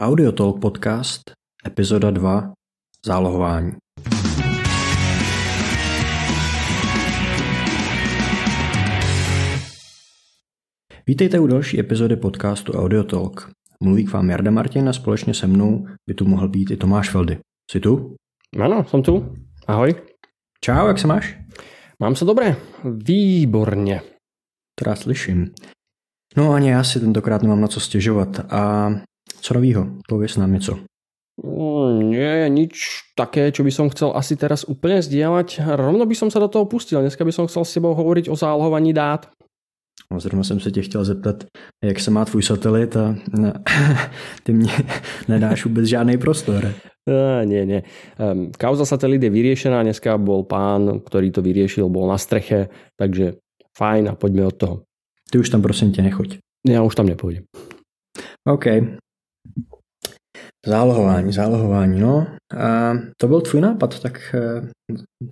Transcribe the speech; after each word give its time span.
Audiotalk 0.00 0.60
podcast, 0.60 1.20
epizoda 1.66 2.10
2, 2.10 2.52
zálohování. 3.06 3.72
Vítejte 11.06 11.40
u 11.40 11.46
další 11.46 11.80
epizody 11.80 12.16
podcastu 12.16 12.72
Audiotalk. 12.72 13.50
Mluví 13.82 14.04
k 14.04 14.12
vám 14.12 14.30
Jarda 14.30 14.50
Martin 14.50 14.88
a 14.88 14.92
společně 14.92 15.34
se 15.34 15.46
mnou 15.46 15.86
by 16.08 16.14
tu 16.14 16.24
mohl 16.24 16.48
být 16.48 16.70
i 16.70 16.76
Tomáš 16.76 17.10
Feldy. 17.10 17.38
Jsi 17.70 17.80
tu? 17.80 18.16
Ano, 18.60 18.84
jsem 18.84 19.02
tu. 19.02 19.34
Ahoj. 19.66 19.94
Čau, 20.64 20.86
jak 20.86 20.98
se 20.98 21.06
máš? 21.06 21.38
Mám 21.98 22.16
se 22.16 22.24
dobré. 22.24 22.56
Výborně. 22.84 24.00
To 24.78 24.84
rád 24.84 24.96
slyším. 24.96 25.50
No 26.36 26.52
ani 26.52 26.70
já 26.70 26.84
si 26.84 27.00
tentokrát 27.00 27.42
nemám 27.42 27.60
na 27.60 27.68
co 27.68 27.80
stěžovat. 27.80 28.52
A 28.52 28.90
co 29.40 29.54
novýho? 29.54 29.86
Pověz 30.08 30.36
nám 30.36 30.52
něco. 30.52 30.78
Mm, 31.40 32.10
nie 32.10 32.50
nič 32.52 32.74
také, 33.16 33.48
čo 33.48 33.64
by 33.64 33.72
som 33.72 33.88
chcel 33.88 34.12
asi 34.12 34.36
teraz 34.36 34.68
úplne 34.68 35.00
zdieľať. 35.00 35.64
Rovno 35.64 36.04
by 36.04 36.12
som 36.12 36.28
sa 36.28 36.36
do 36.36 36.52
toho 36.52 36.68
pustil. 36.68 37.00
Dneska 37.00 37.24
by 37.24 37.32
som 37.32 37.48
chcel 37.48 37.64
s 37.64 37.72
tebou 37.72 37.96
hovoriť 37.96 38.28
o 38.28 38.36
zálohovaní 38.36 38.92
dát. 38.92 39.32
No, 40.12 40.20
zrovna 40.20 40.44
jsem 40.44 40.60
se 40.60 40.70
tě 40.70 40.82
chtěl 40.82 41.04
zeptat, 41.04 41.44
jak 41.84 42.00
se 42.00 42.10
má 42.10 42.24
tvůj 42.24 42.42
satelit 42.42 42.96
a 42.96 43.16
ne, 43.38 43.52
ty 44.42 44.52
mě 44.52 44.72
nedáš 45.28 45.64
vůbec 45.64 45.86
žádný 45.86 46.18
prostor. 46.18 46.74
A, 47.08 47.44
nie, 47.44 47.66
nie. 47.66 47.82
Um, 48.18 48.52
kauza 48.52 48.84
satelit 48.84 49.22
je 49.22 49.30
vyriešená. 49.30 49.82
Dneska 49.82 50.18
bol 50.20 50.44
pán, 50.44 51.00
ktorý 51.00 51.32
to 51.32 51.40
vyriešil, 51.40 51.88
bol 51.88 52.04
na 52.06 52.20
streche, 52.20 52.68
takže 53.00 53.40
fajn 53.72 54.12
a 54.12 54.14
poďme 54.14 54.46
od 54.46 54.56
toho. 54.56 54.76
Ty 55.32 55.38
už 55.38 55.48
tam 55.48 55.62
prosím 55.62 55.92
tě 55.92 56.02
nechoď. 56.02 56.38
Já 56.68 56.82
už 56.82 56.94
tam 56.94 57.06
nepůjdem. 57.06 57.44
OK. 58.44 58.66
Zálohování, 60.66 61.32
zálohování, 61.32 62.00
no. 62.00 62.26
A 62.56 62.92
to 63.16 63.28
byl 63.28 63.40
tvůj 63.40 63.60
nápad, 63.60 64.00
tak, 64.00 64.34
eh, 64.34 64.68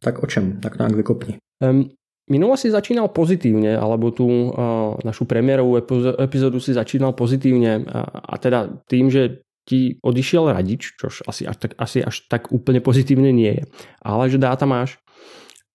tak 0.03 0.23
o 0.23 0.27
čem? 0.27 0.61
Tak 0.61 0.79
nějak 0.79 0.93
vykopni. 0.93 1.37
Um, 1.65 1.91
Minule 2.29 2.61
si 2.61 2.69
začínal 2.69 3.09
pozitívne, 3.09 3.73
alebo 3.73 4.13
tú 4.13 4.29
uh, 4.29 5.01
našu 5.01 5.25
premiérovú 5.25 5.81
epizódu 6.21 6.61
si 6.61 6.77
začínal 6.77 7.17
pozitívne 7.17 7.89
a, 7.89 8.05
a 8.05 8.35
teda 8.37 8.85
tým, 8.85 9.09
že 9.09 9.41
ti 9.65 9.97
odišiel 10.05 10.53
radič, 10.53 10.93
čož 11.01 11.25
asi 11.25 11.49
až, 11.49 11.57
tak, 11.57 11.73
asi 11.81 12.05
až 12.05 12.29
tak 12.29 12.53
úplne 12.53 12.85
pozitívne 12.85 13.33
nie 13.33 13.57
je, 13.57 13.63
ale 14.05 14.29
že 14.29 14.37
dáta 14.37 14.69
máš. 14.69 15.01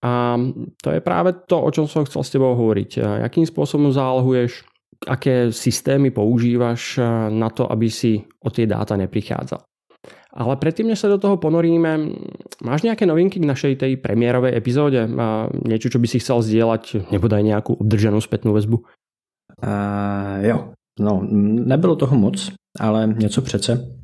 A 0.06 0.38
to 0.78 0.94
je 0.94 1.02
práve 1.02 1.34
to, 1.50 1.58
o 1.58 1.70
čom 1.74 1.90
som 1.90 2.06
chcel 2.06 2.22
s 2.22 2.34
tebou 2.34 2.54
hovoriť. 2.54 3.02
Jakým 3.02 3.50
spôsobom 3.50 3.90
zálohuješ, 3.90 4.62
aké 5.08 5.52
systémy 5.52 6.12
používaš 6.12 7.00
na 7.30 7.50
to, 7.50 7.72
aby 7.72 7.92
si 7.92 8.24
o 8.44 8.50
tie 8.50 8.68
dáta 8.68 8.96
neprichádzal. 8.96 9.62
Ale 10.34 10.58
predtým, 10.58 10.90
než 10.90 11.06
sa 11.06 11.14
do 11.14 11.22
toho 11.22 11.38
ponoríme, 11.38 12.10
máš 12.66 12.82
nejaké 12.82 13.06
novinky 13.06 13.38
k 13.38 13.46
našej 13.46 13.74
tej 13.78 14.02
premiérovej 14.02 14.58
epizóde? 14.58 15.06
A 15.06 15.46
niečo, 15.54 15.94
čo 15.94 16.02
by 16.02 16.08
si 16.10 16.18
chcel 16.18 16.42
zdieľať, 16.42 17.14
nebodaj 17.14 17.46
nejakú 17.46 17.78
obdrženú 17.78 18.18
spätnú 18.18 18.58
väzbu? 18.58 18.82
Uh, 19.62 20.42
jo, 20.42 20.58
no, 21.00 21.22
nebylo 21.70 21.96
toho 21.96 22.18
moc, 22.18 22.50
ale 22.80 23.08
něco 23.08 23.42
přece. 23.42 24.03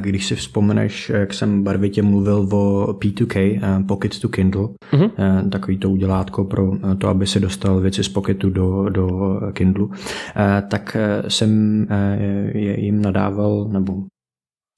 Když 0.00 0.26
si 0.26 0.36
vzpomeneš, 0.36 1.08
jak 1.08 1.34
jsem 1.34 1.62
barvitě 1.62 2.02
mluvil 2.02 2.48
o 2.52 2.92
P2K, 2.92 3.60
Pocket 3.86 4.20
to 4.20 4.28
Kindle, 4.28 4.68
uh-huh. 4.92 5.48
takový 5.48 5.78
to 5.78 5.90
udělátko 5.90 6.44
pro 6.44 6.72
to, 6.98 7.08
aby 7.08 7.26
si 7.26 7.40
dostal 7.40 7.80
věci 7.80 8.04
z 8.04 8.08
Pocketu 8.08 8.50
do, 8.50 8.88
do 8.88 9.40
Kindlu, 9.52 9.90
tak 10.68 10.96
jsem 11.28 11.86
jim 12.54 13.02
nadával, 13.02 13.68
nebo 13.68 14.04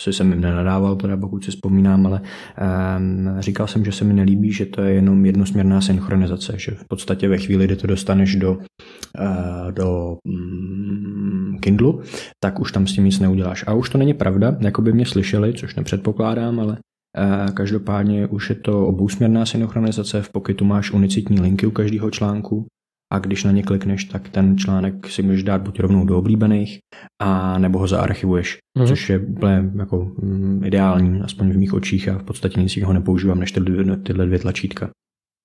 si 0.02 0.12
jsem 0.12 0.32
jim 0.32 0.40
nenadával, 0.40 0.96
teda 0.96 1.16
pokud 1.16 1.44
si 1.44 1.50
vzpomínám, 1.50 2.06
ale 2.06 2.20
um, 2.20 3.40
říkal 3.40 3.66
jsem, 3.66 3.84
že 3.84 3.92
se 3.92 4.04
mi 4.04 4.14
nelíbí, 4.14 4.52
že 4.52 4.66
to 4.66 4.82
je 4.82 4.94
jenom 4.94 5.26
jednosměrná 5.26 5.80
synchronizace, 5.80 6.54
že 6.56 6.72
v 6.72 6.84
podstatě 6.88 7.28
ve 7.28 7.38
chvíli, 7.38 7.64
kdy 7.64 7.76
to 7.76 7.86
dostaneš 7.86 8.36
do, 8.36 8.52
uh, 8.52 9.70
do 9.70 10.16
um, 10.24 11.21
Kindlu, 11.62 12.02
tak 12.42 12.60
už 12.60 12.72
tam 12.72 12.86
s 12.86 12.92
tím 12.92 13.04
nic 13.04 13.18
neuděláš. 13.20 13.64
A 13.66 13.74
už 13.74 13.90
to 13.90 13.98
není 13.98 14.14
pravda, 14.14 14.56
jako 14.60 14.82
by 14.82 14.92
mě 14.92 15.06
slyšeli, 15.06 15.54
což 15.54 15.74
nepředpokládám, 15.74 16.60
ale 16.60 16.72
uh, 16.72 17.54
každopádně 17.54 18.26
už 18.26 18.50
je 18.50 18.56
to 18.56 18.86
obousměrná 18.86 19.46
synchronizace, 19.46 20.22
v 20.22 20.30
Pocketu 20.30 20.64
máš 20.64 20.90
unicitní 20.90 21.40
linky 21.40 21.66
u 21.66 21.70
každého 21.70 22.10
článku, 22.10 22.66
a 23.12 23.18
když 23.18 23.44
na 23.44 23.52
ně 23.52 23.62
klikneš, 23.62 24.04
tak 24.04 24.28
ten 24.28 24.58
článek 24.58 25.08
si 25.08 25.22
můžeš 25.22 25.42
dát 25.42 25.62
buď 25.62 25.80
rovnou 25.80 26.04
do 26.04 26.18
oblíbených, 26.18 26.78
a 27.22 27.58
nebo 27.58 27.78
ho 27.78 27.86
zaarchivuješ, 27.86 28.58
mm. 28.78 28.86
což 28.86 29.10
je 29.10 29.18
úplně 29.18 29.70
jako 29.78 30.12
mm, 30.22 30.64
ideální, 30.64 31.20
aspoň 31.20 31.50
v 31.50 31.56
mých 31.56 31.74
očích 31.74 32.08
a 32.08 32.18
v 32.18 32.22
podstatě 32.22 32.60
nic 32.60 32.76
jiného 32.76 32.92
nepoužívám 32.92 33.40
než 33.40 33.52
tyhle, 33.52 33.96
tyhle 33.96 34.26
dvě 34.26 34.38
tlačítka. 34.38 34.90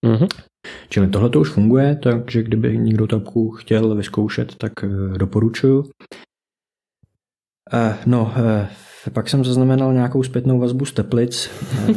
Mm-hmm. 0.05 0.27
Čili 0.89 1.07
tohle 1.07 1.29
to 1.29 1.39
už 1.39 1.49
funguje, 1.49 1.95
takže 2.03 2.43
kdyby 2.43 2.77
někdo 2.77 3.07
takovou 3.07 3.51
chtěl 3.51 3.95
vyzkoušet, 3.95 4.55
tak 4.55 4.71
uh, 4.83 5.17
doporučuju. 5.17 5.79
Uh, 5.79 5.89
no, 8.05 8.21
uh, 8.21 9.11
pak 9.13 9.29
jsem 9.29 9.45
zaznamenal 9.45 9.93
nějakou 9.93 10.23
zpětnou 10.23 10.59
vazbu 10.59 10.85
z 10.85 10.93
Teplic. 10.93 11.49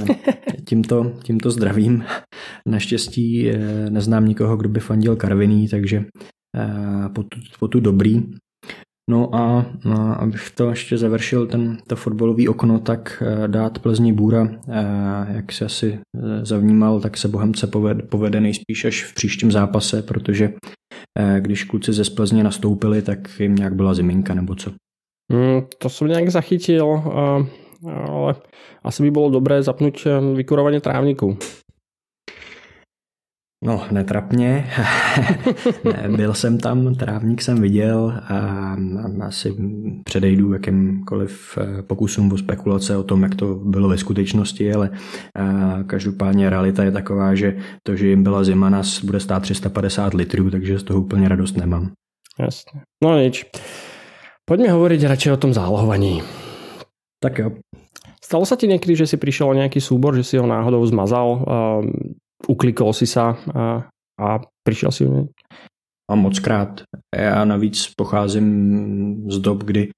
tímto, 0.65 1.13
tímto 1.23 1.51
zdravím. 1.51 2.05
Naštěstí 2.67 3.51
neznám 3.89 4.25
nikoho, 4.25 4.57
kdo 4.57 4.69
by 4.69 4.81
fandil 4.81 5.17
Karviný, 5.17 5.69
takže 5.69 6.05
po 7.15 7.23
tu, 7.23 7.41
po 7.59 7.69
tu 7.69 7.81
dobrý. 7.81 8.23
No 9.11 9.35
a, 9.35 9.67
a 9.91 10.13
abych 10.13 10.51
to 10.55 10.71
ještě 10.71 10.99
završil, 10.99 11.47
ten, 11.47 11.79
to 11.87 11.97
fotbalový 11.97 12.49
okno, 12.49 12.79
tak 12.79 13.23
dát 13.47 13.79
Plzni 13.79 14.13
Bůra, 14.13 14.49
jak 15.35 15.53
se 15.53 15.65
asi 15.65 15.99
zavnímal, 16.43 17.01
tak 17.01 17.17
se 17.17 17.29
Bohemce 17.29 17.67
povede, 17.67 18.03
povede 18.03 18.41
nejspíš 18.41 18.85
až 18.85 19.05
v 19.05 19.15
příštím 19.15 19.51
zápase, 19.53 20.03
protože 20.03 20.53
když 21.39 21.65
kluci 21.65 21.93
ze 21.93 22.11
Plzně 22.11 22.45
nastoupili, 22.45 23.03
tak 23.03 23.41
jim 23.41 23.55
nějak 23.55 23.75
byla 23.75 23.95
ziminka 23.95 24.35
nebo 24.35 24.55
co. 24.55 24.71
Mm, 25.33 25.63
to 25.79 25.89
som 25.89 26.11
nejak 26.11 26.31
zachytil, 26.31 27.03
ale 27.87 28.35
asi 28.83 29.03
by 29.03 29.11
bolo 29.11 29.31
dobré 29.31 29.63
zapnúť 29.63 30.07
vykurovanie 30.35 30.83
trávniku. 30.83 31.39
No, 33.65 33.83
netrapně. 33.91 34.71
Byl 36.17 36.35
jsem 36.35 36.59
tam, 36.59 36.95
trávník 36.95 37.43
jsem 37.43 37.61
viděl 37.61 38.21
a 38.29 38.77
asi 39.27 39.57
předejdu 40.05 40.53
jakýmkoliv 40.53 41.59
eh, 41.61 41.83
pokusům 41.83 42.33
o 42.33 42.39
spekulace 42.39 42.97
o 42.97 43.03
tom, 43.03 43.23
jak 43.23 43.35
to 43.35 43.55
bylo 43.55 43.89
ve 43.89 43.99
skutečnosti, 43.99 44.73
ale 44.73 44.91
eh, 44.93 45.85
každopádně 45.87 46.51
realita 46.51 46.85
je 46.85 46.93
taková, 46.93 47.35
že 47.35 47.57
to, 47.83 47.97
že 47.97 48.09
jim 48.09 48.23
byla 48.23 48.45
zima, 48.45 48.71
nás 48.71 49.05
bude 49.05 49.21
stát 49.21 49.43
350 49.43 50.15
litrů, 50.15 50.51
takže 50.51 50.79
z 50.79 50.83
toho 50.83 51.01
úplně 51.01 51.29
radost 51.29 51.57
nemám. 51.57 51.93
Jasně. 52.39 52.81
No 53.05 53.19
nič. 53.21 53.45
Poďme 54.49 54.73
hovoriť 54.73 55.07
radšej 55.07 55.33
o 55.33 55.43
tom 55.47 55.53
zálohovaní. 55.55 56.27
Tak 57.23 57.39
jo. 57.39 57.49
Stalo 58.19 58.43
sa 58.43 58.57
ti 58.57 58.67
niekedy, 58.67 58.97
že 58.97 59.07
si 59.07 59.17
prišiel 59.19 59.53
o 59.53 59.59
nejaký 59.59 59.79
súbor, 59.83 60.15
že 60.17 60.27
si 60.27 60.35
ho 60.39 60.47
náhodou 60.47 60.83
zmazal, 60.87 61.29
uh, 61.39 61.83
uklikol 62.49 62.93
si 62.93 63.07
sa 63.07 63.37
a, 63.55 63.89
a 64.21 64.27
prišiel 64.63 64.91
si 64.93 65.07
o 65.07 65.27
A 66.11 66.15
moc 66.15 66.39
krát. 66.39 66.83
Já 67.17 67.45
navíc 67.45 67.93
pocházím 67.97 69.31
z 69.31 69.39
dob, 69.39 69.65
kdy 69.65 69.89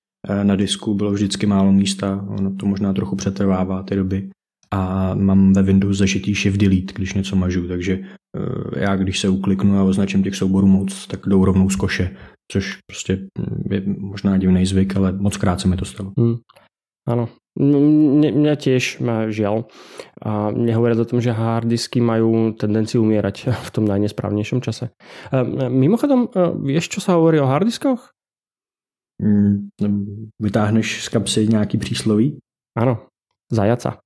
na 0.42 0.56
disku 0.56 0.94
bylo 0.94 1.12
vždycky 1.12 1.47
málo 1.47 1.72
místa, 1.72 2.25
ono 2.28 2.54
to 2.54 2.66
možná 2.66 2.92
trochu 2.92 3.16
přetrvává 3.16 3.82
ty 3.82 3.97
doby. 3.97 4.31
A 4.70 5.14
mám 5.14 5.52
ve 5.52 5.62
Windows 5.62 5.98
zažitý 5.98 6.34
shift 6.34 6.60
delete, 6.60 6.92
když 6.94 7.14
něco 7.14 7.36
mažu, 7.36 7.69
takže 7.69 8.00
já 8.76 8.97
když 8.97 9.19
se 9.19 9.28
ukliknu 9.28 9.78
a 9.78 9.82
označím 9.82 10.22
těch 10.22 10.36
souborů 10.36 10.66
moc, 10.66 11.06
tak 11.06 11.26
jdou 11.26 11.44
rovnou 11.44 11.70
z 11.70 11.76
koše 11.76 12.16
což 12.52 12.78
prostě 12.86 13.28
je 13.70 13.82
možná 13.98 14.38
divný 14.38 14.66
zvyk, 14.66 14.97
ale 14.97 15.12
moc 15.12 15.36
krát 15.36 15.60
se 15.60 15.69
mi 15.69 15.76
to 15.76 15.84
stalo. 15.84 16.12
Hmm. 16.19 16.36
Ano, 17.02 17.26
mne, 17.58 18.31
mňa 18.32 18.54
tiež 18.56 19.02
žiaľ. 19.28 19.66
A 20.22 20.54
nehovoriac 20.54 21.02
o 21.02 21.08
tom, 21.08 21.20
že 21.20 21.34
harddisky 21.34 22.00
majú 22.00 22.54
tendenciu 22.56 23.02
umierať 23.02 23.50
v 23.69 23.70
tom 23.70 23.84
najnesprávnejšom 23.84 24.62
čase. 24.64 24.94
Mimochodom, 25.69 26.31
vieš, 26.62 26.99
čo 26.99 27.00
sa 27.04 27.19
hovorí 27.19 27.43
o 27.43 27.49
harddiskoch? 27.50 28.14
Mm, 29.22 29.70
vytáhneš 30.43 31.04
z 31.04 31.08
kapsy 31.08 31.49
nějaký 31.49 31.78
přísloví? 31.78 32.38
Ano, 32.78 33.06
zajaca. 33.52 33.99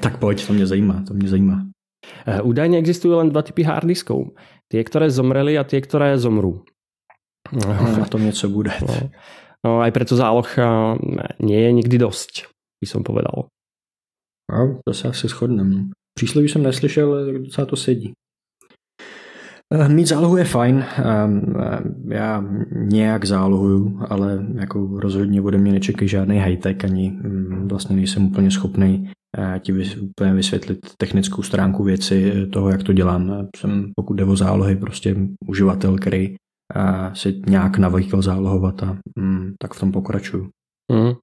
tak 0.00 0.18
pojď, 0.18 0.46
to 0.46 0.52
mě 0.52 0.66
zajímá, 0.66 1.02
to 1.06 1.14
mě 1.14 1.28
zajímá. 1.28 1.66
Údajne 2.24 2.80
existujú 2.80 3.20
len 3.20 3.28
dva 3.28 3.44
typy 3.44 3.60
harddiskov. 3.60 4.32
Tie, 4.72 4.80
ktoré 4.80 5.12
zomreli 5.12 5.56
a 5.60 5.68
tie, 5.68 5.84
ktoré 5.84 6.16
zomrú. 6.16 6.64
No, 7.52 7.66
na 7.96 8.08
tom 8.08 8.24
něco 8.24 8.48
bude. 8.48 8.72
No, 8.80 8.88
no 8.88 9.10
aj 9.66 9.90
preto 9.92 10.16
záloh 10.16 10.48
nie 11.40 11.60
je 11.60 11.70
nikdy 11.72 11.96
dosť, 12.00 12.48
by 12.80 12.86
som 12.88 13.04
povedal. 13.04 13.52
No, 14.52 14.80
to 14.84 14.94
se 14.94 15.08
asi 15.08 15.28
shodneme. 15.28 15.92
Přísloví 16.14 16.48
jsem 16.48 16.62
neslyšel, 16.62 17.12
ale 17.12 17.32
docela 17.32 17.66
to 17.66 17.76
sedí. 17.76 18.12
Eh, 19.74 19.88
mít 19.88 20.06
zálohu 20.06 20.36
je 20.36 20.44
fajn, 20.44 20.84
ehm, 20.96 21.54
eh, 21.60 22.14
já 22.14 22.44
nějak 22.72 23.24
zálohuju, 23.24 24.00
ale 24.08 24.46
jako 24.54 25.00
rozhodně 25.00 25.42
ode 25.42 25.58
mě 25.58 25.72
nečekají 25.72 26.08
žádný 26.08 26.38
high-tech, 26.38 26.84
ani 26.84 27.10
mm, 27.10 27.68
vlastně 27.68 27.96
nejsem 27.96 28.24
úplně 28.24 28.50
schopný 28.50 29.10
eh, 29.38 29.58
ti 29.58 29.72
úplně 30.00 30.34
vysvětlit 30.34 30.78
technickou 30.96 31.42
stránku 31.42 31.84
věci 31.84 32.46
toho, 32.52 32.70
jak 32.70 32.82
to 32.82 32.92
dělám. 32.92 33.48
Jsem, 33.56 33.92
pokud 33.96 34.14
jde 34.14 34.24
o 34.24 34.36
zálohy, 34.36 34.76
prostě 34.76 35.16
uživatel, 35.46 35.98
který 35.98 36.34
si 37.14 37.40
nějak 37.46 37.78
navykl 37.78 38.22
zálohovat 38.22 38.82
a 38.82 38.96
mm, 39.18 39.54
tak 39.58 39.74
v 39.74 39.80
tom 39.80 39.92
pokračuju. 39.92 40.48
Mm. 40.92 41.14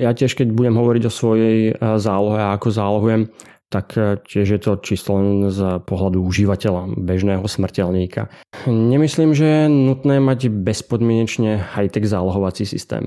Ja 0.00 0.16
tiež, 0.16 0.32
keď 0.32 0.48
budem 0.48 0.78
hovoriť 0.80 1.02
o 1.04 1.12
svojej 1.12 1.76
zálohe 2.00 2.40
a 2.40 2.56
ako 2.56 2.68
zálohujem, 2.72 3.28
tak 3.70 3.94
e, 3.94 4.18
tiež 4.18 4.48
je 4.58 4.60
to 4.60 4.74
len 5.14 5.46
z 5.48 5.78
pohľadu 5.86 6.18
užívateľa, 6.26 6.98
bežného 6.98 7.46
smrteľníka. 7.46 8.26
Nemyslím, 8.66 9.32
že 9.32 9.46
je 9.46 9.64
nutné 9.70 10.18
mať 10.18 10.50
bezpodmienečne 10.50 11.62
high-tech 11.78 12.04
zálohovací 12.04 12.66
systém. 12.66 13.06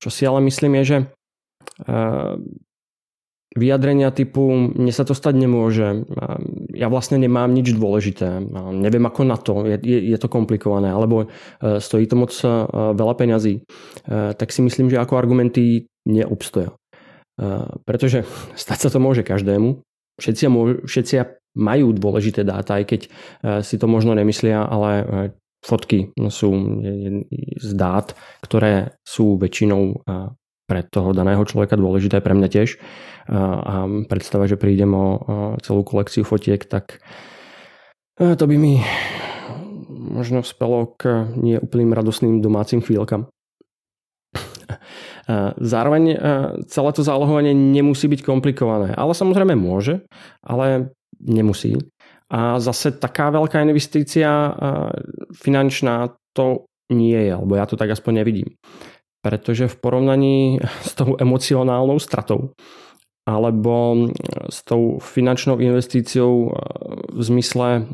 Čo 0.00 0.08
si 0.08 0.24
ale 0.24 0.40
myslím 0.48 0.80
je, 0.80 0.84
že 0.84 0.98
e, 0.98 1.04
vyjadrenia 3.56 4.14
typu 4.14 4.46
mne 4.50 4.92
sa 4.94 5.02
to 5.02 5.14
stať 5.14 5.34
nemôže, 5.34 6.06
ja 6.70 6.86
vlastne 6.86 7.18
nemám 7.18 7.50
nič 7.50 7.74
dôležité, 7.74 8.38
neviem 8.74 9.02
ako 9.06 9.20
na 9.26 9.38
to, 9.38 9.66
je, 9.66 9.76
je, 9.82 9.98
je 10.14 10.18
to 10.18 10.30
komplikované, 10.30 10.90
alebo 10.94 11.26
e, 11.26 11.82
stojí 11.82 12.06
to 12.06 12.14
moc 12.14 12.30
veľa 12.70 13.14
peňazí, 13.18 13.66
tak 14.08 14.48
si 14.54 14.60
myslím, 14.62 14.90
že 14.90 15.02
ako 15.02 15.18
argumenty 15.18 15.90
neobstoja. 16.06 16.70
Pretože 17.88 18.22
stať 18.62 18.78
sa 18.78 18.88
to 18.92 19.02
môže 19.02 19.26
každému 19.26 19.82
všetci, 20.20 20.44
všetci 20.84 21.14
majú 21.56 21.90
dôležité 21.90 22.46
dáta, 22.46 22.78
aj 22.78 22.84
keď 22.86 23.00
e, 23.02 23.08
si 23.66 23.74
to 23.74 23.90
možno 23.90 24.14
nemyslia, 24.14 24.62
ale 24.62 24.90
e, 24.94 25.04
fotky 25.66 26.14
sú 26.30 26.50
z 27.58 27.70
dát, 27.74 28.14
ktoré 28.38 28.94
sú 29.02 29.34
väčšinou 29.34 29.82
e, 29.90 29.94
pre 30.70 30.86
toho 30.86 31.10
daného 31.10 31.42
človeka 31.42 31.74
dôležité, 31.74 32.22
pre 32.22 32.38
mňa 32.38 32.48
tiež. 32.54 32.78
A 33.30 33.86
predstava, 34.10 34.50
že 34.50 34.58
prídem 34.58 34.90
o 34.90 35.06
celú 35.62 35.86
kolekciu 35.86 36.26
fotiek, 36.26 36.58
tak 36.66 36.98
to 38.18 38.44
by 38.44 38.56
mi 38.58 38.82
možno 40.10 40.42
spelo 40.42 40.98
k 40.98 41.30
neúplným 41.38 41.94
radosným 41.94 42.42
domácim 42.42 42.82
chvíľkam. 42.82 43.30
Zároveň 45.62 46.04
e, 46.10 46.16
celé 46.66 46.90
to 46.90 47.06
zálohovanie 47.06 47.54
nemusí 47.54 48.10
byť 48.10 48.26
komplikované, 48.26 48.90
ale 48.98 49.14
samozrejme 49.14 49.54
môže, 49.54 50.02
ale 50.42 50.90
nemusí. 51.22 51.78
A 52.30 52.58
zase 52.58 52.98
taká 52.98 53.30
veľká 53.30 53.62
investícia 53.62 54.26
e, 54.26 54.50
finančná 55.34 56.14
to 56.34 56.66
nie 56.90 57.14
je, 57.14 57.30
alebo 57.30 57.54
ja 57.54 57.66
to 57.66 57.78
tak 57.78 57.94
aspoň 57.94 58.26
nevidím. 58.26 58.58
Pretože 59.22 59.70
v 59.70 59.76
porovnaní 59.78 60.58
s 60.82 60.98
tou 60.98 61.14
emocionálnou 61.14 62.02
stratou 62.02 62.50
alebo 63.28 64.08
s 64.48 64.64
tou 64.64 64.96
finančnou 64.98 65.60
investíciou 65.60 66.32
e, 66.32 66.50
v 67.14 67.22
zmysle 67.22 67.84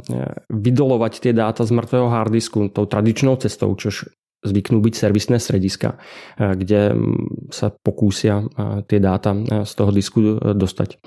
vydolovať 0.49 1.12
tie 1.19 1.32
dáta 1.34 1.67
z 1.67 1.75
mŕtvého 1.75 2.08
hardisku 2.08 2.70
tou 2.70 2.87
tradičnou 2.87 3.37
cestou, 3.37 3.75
čož 3.75 4.06
zvyknú 4.46 4.78
byť 4.78 4.94
servisné 4.94 5.43
strediska, 5.43 5.99
eh, 5.99 6.55
kde 6.55 6.94
mm, 6.94 7.50
sa 7.50 7.75
pokúsia 7.75 8.46
tie 8.87 8.99
dáta 9.02 9.34
z 9.67 9.73
toho 9.75 9.90
disku 9.90 10.38
dostať. 10.55 11.00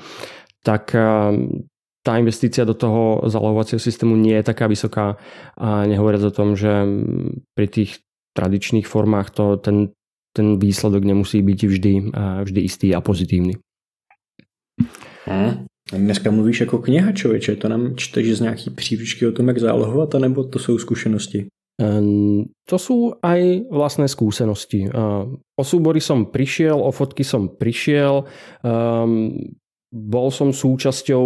Tak 0.59 0.91
tá 1.99 2.13
investícia 2.19 2.67
do 2.67 2.75
toho 2.75 3.23
zalohovacieho 3.31 3.79
systému 3.79 4.19
nie 4.19 4.35
je 4.39 4.43
taká 4.43 4.67
vysoká 4.67 5.15
a 5.55 5.87
nehovoriac 5.87 6.23
o 6.27 6.35
tom, 6.35 6.59
že 6.59 6.83
mm, 6.83 7.55
pri 7.55 7.67
tých 7.71 7.91
tradičných 8.35 8.87
formách 8.87 9.31
to, 9.31 9.55
ten, 9.59 9.91
ten 10.35 10.59
výsledok 10.59 11.03
nemusí 11.03 11.43
byť 11.43 11.59
vždy, 11.59 11.93
vždy 12.45 12.59
istý 12.61 12.87
a 12.95 13.03
pozitívny. 13.03 13.59
Hmm. 15.29 15.65
Dneska 15.93 16.31
mluvíš 16.31 16.59
jako 16.59 16.77
kniha, 16.77 17.11
člověče, 17.11 17.55
to 17.55 17.69
nám 17.69 17.95
čteš 17.95 18.37
z 18.37 18.41
nějaký 18.41 18.69
příručky 18.69 19.27
o 19.27 19.31
tom, 19.31 19.47
jak 19.47 19.57
zálohovat, 19.57 20.15
anebo 20.15 20.43
to 20.43 20.59
jsou 20.59 20.77
zkušenosti? 20.77 21.47
Ehm, 21.79 22.51
to 22.67 22.75
sú 22.75 23.15
aj 23.23 23.71
vlastné 23.71 24.11
skúsenosti. 24.11 24.91
Ehm, 24.91 25.39
o 25.55 25.63
súbory 25.63 26.03
som 26.03 26.27
prišiel, 26.27 26.75
o 26.75 26.91
fotky 26.91 27.23
som 27.23 27.47
prišiel, 27.55 28.27
ehm, 28.67 29.55
bol 29.89 30.27
som 30.29 30.51
súčasťou 30.51 31.25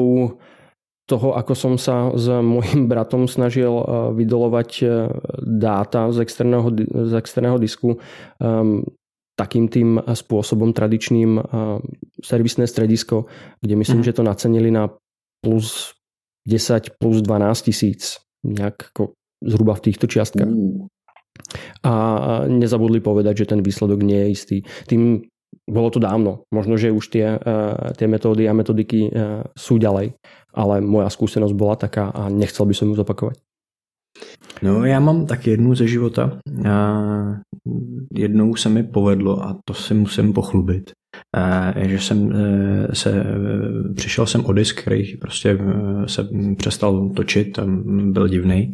toho, 1.03 1.35
ako 1.35 1.53
som 1.57 1.73
sa 1.75 2.15
s 2.15 2.31
mojim 2.31 2.87
bratom 2.87 3.27
snažil 3.27 3.73
eh, 3.75 3.83
vydolovať 4.15 4.69
eh, 4.83 4.89
dáta 5.43 6.13
z 6.15 6.23
externého, 6.23 6.71
z 7.09 7.13
externého 7.19 7.57
disku 7.59 7.99
takým 9.33 9.65
tým 9.65 9.97
spôsobom 9.97 10.77
tradičným 10.77 11.41
servisné 12.21 12.69
stredisko, 12.69 13.25
kde 13.65 13.75
myslím, 13.81 14.01
mm. 14.01 14.07
že 14.07 14.15
to 14.15 14.23
nacenili 14.23 14.69
na 14.69 14.93
plus 15.41 15.97
10, 16.45 17.01
plus 17.01 17.25
12 17.25 17.65
tisíc. 17.65 18.21
Nejak 18.45 18.93
ako 18.93 19.17
zhruba 19.41 19.73
v 19.73 19.83
týchto 19.89 20.05
čiastkách. 20.05 20.47
Mm. 20.47 20.85
A 21.81 21.93
nezabudli 22.45 23.01
povedať, 23.01 23.43
že 23.43 23.49
ten 23.57 23.65
výsledok 23.65 24.05
nie 24.05 24.21
je 24.21 24.29
istý. 24.29 24.57
Tým 24.85 25.25
bolo 25.65 25.89
to 25.89 25.97
dávno. 25.97 26.45
Možno, 26.53 26.77
že 26.77 26.93
už 26.93 27.09
tie, 27.09 27.37
tie 27.97 28.07
metódy 28.09 28.45
a 28.45 28.53
metodiky 28.53 29.09
sú 29.57 29.81
ďalej, 29.81 30.13
ale 30.53 30.75
moja 30.81 31.09
skúsenosť 31.09 31.53
bola 31.57 31.73
taká 31.73 32.13
a 32.13 32.29
nechcel 32.29 32.69
by 32.69 32.75
som 32.77 32.89
ju 32.91 32.95
zopakovať. 32.97 33.41
No 34.61 34.85
já 34.85 34.99
mám 34.99 35.25
tak 35.25 35.47
jednu 35.47 35.75
ze 35.75 35.87
života. 35.87 36.39
A 36.69 37.03
jednou 38.13 38.55
se 38.55 38.69
mi 38.69 38.83
povedlo 38.83 39.43
a 39.43 39.59
to 39.65 39.73
si 39.73 39.93
musím 39.93 40.33
pochlubit, 40.33 40.91
že 41.81 41.99
jsem 41.99 42.31
e, 42.31 42.95
se, 42.95 43.11
e, 43.11 43.93
přišel 43.95 44.25
jsem 44.25 44.45
o 44.45 44.53
disk, 44.53 44.81
který 44.81 45.17
prostě 45.17 45.57
se 46.05 46.27
přestal 46.57 47.09
točit, 47.09 47.59
byl 48.11 48.27
divný 48.27 48.73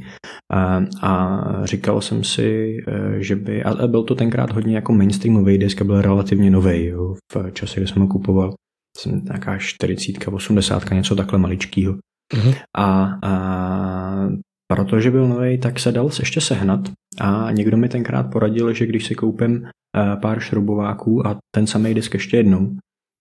a, 0.51 0.83
a 1.01 1.65
říkal 1.65 2.01
jsem 2.01 2.24
si, 2.24 2.77
že 3.18 3.36
by, 3.36 3.63
a 3.63 3.88
byl 3.88 4.03
to 4.03 4.15
tenkrát 4.15 4.51
hodně 4.51 4.75
jako 4.75 4.94
mainstreamový 4.94 5.57
disk 5.57 5.81
a 5.81 5.86
byl 5.86 6.01
relativně 6.01 6.51
nový 6.51 6.91
v 7.33 7.51
čase, 7.51 7.80
kdy 7.80 7.88
jsem 7.88 8.01
ho 8.01 8.07
kupoval. 8.07 8.53
Jsem 8.97 9.21
nějaká 9.24 9.57
40, 9.57 10.27
80, 10.27 10.91
něco 10.91 11.15
takhle 11.15 11.39
maličkýho. 11.39 11.95
Uh-huh. 12.33 12.56
A, 12.77 13.09
a 13.24 14.30
protože 14.74 15.12
byl 15.12 15.27
nový, 15.27 15.57
tak 15.57 15.80
se 15.80 15.92
dal 15.92 16.10
ještě 16.19 16.42
sehnat 16.42 16.80
a 17.21 17.51
někdo 17.51 17.77
mi 17.77 17.89
tenkrát 17.89 18.24
poradil, 18.24 18.74
že 18.74 18.86
když 18.86 19.06
si 19.06 19.16
koupím 19.16 19.66
eh, 19.66 20.16
pár 20.21 20.39
šroubováků 20.39 21.27
a 21.27 21.38
ten 21.56 21.68
samý 21.68 21.94
disk 21.94 22.13
ještě 22.13 22.38
jednou, 22.38 22.75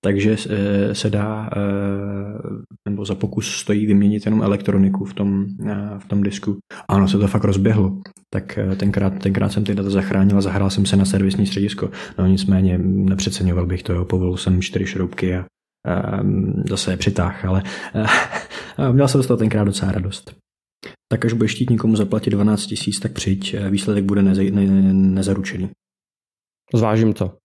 takže 0.04 0.36
eh, 0.50 0.94
se 0.94 1.10
dá, 1.10 1.50
eh, 1.56 2.88
nebo 2.88 3.04
za 3.04 3.14
pokus 3.14 3.54
stojí 3.54 3.86
vyměnit 3.86 4.26
jenom 4.26 4.42
elektroniku 4.42 5.04
v 5.04 5.14
tom, 5.14 5.46
v 5.98 6.08
tom 6.08 6.22
disku. 6.22 6.56
A 6.88 6.96
ono 6.96 7.08
se 7.08 7.18
to 7.18 7.26
fakt 7.26 7.44
rozběhlo. 7.44 8.00
Tak 8.34 8.58
tenkrát, 8.76 9.18
tenkrát 9.18 9.52
jsem 9.52 9.64
ty 9.64 9.74
data 9.74 9.90
zachránil 9.90 10.38
a 10.38 10.40
zahrál 10.40 10.70
jsem 10.70 10.86
se 10.86 10.96
na 10.96 11.04
servisní 11.04 11.46
středisko. 11.46 11.90
No 12.18 12.26
nicméně 12.26 12.78
nepřeceňoval 12.82 13.66
bych 13.66 13.82
to, 13.82 13.92
jo. 13.92 14.04
povolil 14.04 14.36
jsem 14.36 14.62
čtyři 14.62 14.86
šroubky 14.86 15.36
a, 15.36 15.44
a 15.88 16.20
zase 16.68 16.92
je 16.92 16.96
přitáh, 16.96 17.44
ale 17.44 17.62
a 18.76 18.92
měl 18.92 19.08
jsem 19.08 19.22
z 19.22 19.26
toho 19.26 19.38
tenkrát 19.38 19.64
docela 19.64 19.92
radost. 19.92 20.34
Tak 21.08 21.24
až 21.24 21.32
budeš 21.32 21.54
chtít 21.54 21.70
někomu 21.70 21.96
zaplatit 21.96 22.30
12 22.30 22.66
tisíc, 22.66 23.00
tak 23.00 23.12
přijď, 23.12 23.54
eh, 23.54 23.70
výsledek 23.70 24.04
bude 24.04 24.22
neze, 24.22 24.44
ne, 24.44 24.66
ne, 24.66 24.92
nezaručený. 24.94 25.70
Zvážím 26.74 27.12
to. 27.12 27.36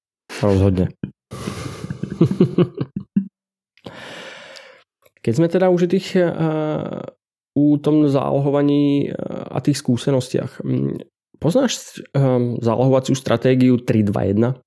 Rozhodně. 0.44 0.88
Keď 5.24 5.34
sme 5.40 5.48
teda 5.48 5.72
už 5.72 5.88
tých, 5.88 6.20
uh, 6.20 7.00
u 7.56 7.80
tom 7.80 8.12
zálohovaní 8.12 9.08
uh, 9.08 9.16
a 9.56 9.64
tých 9.64 9.80
skúsenostiach, 9.80 10.60
um, 10.60 11.00
poznáš 11.40 12.04
zálohovaciu 12.60 13.16
stratégiu 13.16 13.80
3-2-1? 13.80 14.60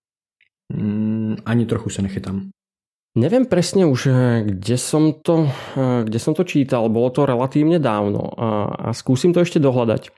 Mm, 0.72 1.36
ani 1.44 1.66
trochu 1.66 1.90
se 1.90 2.02
nechytám. 2.02 2.48
Neviem 3.16 3.48
presne 3.48 3.88
už, 3.88 4.00
eh, 4.12 4.14
kde 4.44 4.76
som 4.76 5.16
to, 5.16 5.48
eh, 5.48 6.04
kde 6.04 6.18
som 6.20 6.36
to 6.36 6.44
čítal, 6.44 6.92
bolo 6.92 7.08
to 7.08 7.24
relatívne 7.24 7.80
dávno 7.80 8.28
a, 8.36 8.48
a 8.68 8.88
skúsim 8.92 9.32
to 9.32 9.40
ešte 9.40 9.56
dohľadať. 9.56 10.12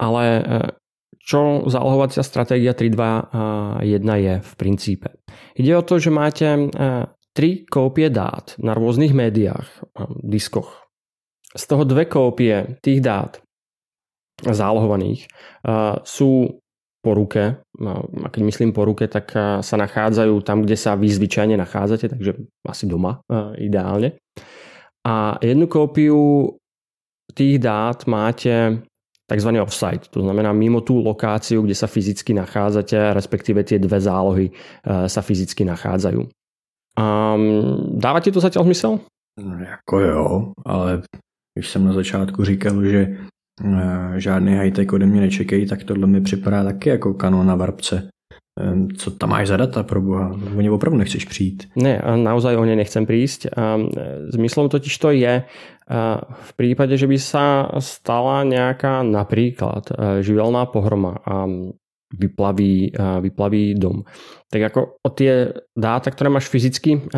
Ale 0.00 0.24
eh, 0.24 0.42
čo 1.20 1.68
zálohovacia 1.68 2.24
stratégia 2.24 2.72
3.2.1 2.72 4.16
je 4.20 4.34
v 4.40 4.52
princípe? 4.56 5.08
Ide 5.56 5.72
o 5.76 5.86
to, 5.86 5.96
že 5.96 6.12
máte 6.12 6.68
tri 7.32 7.64
kópie 7.64 8.12
dát 8.12 8.52
na 8.60 8.76
rôznych 8.76 9.16
médiách, 9.16 9.88
diskoch. 10.20 10.84
Z 11.56 11.64
toho 11.64 11.88
dve 11.88 12.04
kópie 12.12 12.76
tých 12.84 13.00
dát 13.00 13.40
zálohovaných 14.44 15.32
sú 16.04 16.60
po 17.04 17.12
ruke, 17.12 17.60
a 18.24 18.28
keď 18.32 18.42
myslím 18.48 18.72
po 18.72 18.88
ruke, 18.88 19.04
tak 19.04 19.36
sa 19.60 19.76
nachádzajú 19.76 20.40
tam, 20.40 20.64
kde 20.64 20.80
sa 20.80 20.96
vy 20.96 21.12
zvyčajne 21.12 21.60
nachádzate, 21.60 22.16
takže 22.16 22.32
asi 22.64 22.88
doma 22.88 23.20
ideálne. 23.60 24.16
A 25.04 25.36
jednu 25.44 25.68
kópiu 25.68 26.48
tých 27.36 27.60
dát 27.60 28.08
máte 28.08 28.80
tzv. 29.28 29.50
offsite, 29.60 30.08
to 30.08 30.20
znamená 30.20 30.52
mimo 30.52 30.80
tú 30.80 31.00
lokáciu, 31.00 31.64
kde 31.64 31.76
sa 31.76 31.88
fyzicky 31.88 32.32
nachádzate, 32.36 33.12
respektíve 33.12 33.64
tie 33.64 33.80
dve 33.80 34.00
zálohy 34.00 34.52
uh, 34.52 35.08
sa 35.08 35.20
fyzicky 35.24 35.64
nachádzajú. 35.64 36.24
Um, 36.94 37.44
dává 38.00 38.20
ti 38.20 38.32
to 38.32 38.40
zatiaľ 38.40 38.64
zmysel? 38.64 38.92
No, 39.40 39.58
jako 39.58 40.00
jo, 40.00 40.52
ale 40.66 41.02
když 41.54 41.68
jsem 41.68 41.84
na 41.84 41.92
začátku 41.92 42.44
říkal, 42.44 42.84
že 42.84 43.16
žádný 44.16 44.52
high-tech 44.52 44.92
ode 44.92 45.06
mě 45.06 45.20
nečekají, 45.20 45.66
tak 45.66 45.84
tohle 45.84 46.06
mi 46.06 46.20
připadá 46.20 46.64
taky 46.64 46.88
jako 46.88 47.14
kanon 47.14 47.46
na 47.46 47.54
varpce. 47.54 48.08
Um, 48.54 48.88
co 48.88 49.10
tam 49.10 49.30
máš 49.30 49.48
za 49.48 49.56
data 49.56 49.82
pro 49.82 50.00
boha? 50.00 50.30
O 50.56 50.60
ně 50.60 50.70
opravdu 50.70 50.98
nechceš 50.98 51.24
přijít. 51.24 51.68
Ne, 51.76 52.02
naozaj 52.16 52.56
o 52.56 52.64
ně 52.64 52.76
nechcem 52.76 53.06
prísť. 53.06 53.46
Um, 53.56 53.90
zmyslom 54.30 54.68
totiž 54.68 54.98
to 54.98 55.10
je, 55.10 55.42
v 56.30 56.52
prípade, 56.56 56.96
že 56.96 57.04
by 57.04 57.18
sa 57.18 57.68
stala 57.76 58.40
nejaká 58.40 59.04
napríklad 59.04 59.90
uh, 59.92 60.24
živelná 60.24 60.64
pohroma 60.64 61.20
a 61.28 61.44
vyplaví, 62.14 62.94
vyplaví 63.20 63.74
dom. 63.74 64.06
Tak 64.46 64.62
ako 64.62 64.80
o 65.02 65.08
tie 65.10 65.50
dáta, 65.74 66.14
ktoré 66.14 66.30
máš 66.30 66.46
fyzicky, 66.46 67.10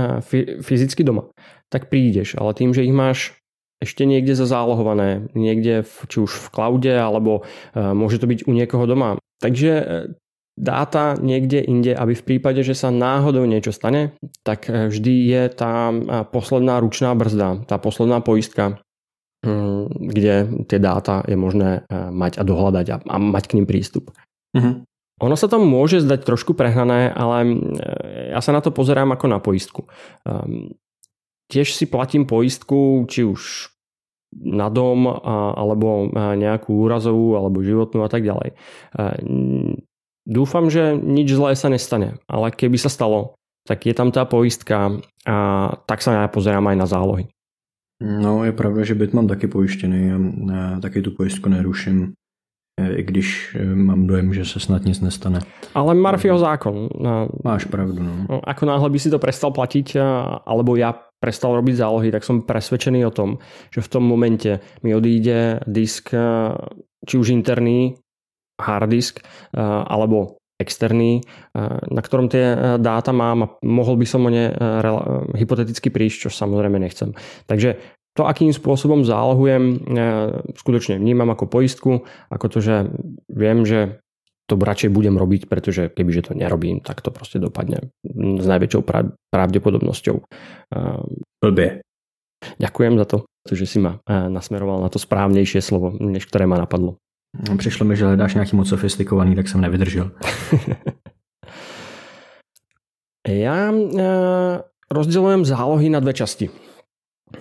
fyzicky 0.65 1.05
doma, 1.05 1.29
tak 1.69 1.93
prídeš, 1.93 2.33
ale 2.41 2.57
tým, 2.57 2.73
že 2.73 2.81
ich 2.81 2.97
máš 2.97 3.37
ešte 3.83 4.09
niekde 4.09 4.33
zazálohované, 4.33 5.29
niekde 5.37 5.85
v, 5.85 5.95
či 6.09 6.17
už 6.25 6.33
v 6.33 6.47
cloude, 6.49 6.93
alebo 6.93 7.45
môže 7.77 8.17
to 8.17 8.25
byť 8.25 8.49
u 8.49 8.53
niekoho 8.57 8.89
doma. 8.89 9.21
Takže 9.41 9.73
e, 9.73 9.85
dáta 10.57 11.17
niekde 11.21 11.61
inde, 11.61 11.93
aby 11.93 12.17
v 12.17 12.27
prípade, 12.27 12.65
že 12.65 12.73
sa 12.73 12.89
náhodou 12.89 13.45
niečo 13.45 13.73
stane, 13.73 14.17
tak 14.41 14.73
e, 14.73 14.89
vždy 14.89 15.15
je 15.29 15.43
tá 15.53 15.93
posledná 16.33 16.81
ručná 16.81 17.13
brzda, 17.13 17.69
tá 17.69 17.77
posledná 17.77 18.25
poistka, 18.25 18.81
mm, 19.45 20.09
kde 20.09 20.35
tie 20.65 20.79
dáta 20.81 21.21
je 21.29 21.37
možné 21.37 21.85
mať 21.93 22.41
a 22.41 22.43
dohľadať 22.49 22.87
a, 22.89 22.97
a 23.05 23.17
mať 23.21 23.45
k 23.53 23.55
ním 23.61 23.67
prístup. 23.69 24.17
Mm-hmm. 24.57 24.89
Ono 25.25 25.33
sa 25.33 25.49
tam 25.49 25.65
môže 25.65 26.05
zdať 26.05 26.29
trošku 26.29 26.53
prehnané, 26.53 27.09
ale 27.09 27.37
e, 27.45 27.49
ja 28.37 28.41
sa 28.41 28.53
na 28.53 28.61
to 28.65 28.73
pozerám 28.73 29.13
ako 29.13 29.27
na 29.29 29.39
poistku. 29.41 29.89
Tiež 31.47 31.75
si 31.75 31.87
platím 31.87 32.27
poistku, 32.27 33.07
či 33.07 33.23
už 33.23 33.71
na 34.37 34.69
dom, 34.69 35.07
a, 35.07 35.55
alebo 35.55 36.11
nejakú 36.15 36.85
úrazovú, 36.87 37.39
alebo 37.39 37.63
životnú 37.63 38.03
a 38.03 38.11
tak 38.11 38.27
ďalej. 38.27 38.59
Dúfam, 40.27 40.67
že 40.67 40.99
nič 40.99 41.31
zlé 41.31 41.55
sa 41.55 41.71
nestane, 41.71 42.19
ale 42.27 42.51
keby 42.51 42.75
sa 42.77 42.91
stalo, 42.91 43.39
tak 43.63 43.87
je 43.87 43.95
tam 43.95 44.11
tá 44.11 44.27
poistka 44.27 44.99
a 45.23 45.37
tak 45.87 46.03
sa 46.03 46.27
ja 46.27 46.27
pozerám 46.27 46.67
aj 46.75 46.77
na 46.77 46.87
zálohy. 46.87 47.25
No 48.03 48.45
je 48.45 48.53
pravda, 48.53 48.85
že 48.85 48.99
byt 48.99 49.15
mám 49.15 49.31
taky 49.31 49.49
pojištěný 49.49 50.01
a 50.53 50.81
taky 50.81 51.03
tu 51.03 51.11
pojistku 51.11 51.49
neruším 51.49 52.13
i 52.97 53.03
když 53.03 53.57
eh, 53.61 53.75
mám 53.75 54.07
dojem, 54.07 54.35
že 54.35 54.45
se 54.45 54.61
snad 54.61 54.85
nic 54.85 55.01
nestane. 55.01 55.41
Ale 55.75 55.95
Murphyho 55.95 56.39
zákon. 56.39 56.89
Máš 57.45 57.65
pravdu. 57.65 58.03
No. 58.03 58.27
no. 58.29 58.41
Ako 58.45 58.67
náhle 58.67 58.91
by 58.91 58.99
si 59.01 59.11
to 59.11 59.19
prestal 59.19 59.53
platiť, 59.53 59.97
alebo 60.47 60.77
ja 60.77 60.93
prestal 61.17 61.57
robiť 61.57 61.75
zálohy, 61.81 62.13
tak 62.13 62.23
som 62.23 62.45
presvedčený 62.45 63.05
o 63.09 63.15
tom, 63.15 63.41
že 63.73 63.81
v 63.81 63.91
tom 63.91 64.05
momente 64.05 64.61
mi 64.85 64.93
odíde 64.93 65.65
disk, 65.65 66.13
či 67.07 67.15
už 67.17 67.33
interný, 67.33 67.97
hard 68.61 68.89
disk, 68.89 69.25
alebo 69.57 70.41
externý, 70.57 71.21
na 71.93 72.01
ktorom 72.01 72.33
tie 72.33 72.77
dáta 72.81 73.13
mám 73.13 73.39
a 73.45 73.53
mohol 73.61 74.01
by 74.01 74.07
som 74.09 74.25
o 74.25 74.33
ne 74.33 74.49
hypoteticky 75.37 75.93
prísť, 75.93 76.29
čo 76.29 76.31
samozrejme 76.33 76.81
nechcem. 76.81 77.13
Takže 77.45 77.77
to, 78.17 78.25
akým 78.25 78.49
spôsobom 78.49 79.05
zálohujem, 79.05 79.93
skutočne 80.57 80.97
vnímam 80.97 81.29
ako 81.29 81.53
poistku, 81.53 82.09
ako 82.33 82.47
to, 82.49 82.59
že 82.65 82.89
viem, 83.29 83.69
že 83.69 84.01
to 84.47 84.55
radšej 84.55 84.95
budem 84.95 85.19
robiť, 85.19 85.51
pretože 85.51 85.91
kebyže 85.91 86.31
to 86.31 86.33
nerobím, 86.39 86.79
tak 86.79 87.03
to 87.03 87.11
proste 87.11 87.43
dopadne 87.43 87.91
s 88.15 88.47
najväčšou 88.47 88.83
pravdepodobnosťou. 89.35 90.17
E, 90.17 90.25
Blbie. 91.43 91.83
Ďakujem 92.63 92.95
za 93.03 93.07
to, 93.11 93.19
že 93.51 93.67
si 93.67 93.79
ma 93.83 93.99
e, 94.07 94.31
nasmeroval 94.31 94.79
na 94.83 94.89
to 94.89 95.03
správnejšie 95.03 95.59
slovo, 95.59 95.91
než 95.99 96.31
ktoré 96.31 96.47
ma 96.47 96.63
napadlo. 96.63 97.03
Přišlo 97.37 97.85
mi, 97.85 97.97
že 97.97 98.07
hledáš 98.07 98.35
nějaký 98.35 98.57
moc 98.57 98.69
sofistikovaný, 98.69 99.35
tak 99.35 99.49
jsem 99.49 99.61
nevydržel. 99.61 100.11
ja 103.27 103.75
rozdeľujem 104.87 105.43
zálohy 105.45 105.91
na 105.91 105.99
dve 106.01 106.15
časti 106.15 106.47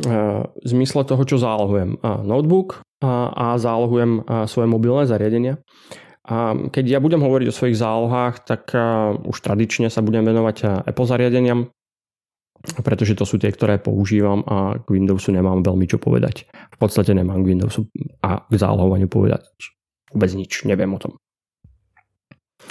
v 0.02 0.68
zmysle 0.68 1.06
toho, 1.06 1.24
čo 1.30 1.38
zálohujem. 1.38 2.02
Notebook 2.26 2.82
a 3.06 3.56
zálohujem 3.62 4.26
svoje 4.50 4.68
mobilné 4.68 5.06
zariadenia. 5.06 5.62
A 6.25 6.58
keď 6.74 6.98
ja 6.98 7.00
budem 7.01 7.22
hovoriť 7.22 7.48
o 7.50 7.58
svojich 7.58 7.77
zálohách, 7.77 8.50
tak 8.50 8.74
už 9.29 9.38
tradične 9.46 9.94
sa 9.94 10.01
budem 10.01 10.25
venovať 10.25 10.86
Apple 10.89 11.05
zariadeniam, 11.05 11.70
pretože 12.82 13.13
to 13.13 13.29
sú 13.29 13.38
tie, 13.38 13.53
ktoré 13.53 13.77
používam 13.77 14.41
a 14.41 14.82
k 14.82 14.88
Windowsu 14.89 15.29
nemám 15.29 15.62
veľmi 15.62 15.86
čo 15.86 16.01
povedať. 16.01 16.50
V 16.50 16.77
podstate 16.82 17.13
nemám 17.13 17.46
k 17.46 17.53
Windowsu 17.53 17.86
a 18.25 18.41
k 18.41 18.53
zálohovaniu 18.58 19.05
povedať 19.05 19.46
vôbec 20.15 20.32
nič, 20.32 20.63
neviem 20.63 20.96
o 20.96 21.00
tom. 21.03 21.20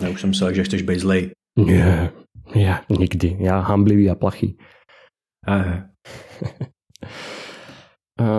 Ja 0.00 0.08
už 0.08 0.24
som 0.24 0.32
myslel, 0.32 0.56
že 0.56 0.64
chceš 0.64 0.88
byť 0.88 0.98
zlej. 1.04 1.22
Nie, 1.60 2.08
ja 2.56 2.80
nikdy. 2.88 3.36
Ja 3.44 3.60
hamblivý 3.60 4.08
a 4.08 4.16
plachý. 4.16 4.56
Aha. 5.44 5.92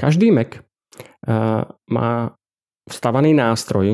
Každý 0.00 0.32
Mac 0.32 0.64
má 1.92 2.32
vstavaný 2.88 3.36
nástroj 3.36 3.86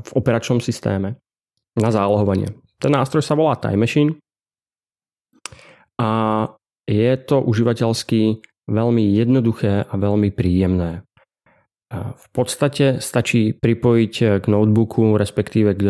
v 0.00 0.10
operačnom 0.14 0.60
systéme 0.60 1.16
na 1.74 1.90
zálohovanie. 1.90 2.54
Ten 2.78 2.92
nástroj 2.92 3.24
sa 3.24 3.34
volá 3.34 3.56
Time 3.56 3.82
Machine 3.82 4.12
a 5.98 6.10
je 6.84 7.10
to 7.24 7.40
užívateľsky 7.40 8.44
veľmi 8.68 9.04
jednoduché 9.16 9.88
a 9.88 9.94
veľmi 9.96 10.28
príjemné. 10.30 11.02
V 11.94 12.26
podstate 12.34 12.98
stačí 12.98 13.54
pripojiť 13.54 14.42
k 14.42 14.44
notebooku, 14.44 15.14
respektíve 15.14 15.78
k, 15.78 15.82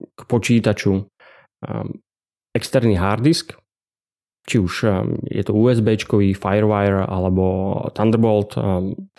k 0.00 0.20
počítaču 0.26 1.06
externý 2.52 2.98
hard 2.98 3.22
disk, 3.22 3.54
či 4.44 4.60
už 4.60 4.74
je 5.24 5.42
to 5.46 5.56
USB, 5.56 5.96
Firewire 6.36 7.08
alebo 7.08 7.44
Thunderbolt, 7.96 8.58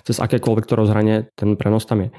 cez 0.06 0.22
akékoľvek 0.22 0.66
to 0.70 0.76
rozhranie 0.78 1.32
ten 1.34 1.58
prenos 1.58 1.90
tam 1.90 2.06
je. 2.06 2.10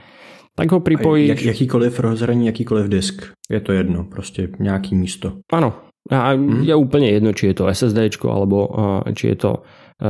Tak 0.56 0.72
ho 0.72 0.80
připojíš. 0.80 1.28
Jak, 1.28 1.42
jakýkoliv 1.42 2.00
rozhraní, 2.00 2.46
jakýkoliv 2.46 2.88
disk. 2.88 3.26
Je 3.50 3.60
to 3.60 3.72
jedno, 3.72 4.04
prostě 4.04 4.48
nějaký 4.58 4.94
místo. 4.94 5.32
Ano. 5.52 5.74
A 6.10 6.30
hmm. 6.32 6.62
je 6.62 6.74
úplně 6.74 7.10
jedno, 7.10 7.32
či 7.32 7.46
je 7.46 7.54
to 7.54 7.74
SSD, 7.74 7.98
alebo 8.24 8.70
či 9.14 9.26
je 9.26 9.36
to 9.36 9.62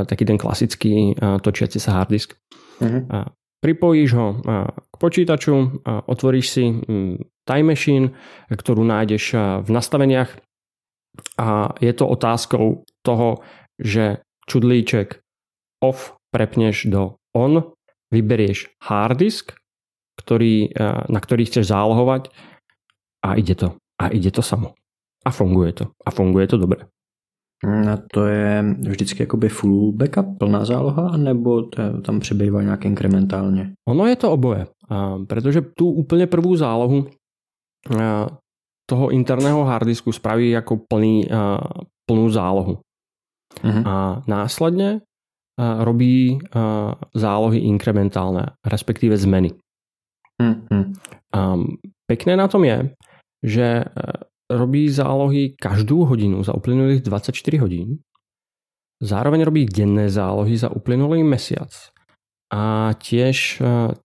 taký 0.07 0.25
ten 0.25 0.39
klasický 0.39 1.15
točiaci 1.41 1.81
sa 1.81 1.93
hard 1.93 2.11
disk. 2.11 2.35
Hmm. 2.81 3.09
Pripojíš 3.65 4.13
ho 4.13 4.37
k 4.93 4.95
počítaču, 5.01 5.81
otvoríš 6.07 6.47
si 6.53 6.65
mm, 6.69 7.17
Time 7.49 7.73
Machine, 7.73 8.13
ktorú 8.53 8.85
nájdeš 8.85 9.33
v 9.65 9.69
nastaveniach 9.73 10.37
a 11.41 11.73
je 11.81 11.93
to 11.97 12.05
otázkou 12.05 12.85
toho, 13.01 13.41
že 13.81 14.21
čudlíček 14.45 15.25
off 15.81 16.13
prepneš 16.29 16.93
do 16.93 17.17
on, 17.33 17.73
vyberieš 18.13 18.69
hard 18.85 19.17
disk, 19.17 19.57
ktorý, 20.17 20.73
eh, 20.73 21.03
na 21.09 21.21
ktorý 21.21 21.45
chceš 21.47 21.69
zálohovať 21.71 22.29
a 23.25 23.37
ide 23.37 23.55
to. 23.55 23.77
A 24.01 24.09
ide 24.13 24.31
to 24.31 24.43
samo. 24.43 24.77
A 25.25 25.31
funguje 25.31 25.73
to. 25.73 25.85
A 26.07 26.11
funguje 26.11 26.47
to 26.47 26.57
dobre. 26.61 26.87
A 27.65 27.97
to 28.13 28.29
je 28.29 28.61
vždycky 28.85 29.23
jakoby 29.25 29.49
full 29.49 29.93
backup, 29.93 30.39
plná 30.39 30.65
záloha, 30.65 31.17
nebo 31.17 31.63
to 31.63 32.01
tam 32.05 32.21
přibývá 32.21 32.63
nějak 32.63 32.85
inkrementálně? 32.85 33.73
Ono 33.89 34.07
je 34.07 34.17
to 34.17 34.33
oboje, 34.33 34.67
protože 35.27 35.61
tu 35.61 35.91
úplně 35.91 36.27
prvú 36.27 36.57
zálohu 36.57 37.07
toho 38.87 39.09
interného 39.11 39.65
harddisku 39.65 40.13
spraví 40.13 40.57
ako 40.57 40.77
plný, 40.89 41.27
plnú 42.07 42.31
zálohu. 42.31 42.79
Uh-huh. 43.65 43.83
A 43.89 44.23
následne 44.29 45.01
robí 45.59 46.39
zálohy 47.15 47.59
inkrementálne, 47.59 48.53
respektíve 48.67 49.17
zmeny. 49.17 49.51
Uh-huh. 50.43 50.93
A 51.35 51.57
pekné 52.07 52.37
na 52.37 52.49
tom 52.49 52.65
je, 52.65 52.91
že 53.45 53.85
robí 54.53 54.89
zálohy 54.89 55.57
každú 55.59 56.05
hodinu 56.05 56.45
za 56.45 56.55
uplynulých 56.55 57.03
24 57.03 57.59
hodín, 57.59 57.99
zároveň 59.03 59.43
robí 59.43 59.67
denné 59.67 60.11
zálohy 60.11 60.57
za 60.57 60.71
uplynulý 60.71 61.23
mesiac 61.23 61.69
a 62.53 62.95
tiež 62.95 63.63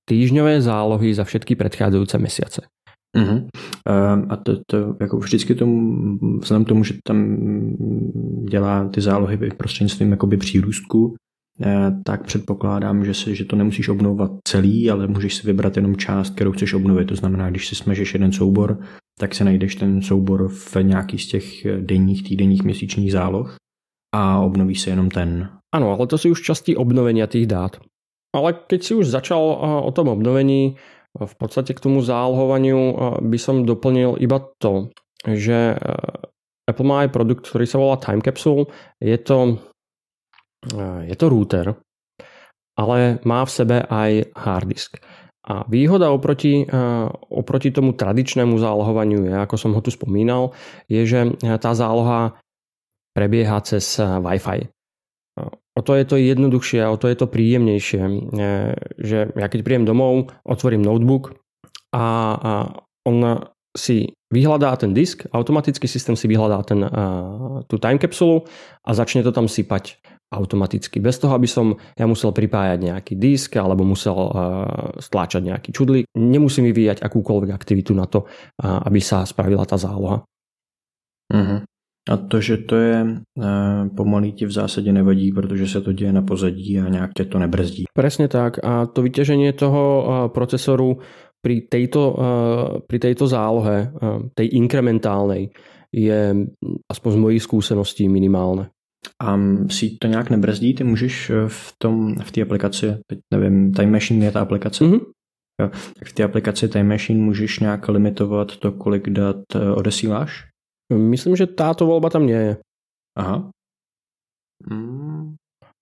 týždňové 0.09 0.61
zálohy 0.61 1.13
za 1.13 1.23
všetky 1.23 1.55
predchádzajúce 1.55 2.17
mesiace. 2.17 2.61
Uh-huh. 3.17 3.47
A 4.29 4.35
to, 4.37 4.57
to 4.65 4.95
jako 5.01 5.17
vždycky 5.17 5.55
tomu, 5.55 6.17
vzhledem 6.41 6.65
tomu, 6.65 6.83
že 6.83 6.93
tam 7.03 7.37
dělá 8.49 8.89
ty 8.89 9.01
zálohy 9.01 9.37
prostřednictvím 9.37 10.11
jakoby 10.11 10.37
přírůstku, 10.37 11.15
tak 12.05 12.23
předpokládám, 12.23 13.05
že, 13.05 13.13
si, 13.13 13.35
že 13.35 13.45
to 13.45 13.55
nemusíš 13.55 13.89
obnovovat 13.89 14.31
celý, 14.47 14.91
ale 14.91 15.07
můžeš 15.07 15.35
si 15.35 15.47
vybrat 15.47 15.75
jenom 15.75 15.95
část, 15.95 16.35
kterou 16.35 16.51
chceš 16.51 16.73
obnovit. 16.73 17.07
To 17.07 17.15
znamená, 17.15 17.49
když 17.49 17.67
si 17.67 17.75
smažeš 17.75 18.13
jeden 18.13 18.31
soubor, 18.31 18.79
tak 19.19 19.35
si 19.35 19.43
najdeš 19.43 19.75
ten 19.75 20.01
soubor 20.01 20.49
v 20.49 20.75
nějaký 20.81 21.17
z 21.17 21.27
těch 21.27 21.45
denních, 21.81 22.23
týdenních, 22.23 22.63
měsíčních 22.63 23.11
záloh 23.11 23.55
a 24.15 24.39
obnovíš 24.39 24.81
si 24.81 24.89
jenom 24.89 25.09
ten. 25.09 25.49
Ano, 25.75 25.91
ale 25.91 26.07
to 26.07 26.17
jsou 26.17 26.29
už 26.29 26.41
části 26.41 26.75
obnovení 26.75 27.21
těch 27.27 27.47
dát. 27.47 27.77
Ale 28.35 28.53
keď 28.53 28.83
si 28.83 28.95
už 28.95 29.07
začal 29.07 29.39
o 29.83 29.91
tom 29.91 30.07
obnovení, 30.07 30.75
v 31.25 31.35
podstate 31.35 31.73
k 31.73 31.83
tomu 31.83 31.99
zálohovaniu 32.01 32.95
by 33.19 33.35
som 33.35 33.67
doplnil 33.67 34.15
iba 34.23 34.39
to, 34.63 34.87
že 35.27 35.75
Apple 36.63 36.87
má 36.87 37.03
produkt, 37.11 37.51
ktorý 37.51 37.67
sa 37.67 37.77
volá 37.83 37.99
Time 37.99 38.23
Capsule. 38.23 38.71
Je 39.03 39.19
to, 39.19 39.59
je 41.07 41.15
to 41.17 41.25
router, 41.29 41.73
ale 42.77 43.19
má 43.25 43.41
v 43.45 43.51
sebe 43.51 43.77
aj 43.85 44.35
hard 44.37 44.67
disk. 44.69 44.91
A 45.41 45.65
výhoda 45.65 46.13
oproti, 46.13 46.69
oproti 47.33 47.73
tomu 47.73 47.97
tradičnému 47.97 48.61
zálohovaniu 48.61 49.25
je, 49.25 49.33
ako 49.41 49.55
som 49.57 49.73
ho 49.73 49.81
tu 49.81 49.89
spomínal, 49.89 50.53
je, 50.85 51.01
že 51.01 51.33
tá 51.57 51.73
záloha 51.73 52.37
prebieha 53.17 53.57
cez 53.65 53.97
Wi-Fi 53.97 54.69
o 55.75 55.81
to 55.81 55.95
je 55.95 56.05
to 56.05 56.15
jednoduchšie 56.19 56.83
a 56.83 56.91
o 56.91 56.99
to 56.99 57.07
je 57.07 57.15
to 57.15 57.27
príjemnejšie, 57.31 58.01
že 58.99 59.17
ja 59.31 59.47
keď 59.47 59.59
príjem 59.63 59.85
domov, 59.87 60.35
otvorím 60.43 60.83
notebook 60.83 61.39
a, 61.95 62.05
on 63.01 63.17
si 63.71 64.11
vyhľadá 64.29 64.75
ten 64.75 64.91
disk, 64.91 65.23
automaticky 65.31 65.87
systém 65.87 66.19
si 66.19 66.27
vyhľadá 66.27 66.59
ten, 66.67 66.83
tú 67.71 67.79
time 67.79 67.97
kapsulu 67.97 68.43
a 68.83 68.91
začne 68.91 69.23
to 69.23 69.31
tam 69.31 69.47
sypať 69.47 69.97
automaticky. 70.31 71.03
Bez 71.03 71.19
toho, 71.19 71.35
aby 71.35 71.45
som 71.45 71.75
ja 71.99 72.07
musel 72.07 72.31
pripájať 72.31 72.79
nejaký 72.87 73.13
disk 73.19 73.59
alebo 73.59 73.83
musel 73.83 74.15
stláčať 74.95 75.43
nejaký 75.43 75.69
čudlík. 75.75 76.07
Nemusím 76.15 76.71
vyvíjať 76.71 77.03
akúkoľvek 77.03 77.51
aktivitu 77.51 77.91
na 77.91 78.07
to, 78.07 78.23
aby 78.63 79.03
sa 79.03 79.27
spravila 79.27 79.67
tá 79.67 79.75
záloha. 79.75 80.23
Uh-huh. 81.31 81.61
A 82.09 82.17
to, 82.17 82.41
že 82.41 82.65
to 82.65 82.75
je 82.81 82.97
e, 83.05 83.09
pomalý 83.95 84.31
ti 84.33 84.45
v 84.45 84.51
zásadě 84.51 84.91
nevadí, 84.91 85.31
protože 85.31 85.67
se 85.67 85.81
to 85.81 85.93
děje 85.93 86.13
na 86.13 86.21
pozadí 86.21 86.79
a 86.79 86.89
nějak 86.89 87.13
tě 87.13 87.25
to 87.25 87.39
nebrzdí. 87.39 87.83
Presne 87.93 88.27
tak. 88.27 88.57
A 88.65 88.89
to 88.89 89.05
vyťaženie 89.05 89.53
toho 89.53 89.83
e, 89.85 90.03
procesoru 90.33 90.97
pri 91.41 91.69
tejto, 91.69 92.01
e, 92.01 92.25
pri 92.89 92.97
tejto 92.97 93.29
zálohe, 93.29 93.93
tej 94.33 94.47
inkrementálnej, 94.57 95.53
je 95.93 96.47
aspoň 96.89 97.11
z 97.11 97.19
mojich 97.19 97.43
skúseností 97.43 98.09
minimálne. 98.09 98.73
A 99.21 99.37
si 99.69 99.97
to 100.01 100.07
nějak 100.07 100.29
nebrzdí? 100.29 100.73
Ty 100.73 100.83
můžeš 100.83 101.31
v 101.47 101.73
tom, 101.77 102.15
v 102.15 102.31
té 102.31 102.41
aplikaci, 102.41 102.97
teď 103.07 103.19
nevím, 103.33 103.73
Time 103.73 103.91
Machine 103.91 104.25
je 104.25 104.31
ta 104.31 104.41
aplikace? 104.41 104.83
Mm-hmm. 104.83 105.01
Jo, 105.61 105.69
tak 105.99 106.07
v 106.07 106.13
té 106.13 106.23
aplikaci 106.23 106.67
Time 106.67 106.87
Machine 106.87 107.19
můžeš 107.19 107.59
nějak 107.59 107.87
limitovat 107.89 108.57
to, 108.57 108.71
kolik 108.71 109.09
dat 109.09 109.41
odesíláš? 109.75 110.47
Myslím, 110.93 111.35
že 111.35 111.47
táto 111.47 111.87
voľba 111.87 112.11
tam 112.11 112.27
nie 112.27 112.35
je. 112.35 112.53
Aha. 113.15 113.47
Mm. 114.67 115.39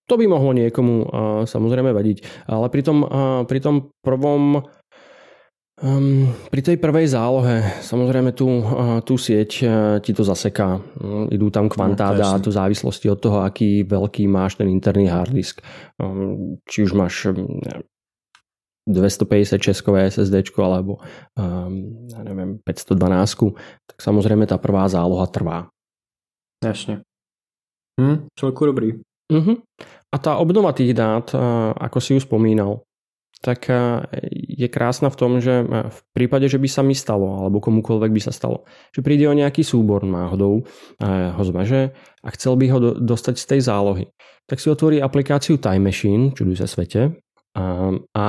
To 0.10 0.18
by 0.18 0.26
mohlo 0.26 0.54
niekomu 0.54 1.06
uh, 1.06 1.10
samozrejme 1.46 1.94
vadiť. 1.94 2.50
Ale 2.50 2.70
pri 2.70 2.82
tom, 2.82 3.06
uh, 3.06 3.46
pri 3.46 3.60
tom 3.62 3.94
prvom 4.02 4.66
Um, 5.80 6.36
pri 6.52 6.60
tej 6.60 6.76
prvej 6.76 7.08
zálohe, 7.08 7.64
samozrejme 7.80 8.36
tú, 8.36 8.60
uh, 8.60 9.00
tú 9.00 9.16
sieť 9.16 9.52
uh, 9.64 9.70
ti 10.04 10.12
to 10.12 10.28
zaseká. 10.28 10.76
Um, 11.00 11.32
idú 11.32 11.48
tam 11.48 11.72
kvantá 11.72 12.12
no, 12.12 12.36
v 12.36 12.52
závislosti 12.52 13.08
od 13.08 13.20
toho, 13.24 13.40
aký 13.48 13.88
veľký 13.88 14.28
máš 14.28 14.60
ten 14.60 14.68
interný 14.68 15.08
hard 15.08 15.32
disk. 15.32 15.64
Um, 15.96 16.60
či 16.68 16.84
už 16.84 16.92
máš 16.92 17.32
um, 17.32 17.64
256 18.92 19.56
SSD 20.20 20.52
alebo 20.60 21.00
um, 21.40 22.08
ja 22.12 22.28
neviem, 22.28 22.60
512, 22.68 23.56
tak 23.88 23.98
samozrejme 24.04 24.44
tá 24.52 24.60
prvá 24.60 24.84
záloha 24.92 25.32
trvá. 25.32 25.72
Jasne. 26.60 27.08
Hm, 27.96 28.28
celku 28.36 28.68
dobrý. 28.68 29.00
Uh-huh. 29.32 29.64
A 30.12 30.16
tá 30.20 30.36
obnova 30.42 30.76
tých 30.76 30.92
dát, 30.92 31.32
ako 31.78 31.98
si 32.02 32.18
ju 32.18 32.20
spomínal, 32.20 32.84
tak 33.40 33.72
je 34.36 34.68
krásna 34.68 35.08
v 35.08 35.16
tom, 35.16 35.32
že 35.40 35.64
v 35.64 36.00
prípade, 36.12 36.52
že 36.52 36.60
by 36.60 36.68
sa 36.68 36.84
mi 36.84 36.92
stalo, 36.92 37.40
alebo 37.40 37.64
komukoľvek 37.64 38.12
by 38.12 38.22
sa 38.22 38.36
stalo, 38.36 38.68
že 38.92 39.00
príde 39.00 39.32
o 39.32 39.38
nejaký 39.38 39.64
súbor 39.64 40.04
náhodou, 40.04 40.68
ho 41.00 41.44
zmaže 41.48 41.96
a 42.20 42.28
chcel 42.36 42.60
by 42.60 42.66
ho 42.68 42.80
dostať 43.00 43.36
z 43.40 43.46
tej 43.56 43.62
zálohy, 43.64 44.06
tak 44.44 44.60
si 44.60 44.68
otvorí 44.68 45.00
aplikáciu 45.00 45.56
Time 45.56 45.88
Machine, 45.88 46.36
čuduj 46.36 46.60
sa 46.60 46.68
svete, 46.68 47.16
a, 47.56 47.96
a 48.12 48.26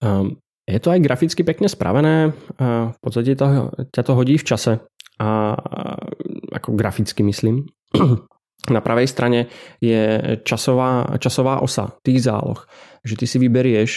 Um, 0.00 0.40
je 0.64 0.80
to 0.80 0.96
aj 0.96 1.04
graficky 1.04 1.44
pekne 1.44 1.68
spravené, 1.68 2.32
uh, 2.32 2.88
v 2.88 2.98
podstate 3.04 3.36
to, 3.36 3.68
ťa 3.92 4.02
to 4.06 4.12
hodí 4.16 4.40
v 4.40 4.46
čase 4.48 4.80
a 5.20 5.28
ako 6.56 6.72
graficky 6.72 7.20
myslím. 7.20 7.68
Na 8.68 8.84
pravej 8.84 9.08
strane 9.08 9.48
je 9.80 10.36
časová, 10.44 11.16
časová 11.16 11.64
osa 11.64 11.96
tých 12.04 12.28
záloh. 12.28 12.60
Že 13.00 13.24
ty 13.24 13.24
si 13.24 13.36
vyberieš 13.40 13.90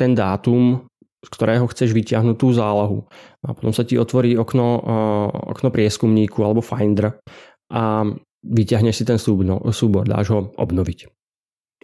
ten 0.00 0.16
dátum, 0.16 0.88
z 1.20 1.28
ktorého 1.28 1.68
chceš 1.68 1.92
vyťahnuť 1.92 2.36
tú 2.40 2.48
zálohu. 2.56 3.04
A 3.44 3.52
potom 3.52 3.76
sa 3.76 3.84
ti 3.84 4.00
otvorí 4.00 4.32
okno, 4.38 4.68
uh, 4.80 5.28
okno 5.52 5.68
prieskumníku 5.68 6.40
alebo 6.40 6.64
Finder 6.64 7.20
a 7.68 8.08
vyťahneš 8.46 9.02
si 9.02 9.04
ten 9.04 9.18
súbor, 9.18 9.58
súbor 9.74 10.06
dáš 10.06 10.30
ho 10.30 10.54
obnoviť. 10.54 11.10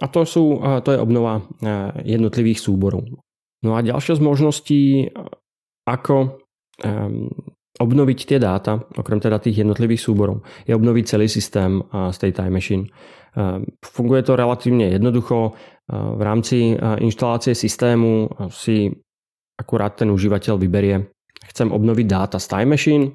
A 0.01 0.07
to, 0.09 0.23
sú, 0.25 0.62
to 0.83 0.88
je 0.95 0.99
obnova 0.99 1.42
jednotlivých 2.01 2.62
súborov. 2.62 3.07
No 3.62 3.75
a 3.75 3.83
ďalšia 3.83 4.18
z 4.18 4.23
možností, 4.23 4.83
ako 5.87 6.42
obnoviť 7.81 8.19
tie 8.29 8.39
dáta, 8.43 8.85
okrem 8.97 9.17
teda 9.17 9.41
tých 9.41 9.65
jednotlivých 9.65 10.05
súborov, 10.05 10.45
je 10.69 10.77
obnoviť 10.77 11.05
celý 11.09 11.27
systém 11.31 11.81
tej 11.93 12.33
Time 12.37 12.61
Machine. 12.61 12.85
Funguje 13.81 14.21
to 14.21 14.37
relatívne 14.37 14.93
jednoducho. 14.93 15.57
V 15.93 16.23
rámci 16.23 16.77
inštalácie 16.77 17.57
systému 17.57 18.29
si 18.53 18.93
akurát 19.57 19.97
ten 19.97 20.13
užívateľ 20.13 20.61
vyberie, 20.61 21.09
chcem 21.49 21.73
obnoviť 21.73 22.07
dáta 22.07 22.37
z 22.37 22.47
Time 22.53 22.77
Machine 22.77 23.07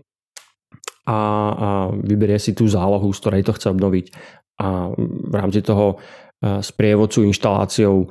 a, 1.06 1.20
vyberie 1.94 2.42
si 2.42 2.58
tú 2.58 2.66
zálohu, 2.66 3.14
z 3.14 3.20
ktorej 3.22 3.44
to 3.46 3.54
chce 3.54 3.68
obnoviť. 3.72 4.06
A 4.58 4.90
v 4.98 5.36
rámci 5.38 5.62
toho 5.62 6.02
s 6.42 6.70
prievodcu 6.74 7.26
inštaláciou 7.30 8.10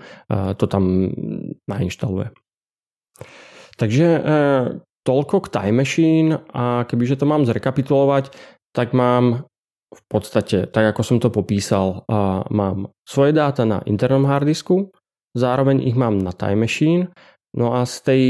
to 0.59 0.65
tam 0.67 1.11
nainštaluje. 1.67 2.31
Takže 3.79 4.07
toľko 5.07 5.47
k 5.47 5.53
Time 5.55 5.87
Machine 5.87 6.43
a 6.51 6.83
kebyže 6.91 7.23
to 7.23 7.31
mám 7.31 7.47
zrekapitulovať, 7.47 8.35
tak 8.75 8.91
mám 8.91 9.47
v 9.87 10.03
podstate, 10.11 10.67
tak 10.67 10.93
ako 10.93 11.01
som 11.07 11.17
to 11.23 11.31
popísal, 11.31 12.03
mám 12.51 12.91
svoje 13.07 13.31
dáta 13.31 13.63
na 13.63 13.81
internom 13.87 14.27
hardisku, 14.27 14.91
zároveň 15.39 15.87
ich 15.87 15.95
mám 15.95 16.19
na 16.19 16.35
Time 16.35 16.67
Machine, 16.67 17.15
no 17.55 17.73
a 17.79 17.87
z 17.87 17.97
tej, 18.03 18.25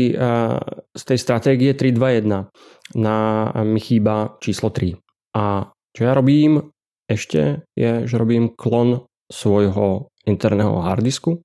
z 0.92 1.02
tej 1.02 1.18
stratégie 1.18 1.72
3.2.1 1.72 2.52
na, 3.00 3.16
mi 3.64 3.80
chýba 3.80 4.36
číslo 4.38 4.68
3. 4.70 4.94
A 5.34 5.72
čo 5.96 6.00
ja 6.04 6.12
robím 6.12 6.60
ešte 7.08 7.64
je, 7.72 8.04
že 8.04 8.20
robím 8.20 8.52
klon 8.52 9.08
svojho 9.32 10.12
interného 10.28 10.84
hardisku 10.84 11.40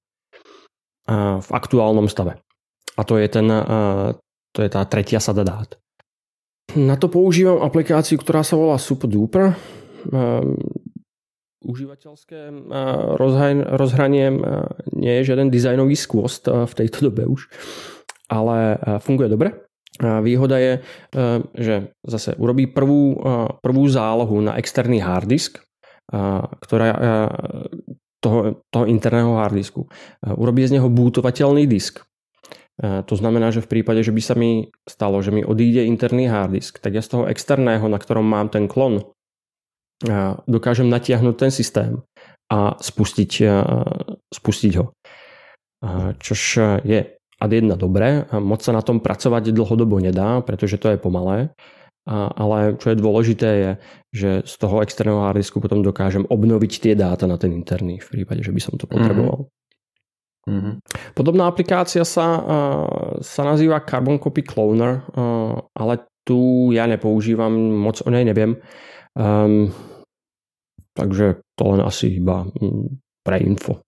v 1.41 1.49
aktuálnom 1.49 2.05
stave. 2.11 2.37
A 2.99 3.01
to 3.07 3.17
je, 3.17 3.25
ten, 3.31 3.47
to 4.51 4.63
je 4.63 4.69
tá 4.71 4.83
tretia 4.85 5.19
sada 5.23 5.43
dát. 5.43 5.79
Na 6.75 6.95
to 6.95 7.11
používam 7.11 7.59
aplikáciu, 7.59 8.15
ktorá 8.15 8.47
sa 8.47 8.55
volá 8.55 8.79
SupDuper. 8.79 9.55
Užívateľské 11.61 12.47
rozhranie 13.75 14.25
nie 14.95 15.13
je 15.19 15.27
žiaden 15.27 15.51
dizajnový 15.51 15.93
skvost 15.99 16.47
v 16.47 16.73
tejto 16.73 17.11
dobe 17.11 17.27
už, 17.27 17.51
ale 18.31 18.79
funguje 19.03 19.29
dobre. 19.29 19.67
Výhoda 20.01 20.57
je, 20.57 20.73
že 21.53 21.93
zase 22.01 22.33
urobí 22.39 22.65
prvú, 22.71 23.19
prvú 23.61 23.83
zálohu 23.85 24.41
na 24.41 24.57
externý 24.57 25.03
harddisk, 25.03 25.61
ktorá 26.65 26.89
toho, 28.23 28.63
toho 28.73 28.85
interného 28.89 29.37
harddisku. 29.37 29.85
Urobí 30.23 30.65
z 30.65 30.81
neho 30.81 30.89
bútovateľný 30.89 31.69
disk. 31.69 32.01
To 32.81 33.13
znamená, 33.13 33.53
že 33.53 33.61
v 33.61 33.77
prípade, 33.77 34.01
že 34.01 34.09
by 34.09 34.21
sa 34.25 34.33
mi 34.33 34.73
stalo, 34.89 35.21
že 35.21 35.29
mi 35.29 35.45
odíde 35.45 35.85
interný 35.85 36.25
harddisk, 36.25 36.81
tak 36.81 36.97
ja 36.97 37.05
z 37.05 37.13
toho 37.13 37.23
externého, 37.29 37.85
na 37.85 38.01
ktorom 38.01 38.25
mám 38.25 38.49
ten 38.49 38.65
klon, 38.65 39.05
dokážem 40.49 40.89
natiahnuť 40.89 41.35
ten 41.37 41.53
systém 41.53 42.01
a 42.49 42.73
spustiť, 42.81 43.31
spustiť 44.33 44.73
ho. 44.81 44.97
Čož 46.17 46.41
je 46.81 46.99
ad 47.37 47.51
jedna 47.53 47.77
dobré, 47.77 48.25
moc 48.33 48.65
sa 48.65 48.73
na 48.73 48.81
tom 48.81 48.97
pracovať 48.97 49.53
dlhodobo 49.53 50.01
nedá, 50.01 50.41
pretože 50.41 50.81
to 50.81 50.89
je 50.89 50.97
pomalé, 50.97 51.53
ale 52.09 52.81
čo 52.81 52.89
je 52.89 52.97
dôležité 52.97 53.49
je, 53.53 53.71
že 54.09 54.29
z 54.49 54.53
toho 54.57 54.81
externého 54.81 55.21
harddisku 55.21 55.61
potom 55.61 55.85
dokážem 55.85 56.25
obnoviť 56.25 56.81
tie 56.81 56.93
dáta 56.97 57.29
na 57.29 57.37
ten 57.37 57.53
interný 57.53 58.01
v 58.01 58.09
prípade, 58.09 58.41
že 58.41 58.49
by 58.49 58.61
som 58.61 58.73
to 58.81 58.89
potreboval. 58.89 59.45
Mm-hmm. 59.45 59.60
Podobná 61.13 61.45
aplikácia 61.45 62.01
sa, 62.01 62.41
sa 63.21 63.41
nazýva 63.45 63.85
Carbon 63.85 64.17
Copy 64.17 64.41
Cloner, 64.41 65.05
ale 65.73 65.93
tu 66.25 66.69
ja 66.73 66.85
nepoužívam, 66.85 67.53
moc 67.53 68.01
o 68.01 68.09
nej 68.09 68.25
neviem. 68.25 68.57
Um, 69.17 69.73
takže 70.93 71.41
to 71.57 71.63
len 71.75 71.81
asi 71.81 72.21
iba 72.21 72.45
mm, 72.45 73.01
pre 73.25 73.37
info. 73.41 73.81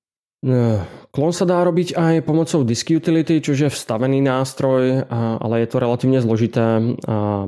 Klon 1.14 1.32
sa 1.32 1.48
dá 1.48 1.64
robiť 1.64 1.96
aj 1.96 2.28
pomocou 2.28 2.68
Disk 2.68 2.92
Utility, 2.92 3.40
čo 3.40 3.56
je 3.56 3.72
vstavený 3.72 4.20
nástroj, 4.20 5.08
ale 5.08 5.64
je 5.64 5.68
to 5.72 5.80
relatívne 5.80 6.20
zložité 6.20 6.84
a 7.08 7.48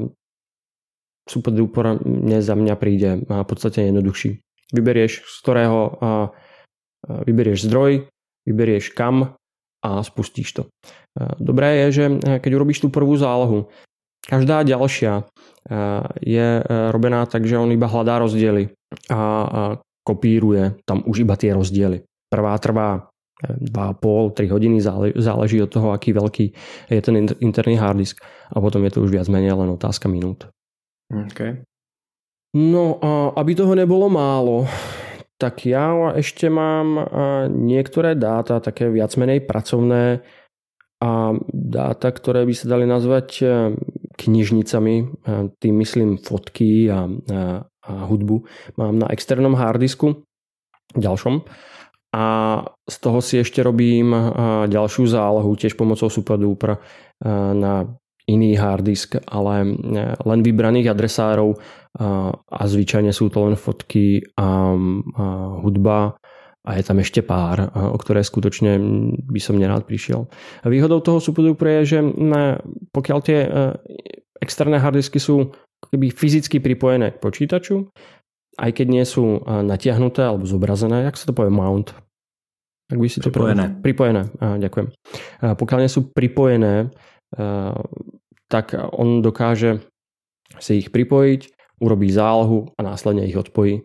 super 1.27 1.51
mne 1.99 2.39
za 2.39 2.55
mňa 2.55 2.75
príde 2.79 3.19
v 3.27 3.43
podstate 3.43 3.91
jednoduchší. 3.91 4.39
Vyberieš, 4.71 5.27
z 5.27 5.35
ktorého 5.43 5.99
vyberieš 7.03 7.67
zdroj, 7.67 8.07
vyberieš 8.45 8.93
kam 8.93 9.35
a 9.85 9.89
spustíš 10.01 10.61
to. 10.61 10.63
Dobré 11.37 11.85
je, 11.85 11.87
že 11.91 12.05
keď 12.41 12.51
urobíš 12.55 12.85
tú 12.85 12.93
prvú 12.93 13.17
zálohu, 13.17 13.69
každá 14.25 14.65
ďalšia 14.65 15.25
je 16.21 16.47
robená 16.65 17.25
tak, 17.29 17.45
že 17.45 17.57
on 17.57 17.73
iba 17.73 17.89
hľadá 17.89 18.21
rozdiely 18.21 18.69
a 19.09 19.19
kopíruje 20.05 20.81
tam 20.85 21.01
už 21.05 21.25
iba 21.25 21.33
tie 21.37 21.53
rozdiely. 21.53 22.05
Prvá 22.29 22.57
trvá 22.57 23.09
2,5-3 23.45 24.49
hodiny, 24.49 24.77
záleží 25.17 25.61
od 25.61 25.69
toho, 25.69 25.91
aký 25.91 26.15
veľký 26.15 26.45
je 26.89 27.01
ten 27.01 27.15
interný 27.43 27.75
harddisk 27.77 28.23
a 28.49 28.57
potom 28.57 28.81
je 28.85 28.91
to 28.95 29.03
už 29.03 29.11
viac 29.11 29.27
menej 29.29 29.53
len 29.53 29.69
otázka 29.69 30.07
minút. 30.09 30.47
Okay. 31.11 31.61
No 32.55 32.97
a 33.03 33.35
aby 33.35 33.51
toho 33.53 33.75
nebolo 33.75 34.07
málo, 34.07 34.65
tak 35.35 35.67
ja 35.67 36.15
ešte 36.15 36.47
mám 36.47 37.11
niektoré 37.51 38.15
dáta, 38.15 38.63
také 38.63 38.87
viac 38.87 39.11
menej 39.19 39.43
pracovné 39.43 40.23
a 41.03 41.35
dáta, 41.51 42.07
ktoré 42.09 42.47
by 42.47 42.53
sa 42.55 42.71
dali 42.71 42.87
nazvať 42.87 43.27
e, 43.43 43.45
knižnicami, 44.15 44.95
e, 44.95 45.05
tým 45.59 45.75
myslím 45.83 46.15
fotky 46.17 46.87
a, 46.87 47.03
a, 47.03 47.67
a 47.67 47.91
hudbu, 48.07 48.47
mám 48.79 49.03
na 49.03 49.07
externom 49.11 49.59
hardisku 49.59 50.23
ďalšom. 50.95 51.43
A 52.15 52.25
z 52.87 52.95
toho 53.03 53.19
si 53.19 53.43
ešte 53.43 53.59
robím 53.59 54.15
ďalšiu 54.71 55.03
zálohu 55.03 55.51
tiež 55.59 55.75
pomocou 55.75 56.07
SuperDuper 56.07 56.79
na 57.51 57.91
iný 58.23 58.55
harddisk, 58.55 59.19
ale 59.27 59.75
len 60.23 60.39
vybraných 60.39 60.95
adresárov 60.95 61.59
a 61.95 62.61
zvyčajne 62.67 63.15
sú 63.15 63.31
to 63.31 63.47
len 63.47 63.55
fotky 63.55 64.19
a, 64.35 64.75
hudba 65.63 66.19
a 66.65 66.69
je 66.75 66.83
tam 66.83 66.97
ešte 66.99 67.21
pár, 67.23 67.71
o 67.71 67.95
ktoré 67.95 68.25
skutočne 68.25 68.75
by 69.29 69.39
som 69.39 69.55
nerád 69.55 69.85
prišiel. 69.87 70.27
Výhodou 70.65 70.99
toho 70.99 71.21
SuperDuper 71.21 71.79
je, 71.79 71.95
že 71.95 71.99
pokiaľ 72.89 73.19
tie 73.21 73.39
e, 73.45 73.49
externé 74.41 74.81
hardisky 74.81 75.21
sú 75.21 75.53
keby 75.93 76.09
fyzicky 76.09 76.57
pripojené 76.59 77.13
k 77.13 77.21
počítaču, 77.21 77.93
aj 78.57 78.71
keď 78.81 78.87
nie 78.89 79.05
sú 79.05 79.45
natiahnuté 79.45 80.25
alebo 80.25 80.47
zobrazené, 80.47 81.05
jak 81.05 81.19
sa 81.19 81.29
to 81.29 81.37
povie 81.37 81.53
mount, 81.53 81.93
ak 82.91 82.97
by 82.97 83.07
si 83.07 83.21
to 83.21 83.29
pripojené. 83.29 83.77
Pripojené, 83.81 84.21
a, 84.41 84.57
ďakujem. 84.57 84.87
A 85.45 85.53
pokiaľ 85.55 85.79
nie 85.85 85.91
sú 85.91 86.11
pripojené, 86.11 86.89
a, 87.37 87.77
tak 88.49 88.73
on 88.73 89.21
dokáže 89.21 89.85
si 90.61 90.81
ich 90.81 90.93
pripojiť, 90.93 91.54
urobí 91.79 92.11
zálohu 92.11 92.71
a 92.77 92.83
následne 92.83 93.25
ich 93.27 93.37
odpojí. 93.37 93.83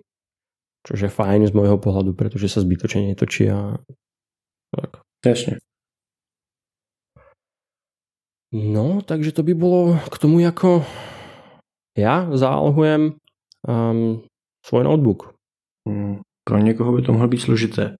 Čo 0.81 0.97
je 0.97 1.13
fajn 1.13 1.49
z 1.49 1.53
môjho 1.53 1.77
pohľadu, 1.77 2.17
pretože 2.17 2.49
sa 2.49 2.65
zbytočne 2.65 3.13
netočí 3.13 3.53
a 3.53 3.77
tak. 4.73 5.05
Jasne. 5.21 5.61
No, 8.51 9.05
takže 9.05 9.31
to 9.31 9.45
by 9.45 9.55
bolo 9.55 10.01
k 10.11 10.17
tomu, 10.17 10.43
ako 10.43 10.83
ja 11.95 12.27
zálohujem 12.33 13.15
um, 13.69 14.25
svoj 14.65 14.83
notebook. 14.85 15.37
Hmm. 15.87 16.25
Pro 16.45 16.59
někoho 16.59 16.93
by 16.93 17.03
to 17.03 17.13
mohlo 17.13 17.29
být 17.29 17.41
složité. 17.41 17.95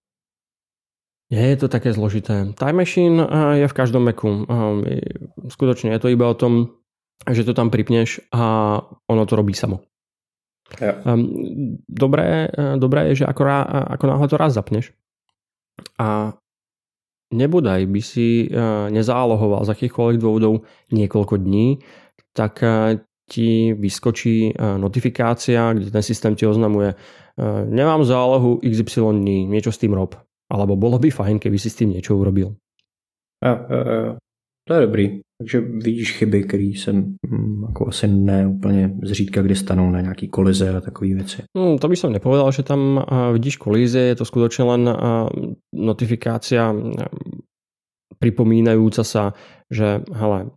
Je 1.31 1.57
to 1.57 1.67
také 1.67 1.93
zložité. 1.93 2.51
Time 2.59 2.75
Machine 2.75 3.23
eh, 3.23 3.63
je 3.63 3.67
v 3.67 3.73
každom 3.73 4.03
Macu. 4.03 4.43
Eh, 4.43 4.99
skutočne 5.47 5.95
je 5.95 5.99
to 5.99 6.11
iba 6.11 6.27
o 6.27 6.35
tom, 6.35 6.75
že 7.29 7.45
to 7.45 7.53
tam 7.53 7.69
pripneš 7.69 8.23
a 8.33 8.77
ono 9.05 9.23
to 9.29 9.37
robí 9.37 9.53
samo. 9.53 9.85
Ja. 10.79 11.03
Ehm, 11.03 11.27
dobré, 11.85 12.47
eh, 12.47 12.75
dobré 12.79 13.11
je, 13.11 13.23
že 13.23 13.29
ako, 13.29 13.43
ako 13.91 14.03
náhle 14.07 14.27
to 14.31 14.39
raz 14.39 14.55
zapneš 14.55 14.95
a 15.99 16.33
nebodaj 17.31 17.87
by 17.87 18.01
si 18.03 18.51
nezálohoval 18.91 19.63
z 19.63 19.71
akýchkoľvek 19.71 20.19
dôvodov 20.19 20.67
niekoľko 20.91 21.39
dní, 21.39 21.79
tak 22.35 22.59
ti 23.31 23.71
vyskočí 23.71 24.51
notifikácia, 24.59 25.71
kde 25.71 25.95
ten 25.95 26.03
systém 26.03 26.35
ti 26.35 26.43
oznamuje 26.43 26.91
nemám 27.65 28.03
zálohu 28.03 28.59
XY 28.63 29.19
dní, 29.19 29.45
niečo 29.47 29.71
s 29.71 29.79
tým 29.79 29.93
rob. 29.95 30.15
Alebo 30.51 30.75
bolo 30.75 30.99
by 30.99 31.09
fajn, 31.11 31.39
keby 31.39 31.55
si 31.55 31.71
s 31.71 31.79
tým 31.79 31.95
niečo 31.95 32.19
urobil. 32.19 32.59
Jo, 33.39 33.55
jo, 33.69 33.81
jo. 33.87 34.13
To 34.71 34.75
je 34.75 34.87
dobrý. 34.87 35.19
Takže 35.37 35.61
vidíš 35.61 36.11
chyby, 36.11 36.43
které 36.43 36.71
se 36.77 36.91
hm, 36.91 37.63
jako 37.67 37.87
asi 37.87 38.07
ne 38.07 38.47
úplně 38.47 38.93
zřídka 39.03 39.41
kdy 39.41 39.55
stanou 39.55 39.91
na 39.91 40.01
nějaký 40.01 40.27
kolize 40.27 40.69
a 40.69 40.81
takové 40.81 41.13
věci. 41.13 41.43
No, 41.57 41.75
to 41.75 41.87
by 41.91 41.95
som 41.95 42.15
nepovedal, 42.15 42.51
že 42.51 42.63
tam 42.63 43.03
vidíš 43.33 43.57
kolize, 43.59 43.99
je 43.99 44.15
to 44.15 44.23
skutočne 44.23 44.63
len 44.63 44.87
notifikácia 45.75 46.71
pripomínajúca 48.15 49.03
sa, 49.03 49.35
že 49.67 50.07
hele, 50.07 50.55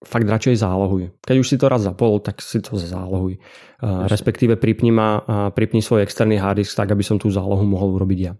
fakt 0.00 0.28
radšej 0.30 0.56
zálohuj. 0.56 1.12
Keď 1.20 1.36
už 1.36 1.48
si 1.52 1.60
to 1.60 1.68
raz 1.68 1.84
zapol, 1.84 2.16
tak 2.16 2.40
si 2.40 2.64
to 2.64 2.80
zálohuj. 2.80 3.36
Respektíve 3.84 4.56
pripni 4.56 4.88
ma, 4.88 5.20
pripni 5.52 5.84
svoj 5.84 6.08
externý 6.08 6.40
harddisk 6.40 6.72
tak, 6.78 6.96
aby 6.96 7.04
som 7.04 7.20
tú 7.20 7.28
zálohu 7.28 7.66
mohol 7.68 7.92
urobiť 8.00 8.18
ja. 8.24 8.32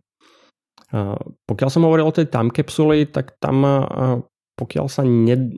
Pokiaľ 1.44 1.68
som 1.68 1.84
hovoril 1.84 2.08
o 2.08 2.14
tej 2.14 2.30
time 2.30 2.48
kapsuli, 2.54 3.10
tak 3.10 3.36
tam 3.42 3.66
pokiaľ 4.58 4.86
sa 4.88 5.02
ne, 5.04 5.56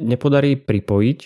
nepodarí 0.00 0.56
pripojiť, 0.60 1.20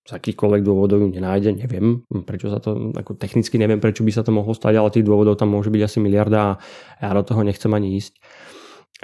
z 0.00 0.10
akýchkoľvek 0.16 0.62
dôvodov 0.64 1.04
ju 1.04 1.08
nenájde, 1.12 1.60
neviem, 1.60 2.02
prečo 2.24 2.48
sa 2.48 2.58
to, 2.58 2.90
ako 2.96 3.20
technicky 3.20 3.60
neviem, 3.60 3.78
prečo 3.78 4.00
by 4.02 4.10
sa 4.10 4.24
to 4.24 4.32
mohlo 4.32 4.56
stať, 4.56 4.74
ale 4.80 4.90
tých 4.90 5.04
dôvodov 5.04 5.36
tam 5.36 5.52
môže 5.52 5.68
byť 5.68 5.82
asi 5.84 5.98
miliarda 6.00 6.40
a 6.40 6.50
ja 6.98 7.10
do 7.12 7.22
toho 7.22 7.44
nechcem 7.44 7.70
ani 7.70 8.00
ísť. 8.00 8.16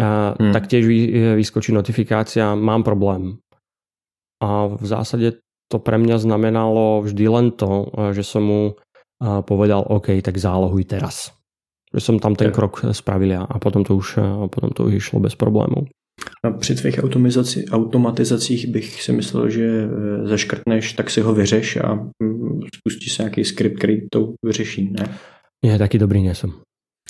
A, 0.01 0.35
hmm. 0.35 0.53
Tak 0.57 0.67
tiež 0.67 0.85
vyskočí 1.37 1.71
notifikácia, 1.73 2.57
mám 2.57 2.83
problém. 2.83 3.39
A 4.41 4.73
v 4.73 4.85
zásade 4.85 5.41
to 5.69 5.81
pre 5.81 6.01
mňa 6.01 6.17
znamenalo 6.21 7.05
vždy 7.05 7.25
len 7.29 7.47
to, 7.53 7.89
že 8.13 8.25
som 8.25 8.45
mu 8.45 8.63
povedal, 9.21 9.85
OK, 9.89 10.21
tak 10.21 10.37
zálohuj 10.37 10.85
teraz. 10.85 11.33
Že 11.93 12.01
som 12.03 12.17
tam 12.21 12.37
ten 12.37 12.53
krok 12.53 12.85
spravil 12.93 13.41
a 13.41 13.57
potom 13.57 13.81
to 13.81 13.97
už, 13.97 14.21
potom 14.53 14.71
to 14.77 14.91
už 14.91 14.93
išlo 15.01 15.21
bez 15.21 15.35
problémů. 15.35 15.89
A 16.45 16.51
při 16.51 16.75
tvých 16.75 17.01
automatizacích 17.71 18.67
bych 18.67 19.03
si 19.03 19.13
myslel, 19.13 19.51
že 19.51 19.67
eh, 19.67 20.27
zaškrtneš, 20.27 20.93
tak 20.93 21.11
si 21.11 21.21
ho 21.21 21.35
vyřeš 21.35 21.77
a 21.77 21.95
mm, 21.95 22.61
spustí 22.75 23.11
se 23.11 23.23
nějaký 23.23 23.45
skript, 23.45 23.79
který 23.79 24.09
to 24.09 24.33
vyřeší, 24.45 24.91
ne? 24.91 25.19
Nie, 25.65 25.79
taký 25.79 25.99
dobrý 25.99 26.23
nie 26.23 26.35
som. 26.35 26.53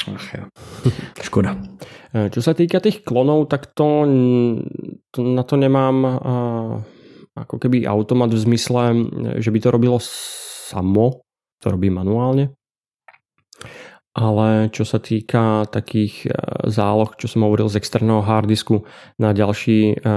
Ach 0.07 0.35
jo, 0.35 0.45
škoda. 1.27 1.59
Eh, 2.15 2.31
čo 2.31 2.41
sa 2.41 2.55
týka 2.55 2.81
tých 2.81 3.03
klonov, 3.03 3.51
tak 3.51 3.75
to, 3.75 4.07
to 5.11 5.19
na 5.21 5.43
to 5.43 5.57
nemám 5.57 5.97
uh, 6.05 6.75
ako 7.37 7.57
keby 7.59 7.85
automat 7.85 8.33
v 8.33 8.39
zmysle, 8.39 8.83
že 9.43 9.51
by 9.51 9.59
to 9.61 9.69
robilo 9.69 9.99
samo, 10.01 11.21
to 11.61 11.67
robí 11.69 11.91
manuálne 11.91 12.57
ale 14.17 14.73
čo 14.73 14.89
sa 14.89 14.97
týka 14.97 15.69
takých 15.69 16.25
e, 16.25 16.29
záloh, 16.73 17.13
čo 17.21 17.29
som 17.29 17.45
hovoril 17.45 17.69
z 17.69 17.77
externého 17.77 18.25
harddisku 18.25 18.89
na 19.21 19.37
ďalší, 19.37 20.01
e, 20.01 20.17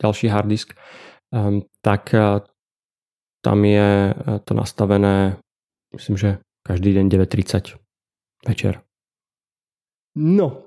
ďalší 0.00 0.32
harddisk, 0.32 0.72
e, 0.72 0.76
tak 1.84 2.16
tam 3.44 3.58
je 3.60 4.16
to 4.48 4.52
nastavené, 4.56 5.36
myslím, 5.92 6.16
že 6.16 6.30
každý 6.64 6.96
deň 6.96 7.12
9.30 7.12 7.76
večer. 8.48 8.80
No, 10.16 10.64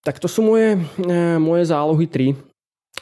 tak 0.00 0.16
to 0.16 0.24
sú 0.24 0.40
moje, 0.40 0.80
moje 1.36 1.68
zálohy 1.68 2.08
3, 2.08 2.32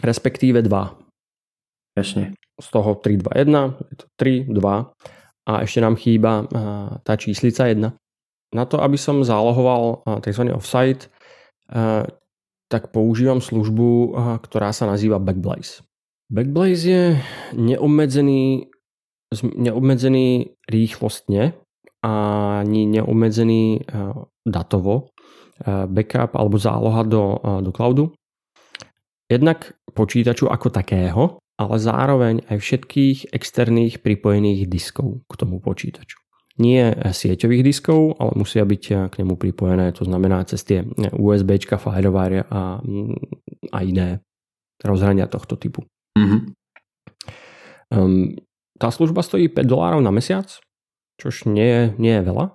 respektíve 0.02 0.58
2. 0.58 1.94
Jasne. 1.94 2.34
Z 2.58 2.66
toho 2.74 2.98
3, 2.98 3.22
2, 3.22 3.46
1, 3.46 3.78
je 3.78 3.96
to 4.02 4.06
3, 4.18 4.50
2 4.50 5.46
a 5.46 5.52
ešte 5.62 5.78
nám 5.78 5.94
chýba 5.94 6.42
tá 7.06 7.14
číslica 7.14 7.70
1 7.70 7.94
na 8.54 8.64
to, 8.64 8.80
aby 8.80 8.96
som 8.96 9.20
zálohoval 9.24 10.06
tzv. 10.24 10.52
offsite, 10.54 11.12
tak 12.68 12.92
používam 12.92 13.40
službu, 13.44 14.16
ktorá 14.44 14.72
sa 14.72 14.88
nazýva 14.88 15.20
Backblaze. 15.20 15.84
Backblaze 16.28 16.84
je 16.84 17.02
neobmedzený 17.56 18.68
neobmedzený 19.44 20.56
rýchlostne 20.64 21.52
ani 22.00 22.82
neobmedzený 22.88 23.84
datovo 24.48 25.12
backup 25.66 26.32
alebo 26.32 26.56
záloha 26.56 27.04
do, 27.04 27.36
do 27.60 27.68
cloudu. 27.68 28.16
Jednak 29.28 29.76
počítaču 29.92 30.48
ako 30.48 30.72
takého, 30.72 31.22
ale 31.60 31.76
zároveň 31.76 32.48
aj 32.48 32.56
všetkých 32.56 33.18
externých 33.36 34.00
pripojených 34.00 34.64
diskov 34.70 35.20
k 35.28 35.32
tomu 35.36 35.60
počítaču. 35.60 36.16
Nie 36.58 36.90
sieťových 36.90 37.62
diskov, 37.62 38.18
ale 38.18 38.34
musia 38.34 38.66
byť 38.66 38.82
k 39.10 39.14
nemu 39.22 39.38
pripojené, 39.38 39.94
to 39.94 40.02
znamená 40.02 40.42
cez 40.42 40.66
tie 40.66 40.82
USB, 41.14 41.54
Firewire 41.62 42.42
a, 42.50 42.82
a 43.70 43.78
iné 43.86 44.18
rozhrania 44.82 45.30
tohto 45.30 45.54
typu. 45.54 45.86
Mm-hmm. 46.18 46.40
Um, 47.94 48.34
tá 48.78 48.90
služba 48.90 49.22
stojí 49.22 49.50
5 49.50 49.66
dolárov 49.66 50.02
na 50.02 50.10
mesiac, 50.10 50.46
čož 51.18 51.50
nie 51.50 51.66
je, 51.66 51.82
nie 51.98 52.14
je 52.18 52.22
veľa. 52.22 52.46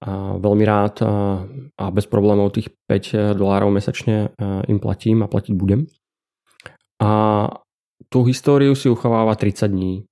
A 0.00 0.40
veľmi 0.40 0.64
rád 0.64 1.04
a, 1.04 1.44
a 1.76 1.84
bez 1.92 2.08
problémov 2.08 2.56
tých 2.56 2.72
5 2.88 3.36
dolárov 3.36 3.68
mesačne 3.68 4.32
im 4.64 4.80
platím 4.80 5.20
a 5.20 5.28
platiť 5.28 5.52
budem. 5.52 5.84
A 7.00 7.10
tú 8.08 8.24
históriu 8.24 8.72
si 8.76 8.88
uchováva 8.88 9.36
30 9.36 9.68
dní. 9.68 10.04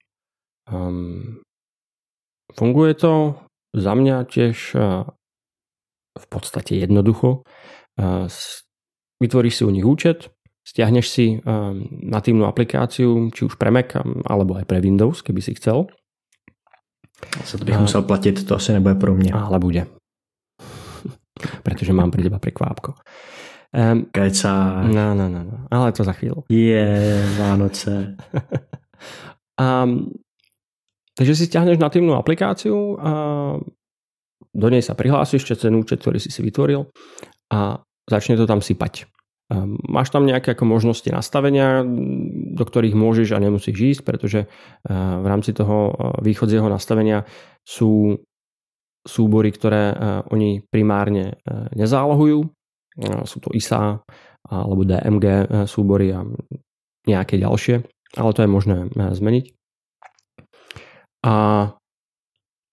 Um, 0.69 1.41
funguje 2.59 2.99
to 2.99 3.39
za 3.71 3.95
mňa 3.95 4.27
tiež 4.27 4.75
uh, 4.75 5.07
v 6.19 6.27
podstate 6.27 6.75
jednoducho. 6.75 7.47
Vytvoríš 9.23 9.55
si 9.55 9.63
u 9.65 9.71
nich 9.71 9.87
účet, 9.87 10.31
stiahneš 10.67 11.07
si 11.11 11.27
natívnu 11.91 12.47
aplikáciu, 12.47 13.31
či 13.35 13.41
už 13.47 13.59
pre 13.59 13.71
Mac, 13.71 13.95
alebo 14.27 14.59
aj 14.59 14.67
pre 14.67 14.79
Windows, 14.83 15.23
keby 15.23 15.43
si 15.43 15.55
chcel. 15.59 15.91
Za 17.45 17.59
to 17.59 17.65
bych 17.65 17.79
musel 17.79 18.03
platit, 18.03 18.47
to 18.47 18.55
asi 18.55 18.73
nebude 18.73 18.95
pro 18.95 19.15
mě. 19.15 19.33
Ale 19.35 19.59
bude. 19.59 19.87
Pretože 21.63 21.93
mám 21.93 22.11
pre 22.11 22.23
teba 22.23 22.39
prekvápko. 22.39 22.95
Um, 23.75 24.07
Kecáš. 24.11 24.87
No, 24.95 25.15
no, 25.15 25.29
no, 25.29 25.45
no, 25.45 25.67
ale 25.71 25.93
to 25.93 26.05
za 26.05 26.13
chvíľu. 26.13 26.45
Je, 26.49 27.27
Vánoce. 27.39 28.17
um, 29.61 30.11
takže 31.19 31.35
si 31.35 31.51
stiahneš 31.51 31.83
natívnu 31.83 32.15
aplikáciu 32.15 32.95
a 33.03 33.13
do 34.55 34.67
nej 34.71 34.81
sa 34.81 34.95
prihlásiš, 34.95 35.43
čo 35.43 35.55
ten 35.59 35.75
účet, 35.75 35.99
ktorý 35.99 36.23
si 36.23 36.31
si 36.31 36.41
vytvoril 36.47 36.87
a 37.51 37.83
začne 38.07 38.39
to 38.39 38.47
tam 38.47 38.63
sypať. 38.63 39.11
Um, 39.49 39.81
máš 39.89 40.13
tam 40.13 40.29
nejaké 40.29 40.53
ako 40.53 40.69
možnosti 40.69 41.09
nastavenia, 41.09 41.81
do 42.53 42.65
ktorých 42.69 42.93
môžeš 42.93 43.33
a 43.33 43.41
nemusíš 43.41 43.97
ísť, 43.97 44.03
pretože 44.05 44.45
uh, 44.45 45.19
v 45.25 45.27
rámci 45.27 45.57
toho 45.57 45.89
uh, 45.89 45.93
východzieho 46.21 46.69
nastavenia 46.69 47.25
sú 47.65 48.21
súbory, 49.09 49.49
ktoré 49.49 49.85
uh, 49.89 50.21
oni 50.29 50.61
primárne 50.69 51.41
nezálohujú, 51.73 52.45
sú 53.25 53.39
to 53.39 53.55
ISA 53.55 54.03
alebo 54.51 54.83
DMG 54.83 55.47
súbory 55.71 56.11
a 56.11 56.27
nejaké 57.07 57.39
ďalšie, 57.39 57.87
ale 58.19 58.31
to 58.35 58.43
je 58.43 58.51
možné 58.51 58.77
zmeniť. 58.91 59.58
A 61.27 61.33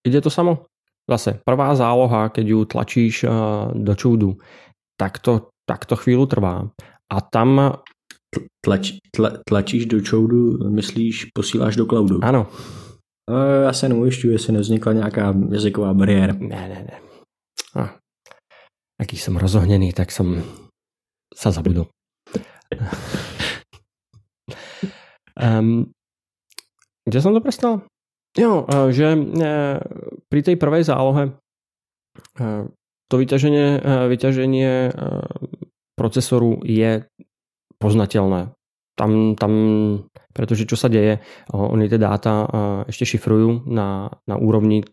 ide 0.07 0.21
to 0.21 0.29
samo. 0.29 0.65
Zase 1.09 1.37
prvá 1.45 1.75
záloha, 1.75 2.29
keď 2.29 2.45
ju 2.49 2.59
tlačíš 2.65 3.15
e, 3.23 3.29
do 3.77 3.93
čúdu, 3.93 4.41
tak 4.97 5.21
to, 5.21 5.53
tak 5.69 5.85
to 5.85 5.95
chvíľu 5.95 6.25
trvá. 6.25 6.65
A 7.13 7.21
tam... 7.21 7.77
Tlač, 8.65 8.99
tla, 9.15 9.39
tlačíš 9.47 9.85
do 9.85 10.01
čoudu, 10.01 10.69
myslíš, 10.69 11.31
posíláš 11.31 11.75
do 11.75 11.85
cloudu? 11.85 12.19
Ano. 12.23 12.47
Já 13.63 13.73
se 13.73 13.89
neujišťuji, 13.89 14.33
jestli 14.33 14.53
nevznikla 14.53 14.93
nějaká 14.93 15.33
jazyková 15.51 15.93
bariéra. 15.93 16.33
Ne, 16.39 16.67
ne, 16.69 16.87
ne 16.89 17.05
aký 18.99 19.19
som 19.19 19.35
rozohnený, 19.35 19.91
tak 19.91 20.11
som 20.11 20.39
sa 21.35 21.51
zabudol. 21.51 21.91
um, 25.45 25.91
kde 27.03 27.19
som 27.19 27.35
to 27.35 27.41
prestal? 27.43 27.83
Jo, 28.35 28.67
e, 28.67 28.91
že 28.91 29.15
e, 29.15 29.19
pri 30.27 30.41
tej 30.43 30.55
prvej 30.59 30.83
zálohe 30.83 31.31
e, 32.35 32.67
to 33.05 33.15
vyťaženie, 33.21 33.85
vyťaženie 34.09 34.89
procesoru 35.93 36.57
je 36.65 37.05
poznateľné. 37.77 38.49
Tam, 38.97 39.37
tam, 39.37 39.53
pretože 40.33 40.65
čo 40.65 40.73
sa 40.73 40.89
deje, 40.89 41.21
oni 41.53 41.85
tie 41.85 42.01
dáta 42.01 42.49
ešte 42.89 43.05
šifrujú 43.05 43.69
na, 43.69 44.09
na 44.25 44.41
úrovni 44.41 44.89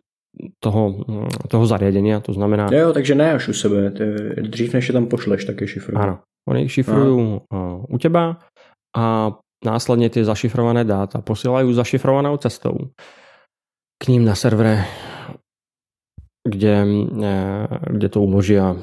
toho, 0.61 1.09
toho 1.48 1.64
zariadenia, 1.64 2.20
to 2.20 2.37
znamená... 2.37 2.68
Jo, 2.68 2.92
takže 2.92 3.16
ne 3.16 3.40
až 3.40 3.48
u 3.48 3.55
sebe, 3.57 3.96
je, 3.96 4.44
dřív 4.44 4.76
než 4.76 4.85
je 4.88 4.92
tam 4.92 5.09
pošleš, 5.09 5.48
tak 5.48 5.64
je 5.64 5.72
šifrujú. 5.72 5.96
Áno, 5.96 6.20
oni 6.44 6.68
ich 6.68 6.74
šifrujú 6.76 7.48
Aha. 7.48 7.88
u 7.88 7.96
teba 7.96 8.44
a 8.92 9.33
následne 9.64 10.12
tie 10.12 10.20
zašifrované 10.20 10.85
dáta 10.85 11.24
posielajú 11.24 11.72
zašifrovanou 11.72 12.37
cestou 12.37 12.92
k 14.02 14.08
ním 14.08 14.26
na 14.26 14.34
servere, 14.34 14.82
kde, 16.42 16.74
e, 17.22 17.36
kde 17.86 18.08
to 18.10 18.18
uložia 18.18 18.74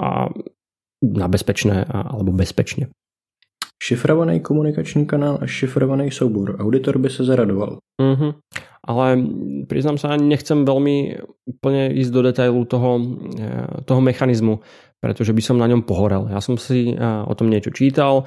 a 0.00 0.32
na 1.02 1.28
bezpečné 1.28 1.84
alebo 1.84 2.32
bezpečne. 2.32 2.88
Šifrovaný 3.82 4.40
komunikační 4.40 5.06
kanál 5.06 5.38
a 5.42 5.46
šifrovaný 5.46 6.10
soubor. 6.10 6.56
Auditor 6.60 6.98
by 6.98 7.10
se 7.10 7.24
zaradoval. 7.24 7.78
Uh-huh 8.00 8.34
ale 8.82 9.14
priznám 9.70 9.94
sa, 9.94 10.18
nechcem 10.18 10.66
veľmi 10.66 11.22
úplne 11.46 11.94
ísť 11.94 12.10
do 12.10 12.20
detailu 12.26 12.66
toho, 12.66 12.98
e, 12.98 13.46
toho 13.86 14.00
mechanizmu, 14.02 14.58
pretože 14.98 15.30
by 15.30 15.42
som 15.42 15.56
na 15.58 15.70
ňom 15.70 15.86
pohorel. 15.86 16.26
Ja 16.34 16.42
som 16.42 16.58
si 16.58 16.90
e, 16.90 16.94
o 16.98 17.30
tom 17.38 17.46
niečo 17.46 17.70
čítal, 17.70 18.26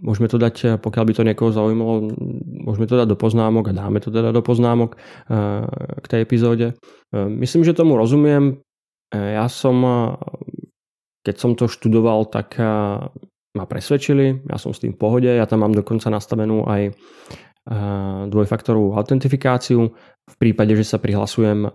môžeme 0.00 0.26
to 0.26 0.40
dať, 0.40 0.56
e, 0.64 0.66
pokiaľ 0.80 1.04
by 1.04 1.12
to 1.12 1.26
niekoho 1.28 1.50
zaujímalo, 1.52 2.08
môžeme 2.64 2.88
to 2.88 2.96
dať 2.96 3.08
do 3.08 3.16
poznámok 3.20 3.70
a 3.70 3.76
dáme 3.76 4.00
to 4.00 4.08
teda 4.08 4.32
do 4.32 4.40
poznámok 4.40 4.96
k 6.00 6.06
tej 6.08 6.20
epizóde. 6.24 6.74
Myslím, 7.12 7.62
že 7.62 7.76
tomu 7.76 8.00
rozumiem. 8.00 8.62
Ja 9.10 9.50
som, 9.50 9.82
keď 11.26 11.34
som 11.36 11.52
to 11.58 11.66
študoval, 11.66 12.30
tak 12.30 12.56
ma 13.50 13.64
presvedčili, 13.66 14.46
ja 14.46 14.56
som 14.56 14.70
s 14.70 14.78
tým 14.78 14.94
v 14.94 15.00
pohode, 15.02 15.26
ja 15.26 15.42
tam 15.44 15.66
mám 15.66 15.74
dokonca 15.74 16.06
nastavenú 16.06 16.70
aj 16.70 16.94
dvojfaktorovú 18.30 18.94
autentifikáciu 18.94 19.90
v 20.30 20.36
prípade, 20.38 20.72
že 20.78 20.86
sa 20.86 21.02
prihlasujem 21.02 21.74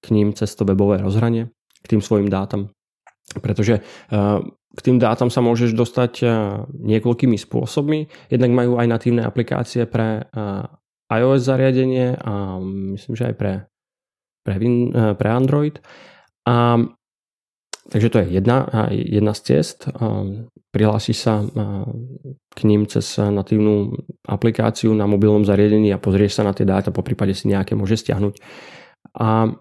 k 0.00 0.06
ním 0.10 0.32
cez 0.32 0.50
to 0.56 0.64
webové 0.64 1.04
rozhranie, 1.04 1.52
k 1.84 1.86
tým 1.96 2.00
svojim 2.00 2.32
dátam. 2.32 2.72
Pretože 3.36 3.84
k 4.76 4.80
tým 4.84 5.00
dátam 5.00 5.32
sa 5.32 5.40
môžeš 5.40 5.72
dostať 5.72 6.20
niekoľkými 6.68 7.40
spôsobmi. 7.40 8.28
Jednak 8.28 8.52
majú 8.52 8.76
aj 8.76 8.86
natívne 8.86 9.24
aplikácie 9.24 9.88
pre 9.88 10.28
iOS 11.08 11.40
zariadenie 11.48 12.20
a 12.20 12.60
myslím, 12.92 13.14
že 13.16 13.32
aj 13.32 13.34
pre, 13.40 13.52
pre, 14.44 14.54
Win, 14.60 14.92
pre 15.16 15.28
Android. 15.32 15.80
A 16.44 16.84
Takže 17.86 18.10
to 18.10 18.18
je 18.18 18.42
jedna, 18.42 18.66
jedna 18.90 19.30
z 19.30 19.40
ciest. 19.42 19.86
Prihlásiš 20.74 21.22
sa 21.22 21.46
k 22.50 22.58
ním 22.66 22.90
cez 22.90 23.14
natívnu 23.14 23.94
aplikáciu 24.26 24.90
na 24.90 25.06
mobilnom 25.06 25.46
zariadení 25.46 25.94
a 25.94 26.02
pozrieš 26.02 26.34
sa 26.34 26.42
na 26.42 26.50
tie 26.50 26.66
dáta, 26.66 26.90
po 26.90 27.06
prípade 27.06 27.30
si 27.38 27.46
nejaké 27.46 27.78
môže 27.78 27.94
stiahnuť. 28.02 28.42
A 29.22 29.54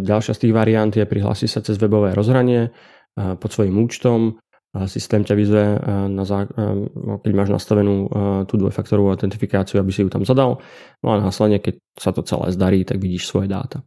ďalšia 0.00 0.32
z 0.32 0.48
tých 0.48 0.56
variant 0.56 0.88
je 0.88 1.04
prihlásiť 1.04 1.48
sa 1.48 1.60
cez 1.60 1.76
webové 1.76 2.16
rozhranie 2.16 2.72
pod 3.16 3.50
svojím 3.50 3.80
účtom. 3.80 4.36
Systém 4.76 5.24
ťa 5.24 5.34
vyzve, 5.34 5.64
na 6.12 6.24
zá... 6.28 6.44
No, 6.92 7.16
keď 7.24 7.32
máš 7.32 7.48
nastavenú 7.48 8.12
tú 8.44 8.60
dvojfaktorovú 8.60 9.08
autentifikáciu, 9.08 9.80
aby 9.80 9.88
si 9.88 10.04
ju 10.04 10.12
tam 10.12 10.28
zadal. 10.28 10.60
No 11.00 11.16
a 11.16 11.20
následne, 11.24 11.64
keď 11.64 11.80
sa 11.96 12.12
to 12.12 12.20
celé 12.20 12.52
zdarí, 12.52 12.84
tak 12.84 13.00
vidíš 13.00 13.24
svoje 13.24 13.48
dáta. 13.48 13.80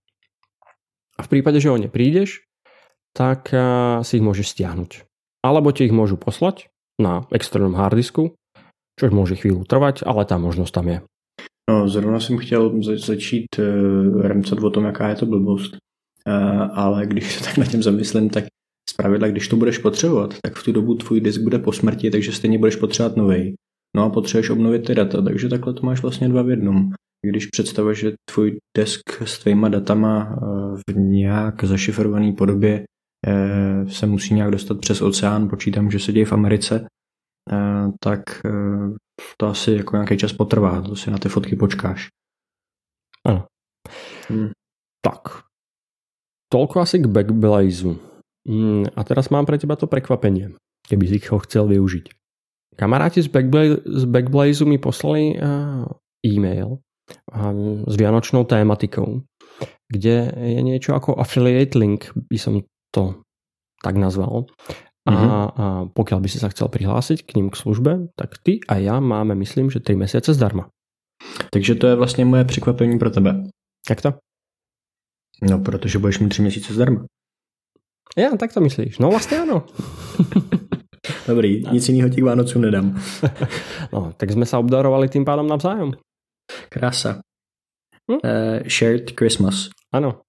A 1.20 1.22
v 1.22 1.30
prípade, 1.30 1.62
že 1.62 1.70
ho 1.70 1.78
neprídeš, 1.78 2.50
tak 3.14 3.52
eh, 3.52 4.00
si 4.08 4.18
ich 4.18 4.26
môžeš 4.26 4.56
stiahnuť. 4.56 5.04
Alebo 5.44 5.72
ti 5.76 5.88
ich 5.88 5.96
môžu 5.96 6.16
poslať 6.20 6.72
na 7.00 7.28
externom 7.32 7.76
harddisku, 7.76 8.36
což 9.00 9.10
môže 9.12 9.40
chvíľu 9.40 9.64
trvať, 9.64 10.04
ale 10.04 10.28
tá 10.28 10.36
možnosť 10.36 10.74
tam 10.74 10.88
je. 10.88 11.00
No, 11.70 11.88
zrovna 11.88 12.20
jsem 12.20 12.38
chtěl 12.38 12.82
začít 12.98 13.60
remcat 14.22 14.60
o 14.64 14.70
tom, 14.70 14.86
jaká 14.86 15.10
je 15.10 15.16
to 15.16 15.26
blbost. 15.26 15.78
Ale 16.74 17.06
když 17.06 17.34
se 17.34 17.44
tak 17.44 17.58
na 17.58 17.66
tím 17.66 17.84
zamyslím, 17.84 18.30
tak 18.30 18.46
zpravidla, 18.90 19.28
když 19.28 19.48
to 19.48 19.56
budeš 19.56 19.78
potřebovat, 19.78 20.36
tak 20.44 20.56
v 20.56 20.64
tu 20.64 20.72
dobu 20.72 20.96
tvůj 20.96 21.22
disk 21.22 21.42
bude 21.42 21.60
po 21.60 21.72
smrti, 21.72 22.12
takže 22.12 22.32
stejně 22.32 22.58
budeš 22.58 22.76
potřebovat 22.76 23.18
nový. 23.18 23.56
No 23.96 24.04
a 24.04 24.10
potřebuješ 24.10 24.50
obnovit 24.50 24.86
ty 24.88 24.96
data, 24.96 25.22
takže 25.22 25.50
takhle 25.50 25.74
to 25.74 25.86
máš 25.86 26.02
vlastně 26.02 26.30
dva 26.30 26.42
v 26.42 26.50
jednom. 26.50 26.90
Když 27.26 27.46
představuješ, 27.46 28.00
že 28.00 28.14
tvůj 28.32 28.58
desk 28.78 29.22
s 29.22 29.40
tvýma 29.40 29.70
datama 29.70 30.40
v 30.88 30.96
nějak 30.96 31.64
zašifrované 31.64 32.34
podobě 32.34 32.86
Eh, 33.28 33.90
se 33.90 34.06
musí 34.06 34.34
nějak 34.34 34.52
dostat 34.52 34.80
přes 34.80 35.02
oceán, 35.02 35.50
počítám, 35.50 35.92
že 35.92 36.00
se 36.00 36.12
děje 36.12 36.26
v 36.26 36.34
Americe, 36.34 36.86
eh, 37.52 37.88
tak 38.00 38.22
eh, 38.46 38.96
to 39.38 39.48
asi 39.48 39.72
jako 39.72 39.96
nějaký 39.96 40.18
čas 40.18 40.34
potrvá, 40.34 40.82
to 40.82 40.96
si 40.96 41.12
na 41.12 41.18
ty 41.18 41.30
fotky 41.30 41.56
počkáš. 41.56 42.08
Áno. 43.28 43.52
Hmm. 44.32 44.56
Tak. 45.04 45.44
Toľko 46.48 46.80
asi 46.80 47.04
k 47.04 47.12
Backblaze. 47.12 48.09
Hmm, 48.48 48.88
a 48.96 49.02
teraz 49.04 49.30
mám 49.30 49.44
pre 49.44 49.60
teba 49.60 49.76
to 49.76 49.90
prekvapenie, 49.90 50.56
keby 50.88 51.06
si 51.08 51.20
ho 51.28 51.38
chcel 51.44 51.68
využiť. 51.68 52.06
Kamaráti 52.80 53.20
z, 53.20 53.28
Backblaze, 53.28 53.84
z 53.84 54.06
Backblaze 54.08 54.64
mi 54.64 54.80
poslali 54.80 55.36
uh, 55.36 55.84
e-mail 56.24 56.80
um, 57.36 57.84
s 57.84 57.94
vianočnou 58.00 58.48
tématikou, 58.48 59.28
kde 59.92 60.32
je 60.32 60.62
niečo 60.64 60.96
ako 60.96 61.20
affiliate 61.20 61.76
link, 61.76 62.16
by 62.16 62.38
som 62.40 62.64
to 62.96 63.20
tak 63.84 64.00
nazval. 64.00 64.48
A, 65.04 65.12
mm-hmm. 65.12 65.30
a 65.32 65.66
pokiaľ 65.92 66.20
by 66.22 66.30
si 66.30 66.38
sa 66.40 66.52
chcel 66.54 66.70
prihlásiť 66.70 67.26
k 67.26 67.36
ním 67.40 67.50
k 67.50 67.60
službe, 67.60 68.14
tak 68.14 68.38
ty 68.40 68.64
a 68.70 68.78
ja 68.78 69.02
máme, 69.02 69.36
myslím, 69.36 69.72
že 69.74 69.80
3 69.80 69.96
mesiace 69.96 70.34
zdarma. 70.34 70.70
Takže 71.52 71.76
to 71.76 71.88
je 71.88 71.96
vlastně 71.96 72.26
moje 72.26 72.46
překvapení 72.46 73.00
pro 73.00 73.10
tebe. 73.10 73.44
Jak 73.90 74.02
to? 74.02 74.14
No, 75.42 75.60
protože 75.60 76.00
budeš 76.00 76.20
mít 76.20 76.30
3 76.30 76.42
měsíce 76.42 76.74
zdarma. 76.74 77.06
Ja, 78.18 78.38
tak 78.38 78.54
to 78.54 78.62
myslíš. 78.62 79.00
No 79.00 79.10
vlastně 79.10 79.40
ano. 79.40 79.66
Dobrý, 81.28 81.64
nic 81.72 81.90
jiného 81.90 82.10
k 82.10 82.24
Vánocům 82.24 82.62
nedám. 82.62 83.02
no, 83.94 84.14
tak 84.18 84.32
jsme 84.32 84.46
se 84.46 84.58
obdarovali 84.58 85.10
tím 85.10 85.26
pádem 85.26 85.48
navzájem. 85.48 85.92
Krása. 86.70 87.22
Hm? 88.12 88.18
Uh, 88.24 88.68
shared 88.68 89.12
Christmas. 89.18 89.70
Ano. 89.94 90.22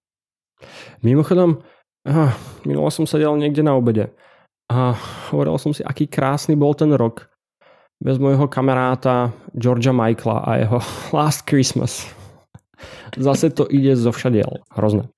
Mimochodom, 1.03 1.57
uh, 2.09 2.33
minulo 2.65 2.91
som 2.93 3.09
sedel 3.09 3.33
niekde 3.37 3.65
na 3.65 3.73
obede 3.73 4.13
a 4.69 4.93
hovoril 5.33 5.57
som 5.57 5.73
si, 5.73 5.81
aký 5.81 6.05
krásny 6.05 6.53
bol 6.53 6.77
ten 6.77 6.93
rok 6.93 7.25
bez 7.97 8.17
mojho 8.17 8.47
kamaráta 8.47 9.33
Georgia 9.57 9.91
Michaela 9.91 10.39
a 10.39 10.55
jeho 10.55 10.79
Last 11.17 11.49
Christmas. 11.49 12.05
Zase 13.17 13.49
to 13.49 13.65
ide 13.69 13.95
zo 13.95 14.11
všadiel. 14.11 14.65
Hrozné. 14.73 15.09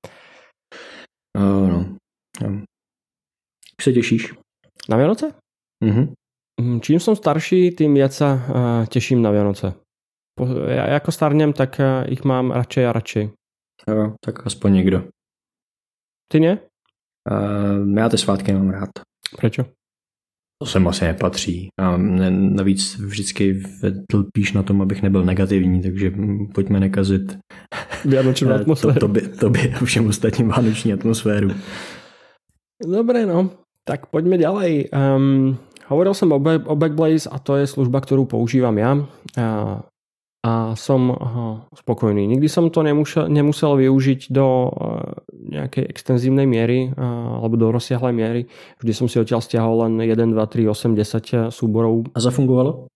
Uh, 1.38 1.68
no. 1.68 1.80
Jak 2.42 3.82
se 3.82 3.94
těšíš? 3.94 4.34
Na 4.90 4.98
Vianoce? 4.98 5.34
Mhm. 5.84 6.14
Mm, 6.62 6.82
čím 6.82 7.00
som 7.00 7.16
starší, 7.16 7.74
tým 7.74 7.98
viac 7.98 8.14
sa 8.14 8.38
uh, 8.38 8.86
teším 8.86 9.26
na 9.26 9.34
Vianoce. 9.34 9.74
Po, 10.38 10.46
ja 10.70 11.02
ako 11.02 11.10
starnem, 11.10 11.50
tak 11.54 11.82
uh, 11.82 12.06
ich 12.06 12.22
mám 12.22 12.54
radšej 12.54 12.84
a 12.86 12.92
radšej. 12.94 13.24
Jo, 13.90 14.14
tak 14.22 14.46
aspoň 14.46 14.74
někdo. 14.74 15.04
Ty 16.32 16.40
ne? 16.40 16.60
Uh, 17.32 17.98
já 17.98 18.10
ty 18.10 18.18
svátky 18.18 18.54
mám 18.54 18.70
rád. 18.70 18.90
Prečo? 19.38 19.66
To 20.62 20.70
sem 20.70 20.88
asi 20.88 21.06
nepatří. 21.06 21.68
A 21.80 21.98
navíc 22.30 23.00
vždycky 23.00 23.64
tlpíš 24.12 24.54
na 24.54 24.64
tom, 24.64 24.82
abych 24.82 25.02
nebyl 25.02 25.26
negativní, 25.26 25.82
takže 25.82 26.14
pojďme 26.54 26.80
nekazit 26.80 27.38
Vianočnou 28.06 28.52
atmosféru. 28.52 29.00
To, 29.00 29.08
to, 29.08 29.38
to 29.40 29.50
by 29.50 29.74
a 29.74 29.86
všem 29.86 30.08
ostatním 30.08 30.48
vánoční 30.48 30.94
atmosféru. 30.94 31.50
Dobre, 32.84 33.24
no. 33.24 33.64
Tak 33.84 34.08
poďme 34.12 34.40
ďalej. 34.40 34.92
Um, 34.96 35.60
hovoril 35.92 36.16
som 36.16 36.32
o, 36.32 36.40
Back, 36.40 36.64
o 36.68 36.76
Backblaze 36.76 37.28
a 37.28 37.40
to 37.40 37.60
je 37.60 37.68
služba, 37.68 38.00
ktorú 38.00 38.24
používam 38.24 38.76
ja. 38.80 38.96
A, 39.36 39.48
a 40.44 40.52
som 40.80 41.12
aha, 41.12 41.48
spokojný. 41.76 42.24
Nikdy 42.28 42.48
som 42.48 42.72
to 42.72 42.80
nemusel, 42.80 43.28
nemusel 43.28 43.76
využiť 43.76 44.32
do 44.32 44.48
uh, 44.72 44.72
nejakej 45.52 45.84
extenzívnej 45.84 46.48
miery 46.48 46.96
uh, 46.96 47.44
alebo 47.44 47.60
do 47.60 47.76
rozsiahlej 47.76 48.16
miery. 48.16 48.42
Vždy 48.80 48.94
som 48.96 49.08
si 49.12 49.20
odtiaľ 49.20 49.44
stiahol 49.44 49.84
len 49.84 50.00
1, 50.00 50.16
2, 50.16 50.32
3, 50.32 50.72
8, 50.72 51.52
10 51.52 51.52
súborov. 51.52 52.08
A 52.16 52.20
zafungovalo? 52.24 52.88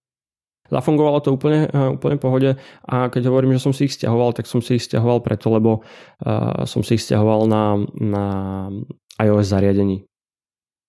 Zafungovalo 0.67 1.19
to 1.23 1.35
úplne, 1.35 1.67
uh, 1.71 1.95
úplne 1.95 2.15
v 2.19 2.23
pohode 2.23 2.49
a 2.83 3.07
keď 3.07 3.31
hovorím, 3.31 3.55
že 3.55 3.63
som 3.63 3.71
si 3.71 3.87
ich 3.87 3.95
stiahoval, 3.95 4.35
tak 4.35 4.47
som 4.47 4.59
si 4.59 4.79
ich 4.79 4.83
stiahoval 4.83 5.23
preto, 5.23 5.47
lebo 5.51 5.83
uh, 6.23 6.63
som 6.67 6.83
si 6.83 6.99
ich 6.99 7.03
stiahoval 7.03 7.47
na, 7.47 7.79
na 7.95 8.23
iOS 9.21 9.47
zariadení. 9.49 10.05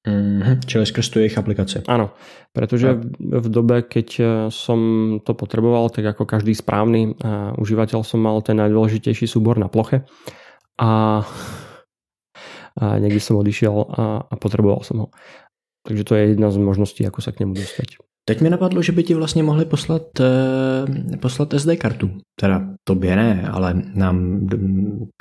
Mm-hmm, 0.09 0.65
čili 0.65 0.85
skrz 0.87 1.07
tu 1.11 1.19
jejich 1.21 1.37
aplikace. 1.37 1.85
Áno, 1.85 2.17
pretože 2.55 2.97
v 3.19 3.49
dobe, 3.51 3.85
keď 3.85 4.09
eh, 4.19 4.27
som 4.49 4.81
to 5.21 5.35
potreboval, 5.37 5.91
tak 5.93 6.07
ako 6.17 6.25
každý 6.25 6.57
správny 6.57 7.13
uh, 7.19 7.53
užívateľ 7.61 8.01
som 8.07 8.23
mal 8.23 8.41
ten 8.41 8.57
najdôležitejší 8.57 9.29
súbor 9.29 9.61
na 9.61 9.69
ploche 9.69 10.07
a, 10.81 11.21
a 12.79 12.85
niekde 13.03 13.21
som 13.21 13.37
odišiel 13.37 13.75
a, 13.75 13.85
a 14.25 14.35
potreboval 14.39 14.81
som 14.87 14.97
ho. 15.05 15.09
Takže 15.85 16.03
to 16.07 16.13
je 16.15 16.23
jedna 16.37 16.49
z 16.55 16.59
možností, 16.63 17.03
ako 17.05 17.21
sa 17.21 17.35
k 17.35 17.45
nemu 17.45 17.59
dostať. 17.59 18.08
Teď 18.29 18.41
mi 18.41 18.51
napadlo, 18.51 18.83
že 18.83 18.93
by 18.93 19.03
ti 19.03 19.15
vlastně 19.15 19.43
mohli 19.43 19.65
poslat, 19.65 20.03
eh, 20.21 21.17
poslat 21.17 21.55
SD 21.55 21.77
kartu. 21.77 22.11
Teda 22.41 22.63
tobě 22.85 23.17
ne, 23.17 23.49
ale 23.49 23.83
nám, 23.95 24.49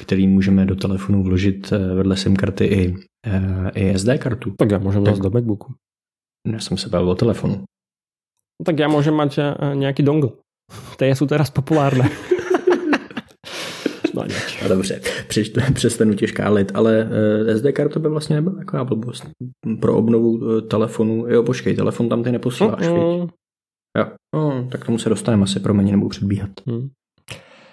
který 0.02 0.28
můžeme 0.28 0.65
do 0.65 0.76
telefonu 0.76 1.24
vložit 1.24 1.72
eh, 1.72 1.96
vedle 1.96 2.17
SIM 2.17 2.36
karty 2.36 2.65
i, 2.65 2.96
eh, 3.28 3.72
i 3.76 3.89
SD 3.98 4.17
kartu. 4.17 4.54
Tak 4.58 4.72
já 4.72 4.78
můžem 4.78 5.04
dát 5.04 5.20
do 5.20 5.30
MacBooku. 5.30 5.74
Já 6.48 6.60
jsem 6.60 6.78
se 6.78 6.89
bavil 6.89 7.10
o 7.10 7.15
telefonu. 7.15 7.63
Tak 8.65 8.80
já 8.80 8.88
můžem 8.88 9.13
mať 9.13 9.39
nějaký 9.74 10.04
dongle. 10.04 10.30
Ty 10.98 11.06
jsou 11.06 11.28
teraz 11.28 11.50
populárne. 11.50 12.10
A 14.65 14.67
dobře, 14.67 15.01
přestanu 15.73 16.13
tě 16.13 16.27
škálit, 16.27 16.71
ale 16.73 17.10
SD 17.58 17.65
karta 17.73 17.99
by 17.99 18.10
vlastně 18.10 18.36
nebyla 18.36 18.56
taková 18.56 18.84
blbost. 18.84 19.30
Pro 19.80 19.97
obnovu 19.97 20.62
telefonu, 20.62 21.25
jo 21.27 21.43
počkej, 21.43 21.75
telefon 21.75 22.10
tam 22.10 22.23
ty 22.23 22.32
neposíláš, 22.32 22.88
mm-hmm. 22.88 23.30
Jo, 23.97 24.06
no, 24.36 24.67
tak 24.71 24.86
tomu 24.86 24.97
se 24.97 25.10
dostaneme 25.10 25.43
asi, 25.43 25.60
pro 25.60 25.73
mě 25.73 25.91
nebudu 25.91 26.10
předbíhat. 26.10 26.49
Mm. 26.65 26.89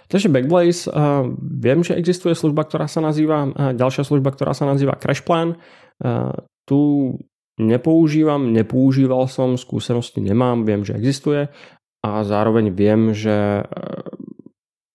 Takže 0.09 0.28
Backblaze, 0.28 0.90
uh, 0.92 1.26
viem, 1.40 1.85
že 1.85 1.96
existuje 1.96 2.37
služba, 2.37 2.68
ktorá 2.68 2.85
sa 2.87 3.00
nazýva, 3.00 3.48
uh, 3.48 3.72
ďalšia 3.72 4.04
služba, 4.04 4.37
ktorá 4.37 4.52
sa 4.52 4.68
nazýva 4.68 5.00
CrashPlan. 5.00 5.57
Uh, 5.98 6.30
tu 6.68 7.12
nepoužívam, 7.59 8.52
nepoužíval 8.52 9.26
som, 9.33 9.57
skúsenosti 9.57 10.20
nemám, 10.20 10.68
viem, 10.68 10.85
že 10.85 10.94
existuje 10.94 11.48
a 12.04 12.11
zároveň 12.20 12.68
viem, 12.68 13.16
že 13.16 13.64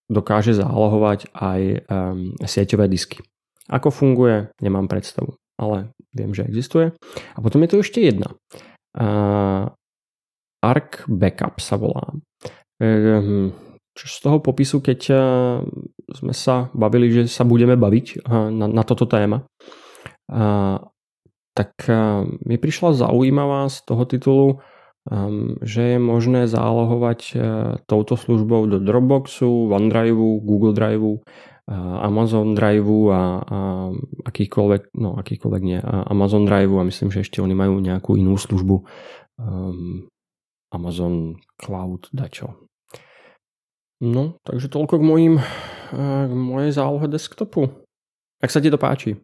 dokáže 0.09 0.57
zálohovať 0.57 1.31
aj 1.37 1.61
um, 1.85 2.33
sieťové 2.41 2.89
disky. 2.89 3.21
Ako 3.69 3.93
funguje, 3.93 4.49
nemám 4.57 4.89
predstavu, 4.89 5.37
ale 5.61 5.93
viem, 6.11 6.33
že 6.33 6.49
existuje. 6.49 6.89
A 7.37 7.37
potom 7.39 7.61
je 7.61 7.69
tu 7.69 7.77
ešte 7.79 8.01
jedna. 8.01 8.33
Uh, 8.97 9.69
Arc 10.65 11.05
Backup 11.05 11.61
sa 11.61 11.77
volá. 11.77 12.09
Um, 12.81 13.53
čo 13.93 14.05
z 14.09 14.17
toho 14.25 14.41
popisu, 14.41 14.81
keď 14.81 14.99
uh, 15.13 15.21
sme 16.09 16.33
sa 16.33 16.73
bavili, 16.73 17.13
že 17.13 17.29
sa 17.29 17.45
budeme 17.45 17.77
baviť 17.77 18.25
uh, 18.25 18.49
na, 18.49 18.65
na 18.65 18.83
toto 18.83 19.05
téma, 19.05 19.45
uh, 20.33 20.81
tak 21.53 21.71
uh, 21.85 22.25
mi 22.47 22.57
prišla 22.57 23.05
zaujímavá 23.05 23.69
z 23.69 23.77
toho 23.85 24.03
titulu 24.09 24.47
um, 24.49 24.59
že 25.63 25.95
je 25.95 25.99
možné 25.99 26.45
zálohovať 26.45 27.21
uh, 27.33 27.41
touto 27.87 28.19
službou 28.19 28.67
do 28.67 28.77
Dropboxu, 28.83 29.71
OneDriveu, 29.71 30.43
Google 30.43 30.75
Driveu, 30.75 31.23
uh, 31.23 32.03
Amazon 32.03 32.53
Driveu 32.53 33.09
a, 33.09 33.21
a 33.39 33.59
akýkoľvek, 34.27 34.93
no 34.99 35.15
akýkoľvek 35.17 35.61
nie, 35.63 35.79
a 35.79 36.03
Amazon 36.11 36.43
Driveu 36.43 36.83
a 36.83 36.87
myslím, 36.87 37.09
že 37.09 37.23
ešte 37.23 37.39
oni 37.39 37.55
majú 37.55 37.79
nejakú 37.79 38.19
inú 38.19 38.35
službu 38.35 38.75
um, 39.39 40.05
Amazon 40.69 41.39
Cloud 41.57 42.11
dačo. 42.11 42.69
No, 43.99 44.39
takže 44.47 44.71
toľko 44.71 44.99
k 44.99 45.03
mojim, 45.03 45.35
uh, 45.39 46.23
k 46.27 46.33
mojej 46.35 46.71
zálohe 46.75 47.07
desktopu. 47.07 47.71
Jak 48.39 48.51
sa 48.51 48.61
ti 48.61 48.69
to 48.69 48.77
páči? 48.79 49.19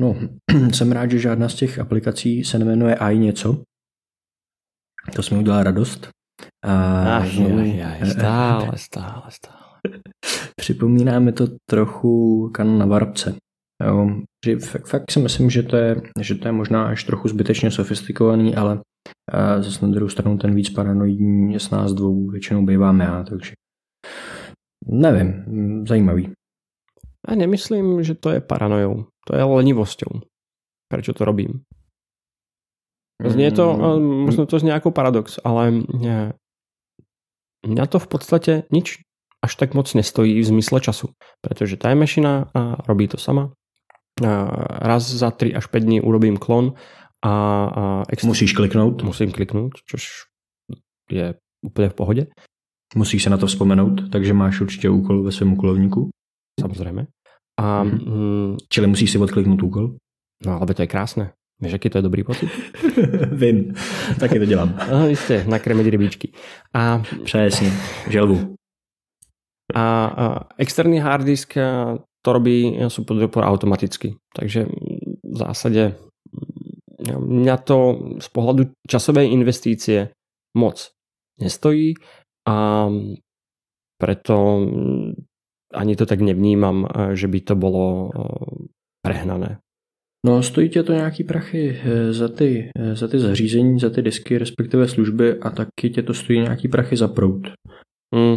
No, 0.00 0.16
jsem 0.74 0.92
rád, 0.92 1.10
že 1.10 1.18
žádná 1.18 1.48
z 1.48 1.54
těch 1.54 1.78
aplikací 1.78 2.44
se 2.44 2.58
nemenuje 2.58 2.94
i 2.94 3.18
něco. 3.18 3.62
To 5.16 5.22
jsme 5.22 5.38
udělal 5.38 5.62
radost. 5.62 6.08
A 6.64 7.16
Ach, 7.16 7.38
no, 7.38 7.48
jaj, 7.48 7.76
jaj, 7.76 8.10
stále, 8.10 8.78
stále, 8.78 9.22
stále. 9.28 9.62
Připomíná 10.56 11.18
mi 11.18 11.32
to 11.32 11.46
trochu 11.70 12.48
kan 12.54 12.78
na 12.78 12.86
varpce. 12.86 13.34
Jo, 13.86 14.10
že 14.46 14.58
fakt, 14.58 14.86
fakt 14.86 15.10
si 15.10 15.20
myslím, 15.20 15.50
že 15.50 15.62
to, 15.62 15.76
je, 15.76 16.02
že 16.20 16.34
to 16.34 16.48
je 16.48 16.52
možná 16.52 16.86
až 16.86 17.04
trochu 17.04 17.28
zbytečně 17.28 17.70
sofistikovaný, 17.70 18.56
ale 18.56 18.80
zase 19.60 19.86
na 19.86 19.92
druhou 19.92 20.08
stranu 20.08 20.38
ten 20.38 20.54
víc 20.54 20.70
paranoidní 20.70 21.60
s 21.60 21.70
nás 21.70 21.92
dvou 21.92 22.26
většinou 22.30 22.66
bývám 22.66 23.00
já, 23.00 23.24
takže 23.24 23.52
nevím, 24.86 25.44
zajímavý. 25.88 26.30
Ja 27.22 27.38
nemyslím, 27.38 28.02
že 28.02 28.14
to 28.14 28.30
je 28.34 28.40
paranojou. 28.40 29.06
To 29.26 29.36
je 29.36 29.42
lenivosťou. 29.42 30.22
Prečo 30.90 31.12
to 31.14 31.22
robím? 31.24 31.62
Znie 33.22 33.54
to, 33.54 33.70
mm. 33.70 34.26
možno 34.26 34.50
to 34.50 34.58
znie 34.58 34.74
ako 34.74 34.90
paradox, 34.90 35.38
ale 35.46 35.86
mňa 37.62 37.84
to 37.86 38.02
v 38.02 38.08
podstate 38.10 38.52
nič 38.74 38.98
až 39.42 39.52
tak 39.58 39.74
moc 39.74 39.90
nestojí 39.94 40.38
v 40.38 40.46
zmysle 40.46 40.80
času, 40.80 41.14
pretože 41.42 41.78
Time 41.78 41.98
Machine 42.02 42.46
robí 42.86 43.08
to 43.08 43.18
sama. 43.18 43.50
Raz 44.82 45.02
za 45.02 45.30
3 45.30 45.54
až 45.54 45.66
5 45.66 45.82
dní 45.82 45.98
urobím 46.00 46.36
klon 46.36 46.74
a, 47.22 47.30
a 47.30 48.02
extra... 48.10 48.28
Musíš 48.28 48.52
kliknout? 48.52 49.02
Musím 49.02 49.32
kliknúť, 49.32 49.72
čož 49.86 50.26
je 51.10 51.34
úplne 51.62 51.88
v 51.88 51.94
pohode. 51.94 52.22
Musíš 52.94 53.22
se 53.22 53.30
na 53.30 53.38
to 53.38 53.46
vzpomenout, 53.46 54.10
takže 54.12 54.34
máš 54.34 54.60
určitě 54.60 54.90
úkol 54.90 55.22
ve 55.22 55.32
svém 55.32 55.52
úkolovníku. 55.52 56.10
Samozřejmě. 56.60 57.06
A, 57.60 57.84
mm. 57.84 57.90
Mm, 57.90 58.56
Čili 58.68 58.86
musíš 58.86 59.10
si 59.10 59.18
odkliknout 59.18 59.62
úkol. 59.62 59.96
No, 60.46 60.60
ale 60.60 60.74
to 60.74 60.82
je 60.82 60.86
krásné. 60.86 61.32
Víš, 61.62 61.72
jaký 61.72 61.90
to 61.90 61.98
je 61.98 62.02
dobrý 62.02 62.24
pocit? 62.24 62.50
Vím, 63.32 63.74
taky 64.20 64.38
to 64.38 64.44
dělám. 64.44 64.78
No, 64.90 65.08
jistě, 65.08 65.44
nakrmit 65.48 65.86
rybičky. 65.86 66.32
A, 66.74 67.02
Přesně, 67.24 67.70
želvu. 68.08 68.54
A, 69.74 70.04
a 70.06 70.48
externý 70.58 70.98
hard 70.98 71.24
disk 71.24 71.54
to 72.22 72.32
robí 72.32 72.78
SuperDropper 72.88 73.44
automaticky. 73.44 74.14
Takže 74.36 74.66
v 75.32 75.36
zásadě 75.36 75.94
mňa 77.10 77.56
to 77.66 77.76
z 78.22 78.28
pohľadu 78.30 78.62
časovej 78.86 79.34
investície 79.34 80.14
moc 80.54 80.90
nestojí 81.40 81.94
a 82.46 82.88
preto 83.98 84.36
ani 85.74 85.96
to 85.96 86.06
tak 86.06 86.20
nevnímam, 86.20 86.86
že 87.14 87.28
by 87.28 87.40
to 87.40 87.56
bolo 87.56 88.10
prehnané. 89.06 89.58
No, 90.26 90.42
stojí 90.42 90.68
tě 90.68 90.82
to 90.82 90.92
nějaký 90.92 91.24
prachy 91.24 91.80
eh, 91.84 92.12
za 92.12 92.28
ty, 92.28 92.70
eh, 92.78 92.96
za 92.96 93.08
ty 93.08 93.18
zařízení, 93.18 93.80
za 93.80 93.90
ty 93.90 94.02
disky, 94.02 94.38
respektive 94.38 94.88
služby 94.88 95.40
a 95.40 95.50
taky 95.50 95.90
tě 95.90 96.02
to 96.02 96.14
stojí 96.14 96.40
nějaký 96.40 96.68
prachy 96.68 96.96
za 96.96 97.08
prout. 97.08 97.48
Mm. 98.14 98.36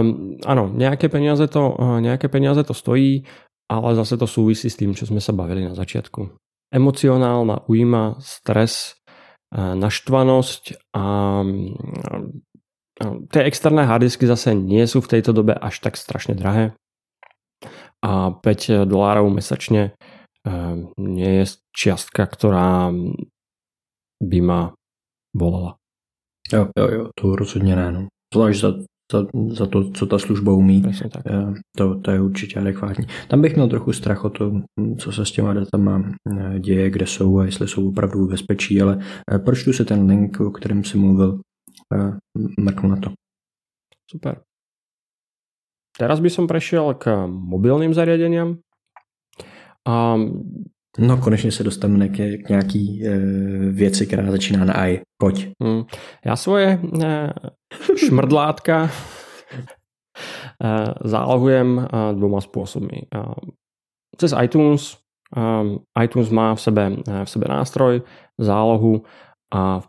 Um, 0.00 0.36
ano, 0.46 0.72
nějaké 0.74 1.08
peníze, 1.08 1.48
to, 1.48 1.76
nějaké 2.00 2.28
peníze 2.28 2.64
to 2.64 2.74
stojí, 2.74 3.24
ale 3.72 3.94
zase 3.94 4.16
to 4.16 4.26
souvisí 4.26 4.70
s 4.70 4.76
tím, 4.76 4.94
co 4.94 5.06
jsme 5.06 5.20
se 5.20 5.32
bavili 5.32 5.64
na 5.64 5.74
začátku. 5.74 6.30
Emocionálna 6.74 7.68
újma, 7.68 8.16
stres, 8.18 8.92
naštvanosť 9.74 10.72
a 10.96 11.40
uh, 11.40 12.30
tie 13.32 13.42
externé 13.44 13.84
hardisky 13.88 14.26
zase 14.26 14.54
nie 14.54 14.84
sú 14.84 15.00
v 15.00 15.10
tejto 15.18 15.32
dobe 15.32 15.56
až 15.56 15.80
tak 15.80 15.96
strašne 15.96 16.36
drahé 16.36 16.76
a 18.04 18.32
5 18.32 18.88
dolárov 18.88 19.28
mesačne 19.28 19.92
nie 20.96 21.30
je 21.40 21.60
čiastka, 21.76 22.24
ktorá 22.24 22.88
by 24.20 24.38
ma 24.40 24.72
bolela. 25.36 25.76
Jo, 26.52 26.68
jo, 26.78 26.88
jo, 26.88 27.08
to 27.14 27.36
rozhodně 27.36 27.76
ne. 27.76 27.92
No. 27.92 28.06
Zvlášť 28.34 28.60
za, 28.60 28.70
za, 29.12 29.26
za 29.48 29.66
to, 29.66 29.90
co 29.90 30.06
ta 30.06 30.18
služba 30.18 30.52
umí, 30.52 30.82
tak. 30.82 31.22
To, 31.76 32.00
to 32.00 32.10
je 32.10 32.20
určitě 32.20 32.60
adekvátní. 32.60 33.06
Tam 33.28 33.42
bych 33.42 33.54
měl 33.54 33.68
trochu 33.68 33.92
strach 33.92 34.24
o 34.24 34.30
to, 34.30 34.52
co 34.98 35.12
se 35.12 35.26
s 35.26 35.32
těma 35.32 35.54
datama 35.54 36.02
eh, 36.04 36.60
děje, 36.60 36.90
kde 36.90 37.06
jsou 37.06 37.38
a 37.38 37.44
jestli 37.44 37.68
jsou 37.68 37.88
opravdu 37.88 38.26
v 38.26 38.30
bezpečí, 38.30 38.82
ale 38.82 38.98
eh, 39.34 39.38
pročtu 39.38 39.72
si 39.72 39.84
ten 39.84 40.06
link, 40.06 40.40
o 40.40 40.50
kterém 40.50 40.84
si 40.84 40.98
mluvil, 40.98 41.40
mrknu 42.60 42.88
na 42.88 42.96
to. 42.96 43.10
Super. 44.10 44.42
Teraz 45.98 46.20
by 46.20 46.30
som 46.30 46.48
prešiel 46.48 46.94
k 46.96 47.28
mobilným 47.28 47.94
zariadeniam. 47.94 48.58
A 49.84 50.16
No, 50.98 51.16
konečně 51.16 51.52
se 51.52 51.64
dostaneme 51.64 52.08
k, 52.08 52.16
k 52.44 52.48
nějaký 52.48 53.06
e, 53.06 53.18
věci, 53.70 54.06
která 54.06 54.30
začíná 54.30 54.64
na 54.64 54.86
I. 54.86 55.00
Pojď. 55.18 55.48
Hmm. 55.62 55.82
Já 56.24 56.36
svoje 56.36 56.80
e, 57.02 57.30
šmrdlátka 57.96 58.84
e, 58.84 58.88
zálohujem 61.04 61.78
e, 61.78 62.14
dvoma 62.14 62.40
způsoby. 62.40 62.96
E, 62.96 63.18
cez 64.16 64.34
iTunes. 64.42 64.96
E, 65.36 66.02
iTunes 66.04 66.30
má 66.30 66.54
v 66.54 66.60
sebe, 66.60 66.92
e, 67.08 67.24
v 67.24 67.30
sebe 67.30 67.46
nástroj, 67.48 68.02
zálohu 68.38 69.02
a 69.54 69.80
v 69.80 69.88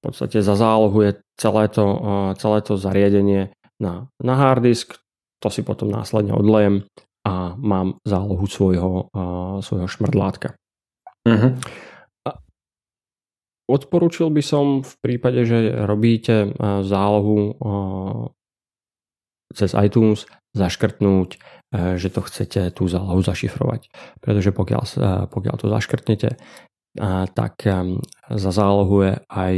podstate 0.00 0.42
zazálohuje 0.42 1.14
celé 1.42 1.66
to, 1.66 1.82
e, 1.82 1.98
celé 2.38 2.58
to 2.62 2.78
zariadenie 2.78 3.50
na, 3.82 4.06
na 4.22 4.34
hard 4.38 4.62
disk. 4.62 4.94
To 5.42 5.50
si 5.50 5.66
potom 5.66 5.90
následne 5.90 6.30
odlejem 6.30 6.86
a 7.26 7.58
mám 7.58 7.98
zálohu 8.06 8.46
svojho, 8.46 9.10
svojho 9.58 9.90
šmrdlátka. 9.90 10.54
Uh-huh. 11.26 11.58
Odporučil 13.66 14.30
by 14.30 14.42
som 14.42 14.86
v 14.86 14.94
prípade, 15.02 15.42
že 15.42 15.70
robíte 15.86 16.54
zálohu 16.86 17.58
cez 19.50 19.70
iTunes 19.74 20.30
zaškrtnúť, 20.54 21.42
že 21.74 22.08
to 22.10 22.20
chcete 22.26 22.74
tú 22.74 22.86
zálohu 22.86 23.22
zašifrovať. 23.22 23.90
Pretože 24.22 24.54
pokiaľ, 24.54 24.82
pokiaľ 25.26 25.54
to 25.58 25.66
zaškrtnete, 25.70 26.30
tak 27.34 27.54
zazálohuje 28.30 29.26
aj 29.26 29.54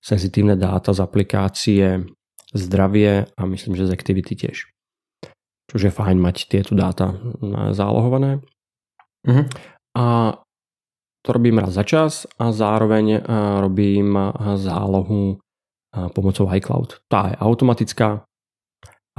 senzitívne 0.00 0.56
dáta 0.56 0.92
z 0.92 1.00
aplikácie 1.04 2.04
zdravie 2.50 3.30
a 3.36 3.42
myslím, 3.46 3.76
že 3.78 3.86
z 3.86 3.94
Activity 3.94 4.34
tiež. 4.34 4.72
Čož 5.70 5.80
je 5.86 5.92
fajn 5.94 6.18
mať 6.18 6.50
tieto 6.50 6.74
dáta 6.74 7.14
zálohované. 7.70 8.42
Uh-huh. 9.22 9.46
A 9.94 10.34
to 11.20 11.28
robím 11.30 11.62
raz 11.62 11.76
za 11.76 11.84
čas 11.86 12.26
a 12.40 12.50
zároveň 12.50 13.22
robím 13.60 14.18
zálohu 14.56 15.38
pomocou 16.16 16.46
iCloud. 16.48 17.04
Tá 17.06 17.30
je 17.30 17.36
automatická. 17.38 18.24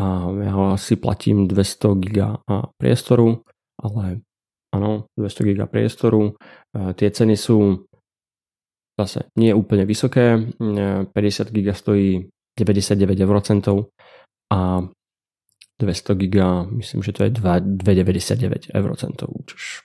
A 0.02 0.06
ja 0.34 0.56
si 0.82 0.98
platím 0.98 1.46
200 1.46 2.04
giga 2.04 2.42
priestoru, 2.82 3.46
ale 3.80 4.26
áno, 4.74 5.06
200 5.14 5.48
giga 5.52 5.70
priestoru. 5.70 6.36
Tie 6.74 7.10
ceny 7.12 7.38
sú 7.38 7.86
zase 9.00 9.30
nie 9.40 9.54
úplne 9.56 9.86
vysoké. 9.86 10.52
50 11.14 11.52
giga 11.52 11.74
stojí 11.74 12.30
99 12.60 13.20
eurocentov 13.20 13.90
a 14.54 14.84
200 15.82 16.16
giga, 16.16 16.64
myslím, 16.64 17.04
že 17.04 17.12
to 17.12 17.24
je 17.24 17.30
2,99 17.30 18.76
eurocentov, 18.76 19.30
což 19.50 19.82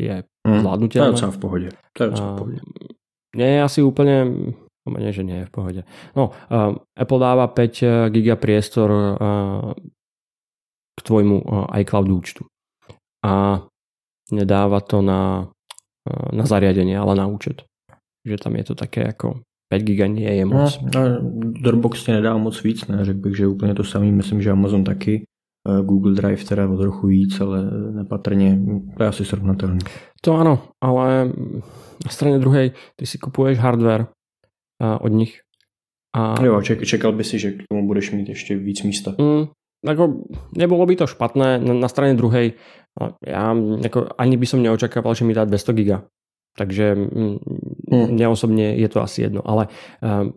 je 0.00 0.24
mm, 0.48 0.60
zvládnutelné. 0.60 1.06
To 1.06 1.08
je 1.08 1.12
docela 1.12 1.30
v 1.30 1.38
pohodě. 1.38 1.68
To 1.92 2.02
je 2.04 2.10
docela 2.10 2.32
v 2.32 2.38
pohodě. 2.38 2.60
Nie 3.36 3.60
je 3.60 3.62
asi 3.62 3.80
úplne, 3.84 4.24
no 4.88 4.96
nie, 4.96 5.12
že 5.12 5.20
nie 5.20 5.44
je 5.44 5.46
v 5.46 5.52
pohode. 5.52 5.82
No, 6.16 6.32
uh, 6.32 6.72
Apple 6.96 7.20
dáva 7.20 7.52
5 7.52 8.08
giga 8.08 8.36
priestor 8.36 8.88
uh, 8.88 9.76
k 10.96 11.00
tvojmu 11.04 11.36
uh, 11.44 11.68
iCloud 11.76 12.08
účtu. 12.08 12.48
A 13.24 13.60
nedáva 14.32 14.80
to 14.80 15.04
na, 15.04 15.52
uh, 16.08 16.28
na 16.32 16.44
zariadenie, 16.48 16.96
ale 16.96 17.12
na 17.12 17.28
účet. 17.28 17.68
Že 18.26 18.36
tam 18.36 18.56
je 18.56 18.64
to 18.64 18.74
také 18.74 19.00
jako 19.06 19.40
5 19.68 19.82
giga 19.82 20.06
je 20.06 20.44
moc. 20.44 20.80
No, 20.94 21.00
Dropbox 21.62 22.04
tě 22.04 22.12
nedá 22.12 22.36
moc 22.36 22.62
víc, 22.62 22.86
ne? 22.86 23.04
Řekl 23.04 23.18
bych, 23.18 23.36
že 23.36 23.46
úplně 23.46 23.74
to 23.74 23.84
samý, 23.84 24.12
myslím, 24.12 24.42
že 24.42 24.50
Amazon 24.50 24.84
taky. 24.84 25.24
Eh, 25.68 25.82
Google 25.82 26.14
Drive 26.14 26.44
teda 26.44 26.68
o 26.68 26.76
trochu 26.76 27.06
víc, 27.06 27.40
ale 27.40 27.70
nepatrně, 27.90 28.58
to 28.96 29.02
je 29.02 29.08
asi 29.08 29.24
srovnatelné. 29.24 29.78
To 30.20 30.34
ano, 30.34 30.62
ale 30.84 31.32
na 32.04 32.10
straně 32.10 32.38
druhé, 32.38 32.70
ty 32.96 33.06
si 33.06 33.18
kupuješ 33.18 33.58
hardware 33.58 34.06
eh, 34.82 34.98
od 35.00 35.08
nich. 35.08 35.40
A... 36.16 36.42
Jo, 36.44 36.62
ček, 36.62 36.86
čekal 36.86 37.12
by 37.12 37.24
si, 37.24 37.38
že 37.38 37.50
k 37.52 37.62
tomu 37.70 37.86
budeš 37.86 38.12
mít 38.12 38.28
ještě 38.28 38.56
víc 38.56 38.82
místa. 38.82 39.14
Mm, 39.18 39.46
jako, 39.88 40.14
nebolo 40.56 40.86
by 40.86 40.96
to 40.96 41.06
špatné, 41.06 41.58
na, 41.58 41.74
na 41.74 41.88
straně 41.88 42.14
druhé, 42.14 42.50
já 43.26 43.56
jako, 43.82 44.08
ani 44.18 44.36
by 44.36 44.46
som 44.46 44.62
neočakával, 44.62 45.14
že 45.14 45.24
mi 45.24 45.34
dá 45.34 45.44
200 45.44 45.72
giga. 45.72 46.02
Takže 46.56 46.96
mm, 46.96 47.36
hmm. 47.92 48.06
mne 48.16 48.26
osobne 48.32 48.74
je 48.74 48.88
to 48.88 48.98
asi 49.04 49.28
jedno. 49.28 49.44
Ale 49.44 49.68
um, 50.00 50.32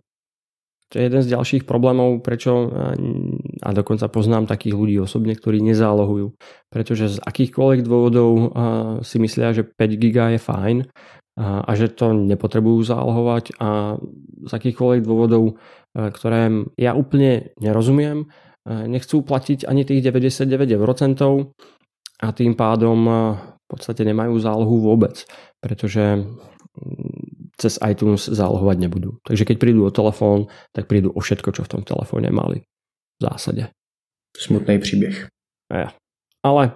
to 0.89 0.97
je 0.97 1.05
jeden 1.05 1.21
z 1.21 1.31
ďalších 1.37 1.63
problémov, 1.69 2.25
prečo 2.25 2.65
a 3.61 3.69
dokonca 3.77 4.09
poznám 4.09 4.49
takých 4.49 4.73
ľudí 4.73 4.97
osobne, 4.97 5.37
ktorí 5.37 5.61
nezálohujú. 5.61 6.33
Pretože 6.73 7.13
z 7.13 7.17
akýchkoľvek 7.21 7.85
dôvodov 7.85 8.29
si 9.05 9.21
myslia, 9.21 9.53
že 9.53 9.69
5 9.69 10.01
giga 10.01 10.33
je 10.33 10.41
fajn 10.41 10.77
a 11.37 11.71
že 11.77 11.93
to 11.93 12.17
nepotrebujú 12.17 12.81
zálohovať 12.81 13.61
a 13.61 14.01
z 14.49 14.51
akýchkoľvek 14.51 15.01
dôvodov, 15.05 15.61
ktoré 15.93 16.65
ja 16.73 16.97
úplne 16.97 17.53
nerozumiem, 17.61 18.25
nechcú 18.65 19.21
platiť 19.21 19.69
ani 19.69 19.85
tých 19.85 20.01
99 20.01 20.73
eurocentov 20.73 21.53
a 22.17 22.27
tým 22.33 22.57
pádom 22.57 22.97
podstate 23.69 24.01
nemajú 24.01 24.41
zálohu 24.41 24.81
vôbec, 24.81 25.25
pretože 25.61 26.25
cez 27.59 27.75
iTunes 27.83 28.31
zálohovať 28.31 28.77
nebudú. 28.79 29.19
Takže 29.27 29.43
keď 29.43 29.57
prídu 29.59 29.83
o 29.83 29.91
telefón, 29.91 30.47
tak 30.71 30.87
prídu 30.87 31.11
o 31.11 31.19
všetko, 31.19 31.51
čo 31.51 31.61
v 31.67 31.71
tom 31.77 31.81
telefóne 31.83 32.31
mali. 32.31 32.63
V 33.19 33.21
zásade. 33.21 33.67
Smutný 34.37 34.79
příběh. 34.79 35.27
Ja. 35.73 35.91
Ale 36.43 36.71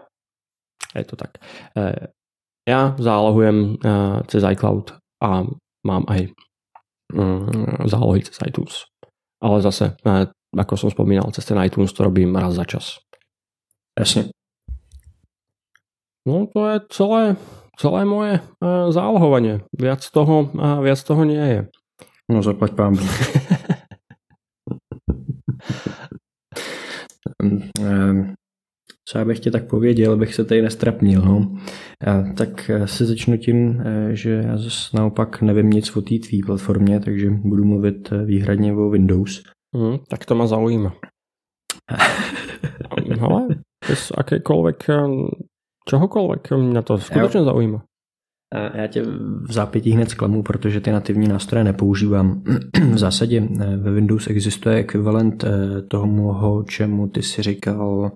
je 0.95 1.05
to 1.07 1.15
tak. 1.15 1.39
E, 1.77 2.11
ja 2.67 2.95
zálohujem 2.99 3.57
e, 3.57 3.93
cez 4.27 4.43
iCloud 4.43 4.99
a 5.23 5.47
mám 5.87 6.03
aj 6.07 6.29
mm, 7.15 7.87
zálohy 7.87 8.27
cez 8.27 8.37
iTunes. 8.43 8.83
Ale 9.39 9.63
zase, 9.63 9.95
e, 10.03 10.27
ako 10.51 10.75
som 10.75 10.89
spomínal, 10.91 11.31
cez 11.31 11.47
ten 11.47 11.57
iTunes 11.63 11.95
to 11.95 12.03
robím 12.03 12.35
raz 12.35 12.59
za 12.59 12.67
čas. 12.67 12.99
Jasne. 13.95 14.35
No 16.27 16.47
to 16.47 16.67
je 16.67 16.79
celé 16.89 17.35
celé 17.79 18.05
moje 18.05 18.39
uh, 18.39 18.91
zálohovanie. 18.93 19.65
Viac 19.73 20.05
toho, 20.11 20.49
uh, 20.53 20.79
viac 20.83 21.03
toho 21.03 21.23
nie 21.25 21.41
je. 21.41 21.61
No 22.31 22.43
zaplať 22.43 22.71
pán 22.73 22.95
Ehm, 27.79 28.33
co 29.05 29.17
já 29.17 29.25
bych 29.25 29.39
ti 29.39 29.51
tak 29.51 29.67
pověděl, 29.67 30.13
abych 30.13 30.35
se 30.35 30.45
tady 30.45 30.61
nestrapnil. 30.61 31.21
No. 31.21 31.55
Tak 32.37 32.71
se 32.85 33.05
začnu 33.05 33.37
tím, 33.37 33.83
že 34.11 34.31
já 34.31 34.57
zase 34.57 34.97
naopak 34.97 35.41
nevím 35.41 35.69
nic 35.69 35.95
o 35.95 36.01
té 36.01 36.15
tvý 36.19 36.41
platformě, 36.45 36.99
takže 36.99 37.29
budu 37.29 37.63
mluvit 37.63 38.09
výhradně 38.25 38.73
o 38.73 38.89
Windows. 38.89 39.43
Mm, 39.75 39.97
tak 40.07 40.25
to 40.25 40.35
má 40.35 40.47
zaujíma. 40.47 40.95
Ale 43.21 43.47
bez 43.89 44.11
akékoľvek, 44.11 44.87
čohokoľvek, 45.89 46.51
mě 46.57 46.81
to 46.81 46.97
skutečně 46.97 47.39
jo. 47.39 47.45
zaujíma. 47.45 47.83
Já 48.73 48.87
tě 48.87 49.03
v 49.41 49.51
zápětí 49.51 49.91
hned 49.91 50.09
zklamu, 50.09 50.43
protože 50.43 50.81
ty 50.81 50.91
nativní 50.91 51.27
nástroje 51.27 51.63
nepoužívám. 51.63 52.43
v 52.91 52.97
zásadě 52.97 53.47
eh, 53.61 53.77
ve 53.77 53.91
Windows 53.91 54.27
existuje 54.27 54.75
ekvivalent 54.75 55.43
eh, 55.43 55.81
toho, 55.81 56.63
čemu 56.63 57.07
ty 57.07 57.21
si 57.21 57.41
říkal 57.41 58.11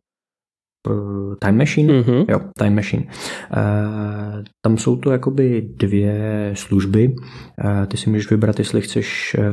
Time 1.40 1.58
Machine? 1.58 1.94
Mm-hmm. 1.94 2.26
Jo, 2.30 2.40
Time 2.58 2.76
Machine. 2.76 3.04
Uh, 3.04 4.44
tam 4.66 4.78
jsou 4.78 4.96
to 4.96 5.12
jakoby 5.12 5.70
dvě 5.80 6.52
služby. 6.54 7.16
Uh, 7.64 7.86
ty 7.86 7.98
si 7.98 8.10
můžeš 8.10 8.32
vybrat, 8.32 8.60
jestli 8.60 8.82
chceš 8.82 9.36
uh, 9.40 9.46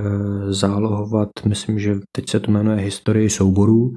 zálohovat, 0.51 1.29
myslím, 1.49 1.79
že 1.79 1.95
teď 2.17 2.31
se 2.31 2.41
to 2.41 2.51
jmenuje 2.51 2.77
historii 2.77 3.31
souborů 3.31 3.95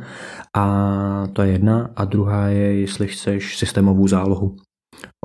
a 0.55 1.27
to 1.33 1.41
je 1.41 1.51
jedna 1.51 1.89
a 1.95 2.05
druhá 2.05 2.47
je, 2.47 2.79
jestli 2.79 3.07
chceš 3.07 3.57
systémovou 3.57 4.07
zálohu. 4.07 4.55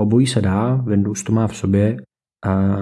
Obojí 0.00 0.26
se 0.26 0.40
dá, 0.40 0.74
Windows 0.74 1.22
to 1.22 1.32
má 1.32 1.48
v 1.48 1.56
sobě. 1.56 1.96
A 2.46 2.76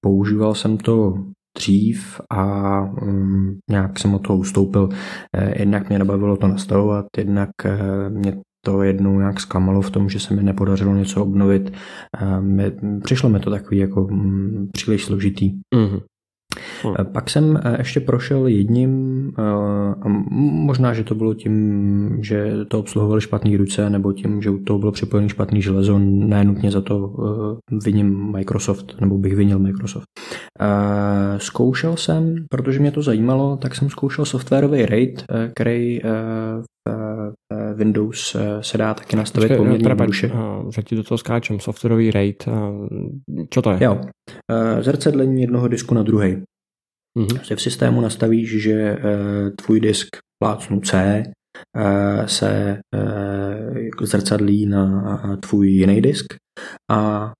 používal 0.00 0.54
jsem 0.54 0.76
to 0.76 1.14
dřív 1.58 2.20
a 2.30 2.80
um, 2.80 3.58
nějak 3.70 3.98
jsem 3.98 4.14
od 4.14 4.18
toho 4.18 4.38
ustoupil. 4.38 4.88
Eh, 5.36 5.62
jednak 5.62 5.88
mě 5.88 5.98
nebavilo 5.98 6.36
to 6.36 6.48
nastavovat, 6.48 7.06
jednak 7.16 7.50
eh, 7.64 8.10
mě 8.10 8.40
to 8.68 8.82
jednou 8.82 9.18
nějak 9.18 9.40
zklamalo 9.40 9.80
v 9.82 9.90
tom, 9.90 10.08
že 10.08 10.20
se 10.20 10.34
mi 10.34 10.42
nepodařilo 10.42 10.94
něco 10.94 11.22
obnovit. 11.22 11.72
Přišlo 13.04 13.28
mi 13.28 13.40
to 13.40 13.50
takový 13.50 13.78
jako 13.78 14.04
um, 14.04 14.68
příliš 14.72 15.04
složitý. 15.04 15.52
Mm-hmm. 15.74 16.00
Hmm. 16.84 16.94
Pak 17.12 17.30
jsem 17.30 17.60
eh, 17.64 17.76
ještě 17.78 18.00
prošel 18.00 18.46
jedním, 18.46 19.32
a 20.02 20.08
možná, 20.38 20.94
že 20.94 21.04
to 21.04 21.14
bylo 21.14 21.34
tím, 21.34 22.18
že 22.22 22.52
to 22.68 22.78
obsluhovali 22.78 23.20
špatný 23.20 23.56
ruce, 23.56 23.90
nebo 23.90 24.12
tím, 24.12 24.42
že 24.42 24.50
u 24.50 24.58
toho 24.58 24.78
bylo 24.78 24.92
připojený 24.92 25.28
špatný 25.28 25.62
železo, 25.62 25.98
ne 25.98 26.44
nutně 26.44 26.70
za 26.70 26.80
to 26.80 27.16
viním 27.84 28.32
Microsoft, 28.32 29.00
nebo 29.00 29.18
bych 29.18 29.36
vinil 29.36 29.58
Microsoft. 29.58 30.04
Zkoušel 31.36 31.96
jsem, 31.96 32.34
protože 32.50 32.80
mě 32.80 32.90
to 32.90 33.02
zajímalo, 33.02 33.56
tak 33.56 33.74
jsem 33.74 33.90
zkoušel 33.90 34.24
softwarový 34.24 34.86
RAID, 34.86 35.24
který 35.54 36.00
v 36.04 36.78
Windows 37.78 38.36
se 38.60 38.78
dá 38.78 38.94
taky 38.94 39.16
nastavit 39.16 39.48
Počkej, 39.48 39.56
poměrně 39.56 39.88
jednoduše. 39.88 40.30
Že 40.74 40.82
ti 40.82 40.96
do 40.96 41.02
toho 41.02 41.18
skáčem, 41.18 41.60
softwarový 41.60 42.10
RAID, 42.10 42.48
co 43.50 43.62
to 43.62 43.70
je? 43.70 43.78
Jo, 43.80 44.00
zrcadlení 44.80 45.40
jednoho 45.40 45.68
disku 45.68 45.94
na 45.94 46.02
druhý. 46.02 46.42
Mm-hmm. 47.18 47.56
v 47.56 47.62
systému 47.62 48.00
nastavíš, 48.00 48.62
že 48.62 48.72
eh, 48.72 48.98
tvůj 49.50 49.80
disk 49.80 50.08
plácnu 50.42 50.80
C 50.80 51.22
eh, 51.76 52.28
se 52.28 52.78
eh, 52.94 54.06
zrcadlí 54.06 54.66
na 54.66 55.36
tvůj 55.40 55.70
jiný 55.70 56.00
disk 56.00 56.34
a 56.90 57.32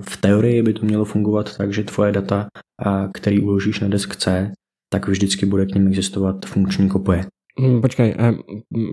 v 0.00 0.16
teorii 0.16 0.62
by 0.62 0.72
to 0.72 0.86
mělo 0.86 1.04
fungovat 1.04 1.56
tak, 1.56 1.72
že 1.72 1.84
tvoje 1.84 2.12
data, 2.12 2.46
který 3.14 3.40
uložíš 3.40 3.80
na 3.80 3.88
disk 3.88 4.16
C, 4.16 4.52
tak 4.92 5.08
vždycky 5.08 5.46
bude 5.46 5.66
k 5.66 5.74
ním 5.74 5.88
existovat 5.88 6.46
funkční 6.46 6.88
kopie. 6.88 7.24
Hmm, 7.52 7.84
počkej, 7.84 8.08
eh, 8.16 8.36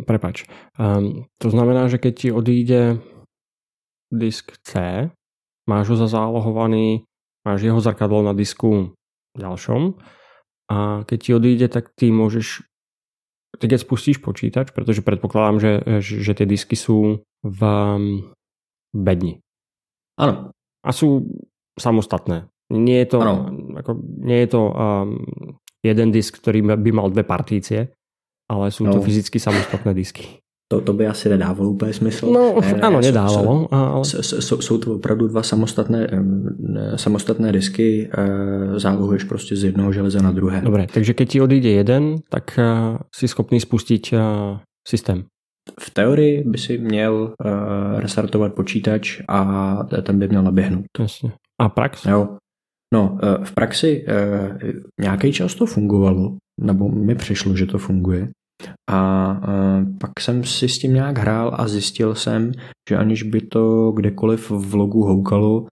prepač. 0.03 0.43
Um, 0.75 1.31
to 1.39 1.47
znamená, 1.47 1.87
že 1.87 1.95
keď 1.95 2.13
ti 2.15 2.27
odíde 2.31 2.99
disk 4.11 4.57
C, 4.67 5.07
máš 5.69 5.85
ho 5.93 5.95
zazálohovaný, 5.95 7.07
máš 7.47 7.63
jeho 7.63 7.79
zrkadlo 7.79 8.25
na 8.25 8.35
disku 8.35 8.97
ďalšom 9.37 9.95
a 10.69 11.05
keď 11.07 11.17
ti 11.21 11.31
odíde, 11.31 11.67
tak 11.71 11.93
ty 11.95 12.11
môžeš 12.11 12.67
ty 13.57 13.65
keď 13.65 13.79
spustíš 13.81 14.21
počítač, 14.21 14.69
protože 14.71 15.01
predpokladám, 15.01 15.57
že, 15.59 15.71
že 16.05 16.37
tie 16.37 16.45
disky 16.45 16.77
sú 16.77 17.25
v 17.41 17.61
bedni. 18.93 19.41
Ano. 20.21 20.53
A 20.85 20.89
sú 20.93 21.25
samostatné. 21.79 22.45
Nie 22.69 23.01
je 23.01 23.07
to, 23.09 23.19
ako, 23.81 23.91
nie 24.21 24.45
je 24.45 24.49
to 24.53 24.61
um, 24.69 25.25
jeden 25.81 26.13
disk, 26.13 26.37
ktorý 26.37 26.77
by 26.77 26.89
mal 26.93 27.09
dve 27.09 27.25
partície, 27.25 27.89
ale 28.49 28.73
sú 28.73 28.83
no. 28.83 28.93
to 28.93 29.01
fyzicky 29.05 29.39
samostatné 29.39 29.93
disky 29.93 30.41
to, 30.71 30.81
to 30.81 30.93
by 30.93 31.07
asi 31.07 31.29
nedávalo 31.29 31.69
úplně 31.69 31.93
smysl. 31.93 32.31
No, 32.31 32.61
ne, 32.61 32.73
ne, 32.73 32.81
ano, 32.81 33.01
nedávalo. 33.01 33.43
Jsou, 33.43 33.67
ale... 33.71 34.05
jsou, 34.21 34.61
jsou 34.61 34.77
to 34.77 34.95
opravdu 34.95 35.27
dva 35.27 35.43
samostatné, 35.43 36.07
samostatné 36.95 37.51
disky, 37.51 38.09
eh, 38.17 38.79
zálohuješ 38.79 39.23
prostě 39.23 39.55
z 39.55 39.63
jednoho 39.63 39.93
železa 39.93 40.21
na 40.21 40.31
druhé. 40.31 40.61
Dobre, 40.61 40.87
takže 40.93 41.13
keď 41.13 41.29
ti 41.29 41.41
odejde 41.41 41.69
jeden, 41.69 42.15
tak 42.29 42.59
eh, 42.59 42.97
si 43.15 43.27
schopný 43.27 43.59
spustit 43.59 44.13
eh, 44.13 44.19
systém. 44.87 45.23
V 45.79 45.89
teorii 45.89 46.43
by 46.43 46.57
si 46.57 46.77
měl 46.77 47.33
restartovat 47.97 48.53
počítač 48.53 49.21
a 49.27 49.77
ten 50.01 50.19
by 50.19 50.27
měl 50.27 50.43
naběhnout. 50.43 50.85
Jasně. 50.99 51.31
A 51.61 51.69
prax? 51.69 52.05
Jo. 52.05 52.37
No, 52.93 53.17
v 53.43 53.53
praxi 53.53 54.05
nějaký 55.01 55.33
čas 55.33 55.55
to 55.55 55.65
fungovalo, 55.65 56.37
nebo 56.61 56.89
mi 56.89 57.15
přišlo, 57.15 57.55
že 57.55 57.65
to 57.65 57.77
funguje. 57.77 58.29
A 58.91 59.41
pak 59.99 60.19
jsem 60.19 60.43
si 60.43 60.69
s 60.69 60.79
tím 60.79 60.93
nějak 60.93 61.17
hrál 61.17 61.55
a 61.57 61.67
zjistil 61.67 62.15
jsem, 62.15 62.51
že 62.89 62.97
aniž 62.97 63.23
by 63.23 63.41
to 63.41 63.91
kdekoliv 63.91 64.51
v 64.51 64.73
logu 64.75 65.03
houkalo, 65.03 65.65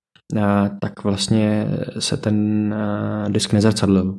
tak 0.81 1.03
vlastně 1.03 1.67
se 1.99 2.17
ten 2.17 2.75
disk 3.29 3.53
nezrcadlil. 3.53 4.15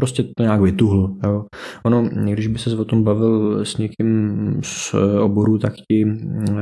Prostě 0.00 0.22
to 0.22 0.42
nějak 0.42 0.60
vytuhl. 0.60 1.16
Jo. 1.24 1.44
Ono, 1.84 2.08
když 2.32 2.46
by 2.46 2.58
se 2.58 2.76
o 2.76 2.84
tom 2.84 3.04
bavil 3.04 3.64
s 3.64 3.76
někým 3.76 4.60
z 4.62 4.94
oboru, 5.20 5.58
tak 5.58 5.72
ti, 5.90 6.06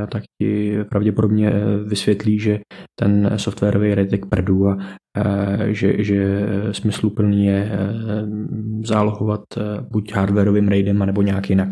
tak 0.08 0.22
ti 0.42 0.78
pravděpodobně 0.90 1.52
vysvětlí, 1.86 2.38
že 2.38 2.60
ten 3.00 3.30
softwarový 3.36 3.94
retek 3.94 4.26
prdu 4.26 4.68
a 4.68 4.76
že, 5.66 6.04
že 6.04 6.48
smysluplný 6.72 7.46
je 7.46 7.72
zálohovat 8.84 9.40
buď 9.90 10.12
hardwareovým 10.12 10.68
raidem, 10.68 10.98
nebo 10.98 11.22
nějak 11.22 11.50
jinak. 11.50 11.68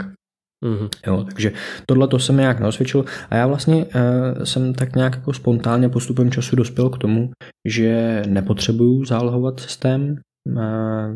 Mm-hmm. 0.65 0.89
Jo, 1.07 1.25
takže 1.25 1.53
tohle 1.87 2.09
to 2.09 2.19
jsem 2.19 2.37
nějak 2.37 2.61
neosvědčil 2.61 3.05
a 3.31 3.37
já 3.37 3.47
vlastně 3.47 3.85
uh, 3.85 4.45
jsem 4.45 4.75
tak 4.75 4.97
nějak 4.97 5.15
jako 5.15 5.33
spontánně 5.33 5.89
postupem 5.89 6.31
času 6.31 6.57
dospěl 6.57 6.91
k 6.91 6.99
tomu, 6.99 7.31
že 7.69 8.23
nepotřebuju 8.29 9.05
zálohovat 9.05 9.61
systém, 9.61 10.17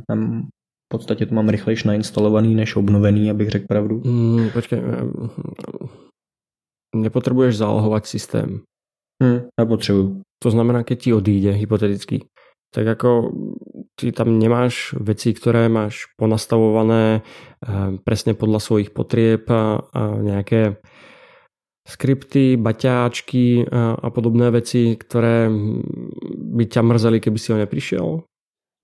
tam 0.09 0.49
v 0.87 0.89
podstatě 0.89 1.27
to 1.27 1.35
mám 1.35 1.49
rychlejš 1.49 1.85
nainstalovaný 1.85 2.55
než 2.55 2.77
obnovený, 2.77 3.31
abych 3.31 3.49
řekl 3.49 3.67
pravdu. 3.67 4.03
Mm, 4.05 4.51
počkej, 4.51 4.83
nepotřebuješ 6.97 7.57
zálohovat 7.57 8.07
systém. 8.07 8.61
Hmm, 9.23 9.41
nepotřebuju. 9.61 10.23
To 10.43 10.51
znamená, 10.51 10.83
keď 10.83 11.03
ti 11.03 11.13
odíde 11.13 11.51
hypoteticky, 11.51 12.25
tak 12.75 12.87
jako 12.87 13.33
ty 14.01 14.13
tam 14.13 14.39
nemáš 14.39 14.95
veci, 15.01 15.35
ktoré 15.35 15.69
máš 15.69 16.09
ponastavované 16.17 17.21
eh, 17.21 17.99
presne 18.05 18.35
podľa 18.35 18.61
svojich 18.61 18.91
potrieb 18.91 19.45
a, 19.53 19.85
a 19.93 20.01
nejaké 20.19 20.81
skripty, 21.89 22.57
baťáčky 22.57 23.67
a, 23.67 23.99
a 23.99 24.09
podobné 24.11 24.51
veci, 24.55 24.95
ktoré 24.95 25.51
by 26.55 26.65
ťa 26.71 26.83
mrzeli, 26.83 27.19
keby 27.19 27.39
si 27.39 27.53
ho 27.53 27.59
neprišiel? 27.59 28.23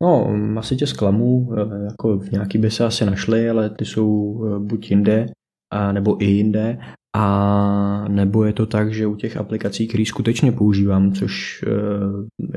No, 0.02 0.34
asi 0.58 0.76
tě 0.76 0.86
zklamu, 0.86 1.52
eh, 1.52 1.84
jako 1.84 2.18
v 2.18 2.30
nějaký 2.30 2.58
by 2.58 2.70
se 2.70 2.84
asi 2.84 3.04
našly, 3.04 3.50
ale 3.50 3.70
ty 3.70 3.84
jsou 3.84 4.40
eh, 4.46 4.58
buď 4.58 4.90
jinde, 4.90 5.26
a 5.72 5.92
nebo 5.92 6.22
i 6.22 6.24
jinde, 6.24 6.78
a 7.16 8.08
nebo 8.08 8.44
je 8.44 8.52
to 8.52 8.66
tak, 8.66 8.94
že 8.94 9.06
u 9.06 9.16
těch 9.16 9.36
aplikací, 9.36 9.88
které 9.88 10.04
skutečně 10.06 10.52
používám, 10.52 11.12
což 11.12 11.64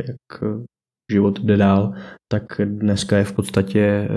jak 0.08 0.44
život 1.12 1.40
jde 1.40 1.58
dál, 1.58 1.94
tak 2.32 2.44
dneska 2.66 3.18
je 3.18 3.24
v 3.24 3.34
podstatě 3.34 3.80
eh, 3.80 4.10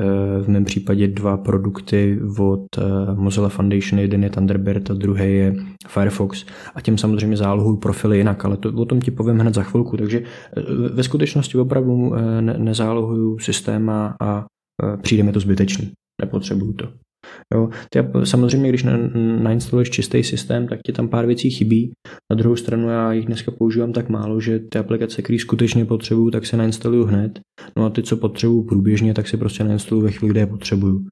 v 0.43 0.49
mém 0.49 0.65
případě 0.65 1.09
dva 1.09 1.37
produkty 1.37 2.21
od 2.39 2.67
eh, 2.79 2.83
Mozilla 3.15 3.49
Foundation, 3.49 3.99
jeden 3.99 4.25
je 4.25 4.31
Thunderbird 4.31 4.91
a 4.91 4.95
druhý 4.95 5.35
je 5.35 5.55
Firefox. 5.89 6.45
A 6.75 6.81
tím 6.81 6.99
samozřejmě 6.99 7.37
zálohují 7.37 7.79
profily 7.79 8.19
jinak, 8.19 8.45
ale 8.45 8.57
to, 8.57 8.69
o 8.69 8.85
tom 8.85 9.01
ti 9.01 9.11
povím 9.11 9.39
hned 9.39 9.55
za 9.55 9.63
chvilku, 9.63 9.97
takže 9.97 10.23
eh, 10.57 10.63
ve 10.95 11.03
skutečnosti 11.03 11.59
opravdu 11.59 12.13
ne, 12.41 12.59
nezálohuju 12.59 13.39
systém 13.39 13.91
a, 13.91 14.17
a 14.23 14.47
přijde 15.03 15.23
mi 15.23 15.33
to 15.33 15.41
zbytečný, 15.41 15.93
nepotřebuju 16.23 16.73
to. 16.73 16.89
Jo. 17.55 17.69
Ty, 17.93 17.99
samozřejmě, 18.25 18.69
když 18.69 18.87
nainstaluješ 19.43 19.91
čistý 19.91 20.23
systém, 20.23 20.69
tak 20.69 20.79
ti 20.87 20.93
tam 20.93 21.09
pár 21.09 21.27
věcí 21.27 21.51
chybí. 21.51 21.93
Na 22.33 22.37
druhou 22.37 22.57
stranu 22.57 22.89
já 22.89 23.13
jich 23.13 23.27
dneska 23.27 23.51
používám 23.51 23.93
tak 23.93 24.09
málo, 24.09 24.41
že 24.41 24.59
ty 24.59 24.79
aplikace, 24.79 25.23
které 25.23 25.39
skutečně 25.39 25.85
potřebuju, 25.85 26.31
tak 26.31 26.47
se 26.47 26.57
nainstaluju 26.57 27.05
hned. 27.05 27.41
No 27.77 27.85
a 27.85 27.91
ty, 27.91 28.03
co 28.03 28.17
potřebuju 28.17 28.63
průběžně, 28.63 29.15
tak 29.15 29.29
si 29.29 29.37
prostě 29.37 29.65
nainstaluju 29.65 30.07
ve 30.07 30.13
chvíli, 30.13 30.31
kde 30.31 30.41
je 30.41 30.47
potřebuju. 30.47 31.07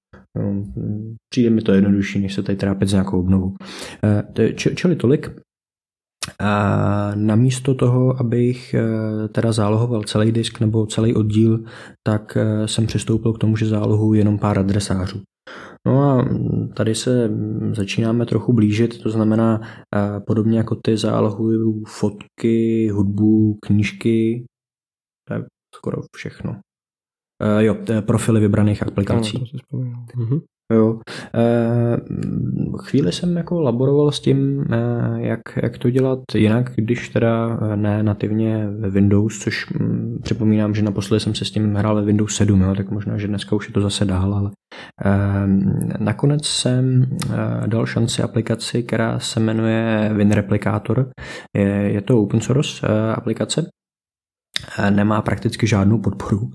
Přijde 1.32 1.50
mi 1.50 1.60
to 1.60 1.72
jednodušší, 1.72 2.18
než 2.18 2.34
se 2.34 2.42
tady 2.42 2.56
trápit 2.56 2.88
s 2.88 2.92
nějakou 2.92 3.20
obnovou. 3.20 3.54
Čili 4.54 4.96
tolik 4.96 5.30
a 6.40 7.12
namísto 7.14 7.74
toho, 7.74 8.20
abych 8.20 8.74
teda 9.32 9.52
zálohoval 9.52 10.02
celý 10.02 10.32
disk 10.32 10.60
nebo 10.60 10.86
celý 10.86 11.14
oddíl, 11.14 11.64
tak 12.06 12.38
jsem 12.66 12.86
přistoupil 12.86 13.32
k 13.32 13.38
tomu, 13.38 13.56
že 13.56 13.66
zálohu 13.66 14.14
jenom 14.14 14.38
pár 14.38 14.58
adresářů. 14.58 15.20
No 15.86 16.02
a 16.02 16.28
tady 16.76 16.94
se 16.94 17.30
začínáme 17.72 18.26
trochu 18.26 18.52
blížit, 18.52 19.02
to 19.02 19.10
znamená 19.10 19.60
podobně 20.26 20.58
jako 20.58 20.76
ty 20.84 20.96
zálohuju 20.96 21.84
fotky, 21.84 22.88
hudbu, 22.88 23.58
knížky, 23.62 24.44
to 25.28 25.34
je 25.34 25.44
skoro 25.74 26.02
všechno. 26.16 26.60
Jo, 27.58 27.76
profily 28.06 28.40
vybraných 28.40 28.82
aplikací. 28.82 29.44
No, 29.72 30.06
Jo. 30.72 31.00
E, 31.34 31.96
chvíli 32.84 33.12
jsem 33.12 33.36
jako 33.36 33.60
laboroval 33.60 34.12
s 34.12 34.20
tím, 34.20 34.64
e, 34.72 34.76
jak, 35.16 35.40
jak 35.62 35.78
to 35.78 35.90
dělat 35.90 36.18
jinak, 36.34 36.72
když 36.76 37.08
teda 37.08 37.58
ne 37.76 38.02
nativně 38.02 38.68
ve 38.78 38.90
Windows, 38.90 39.38
což 39.38 39.66
m, 39.80 40.18
připomínám, 40.22 40.74
že 40.74 40.82
naposledy 40.82 41.20
jsem 41.20 41.34
se 41.34 41.44
s 41.44 41.50
tím 41.50 41.74
hrál 41.74 41.94
ve 41.94 42.02
Windows 42.02 42.36
7, 42.36 42.60
jo, 42.60 42.74
tak 42.74 42.90
možná, 42.90 43.18
že 43.18 43.28
dneska 43.28 43.56
už 43.56 43.68
je 43.68 43.74
to 43.74 43.80
zase 43.80 44.04
dál, 44.04 44.34
ale 44.34 44.50
nakonec 45.98 46.46
jsem 46.46 47.06
dal 47.66 47.86
šanci 47.86 48.22
aplikaci, 48.22 48.82
která 48.82 49.18
se 49.18 49.40
jmenuje 49.40 50.10
WinReplicator. 50.14 51.10
Je, 51.56 51.68
je 51.68 52.00
to 52.00 52.22
open 52.22 52.40
source 52.40 52.86
aplikace, 53.14 53.66
nemá 54.90 55.22
prakticky 55.22 55.66
žádnou 55.66 55.98
podporu 55.98 56.52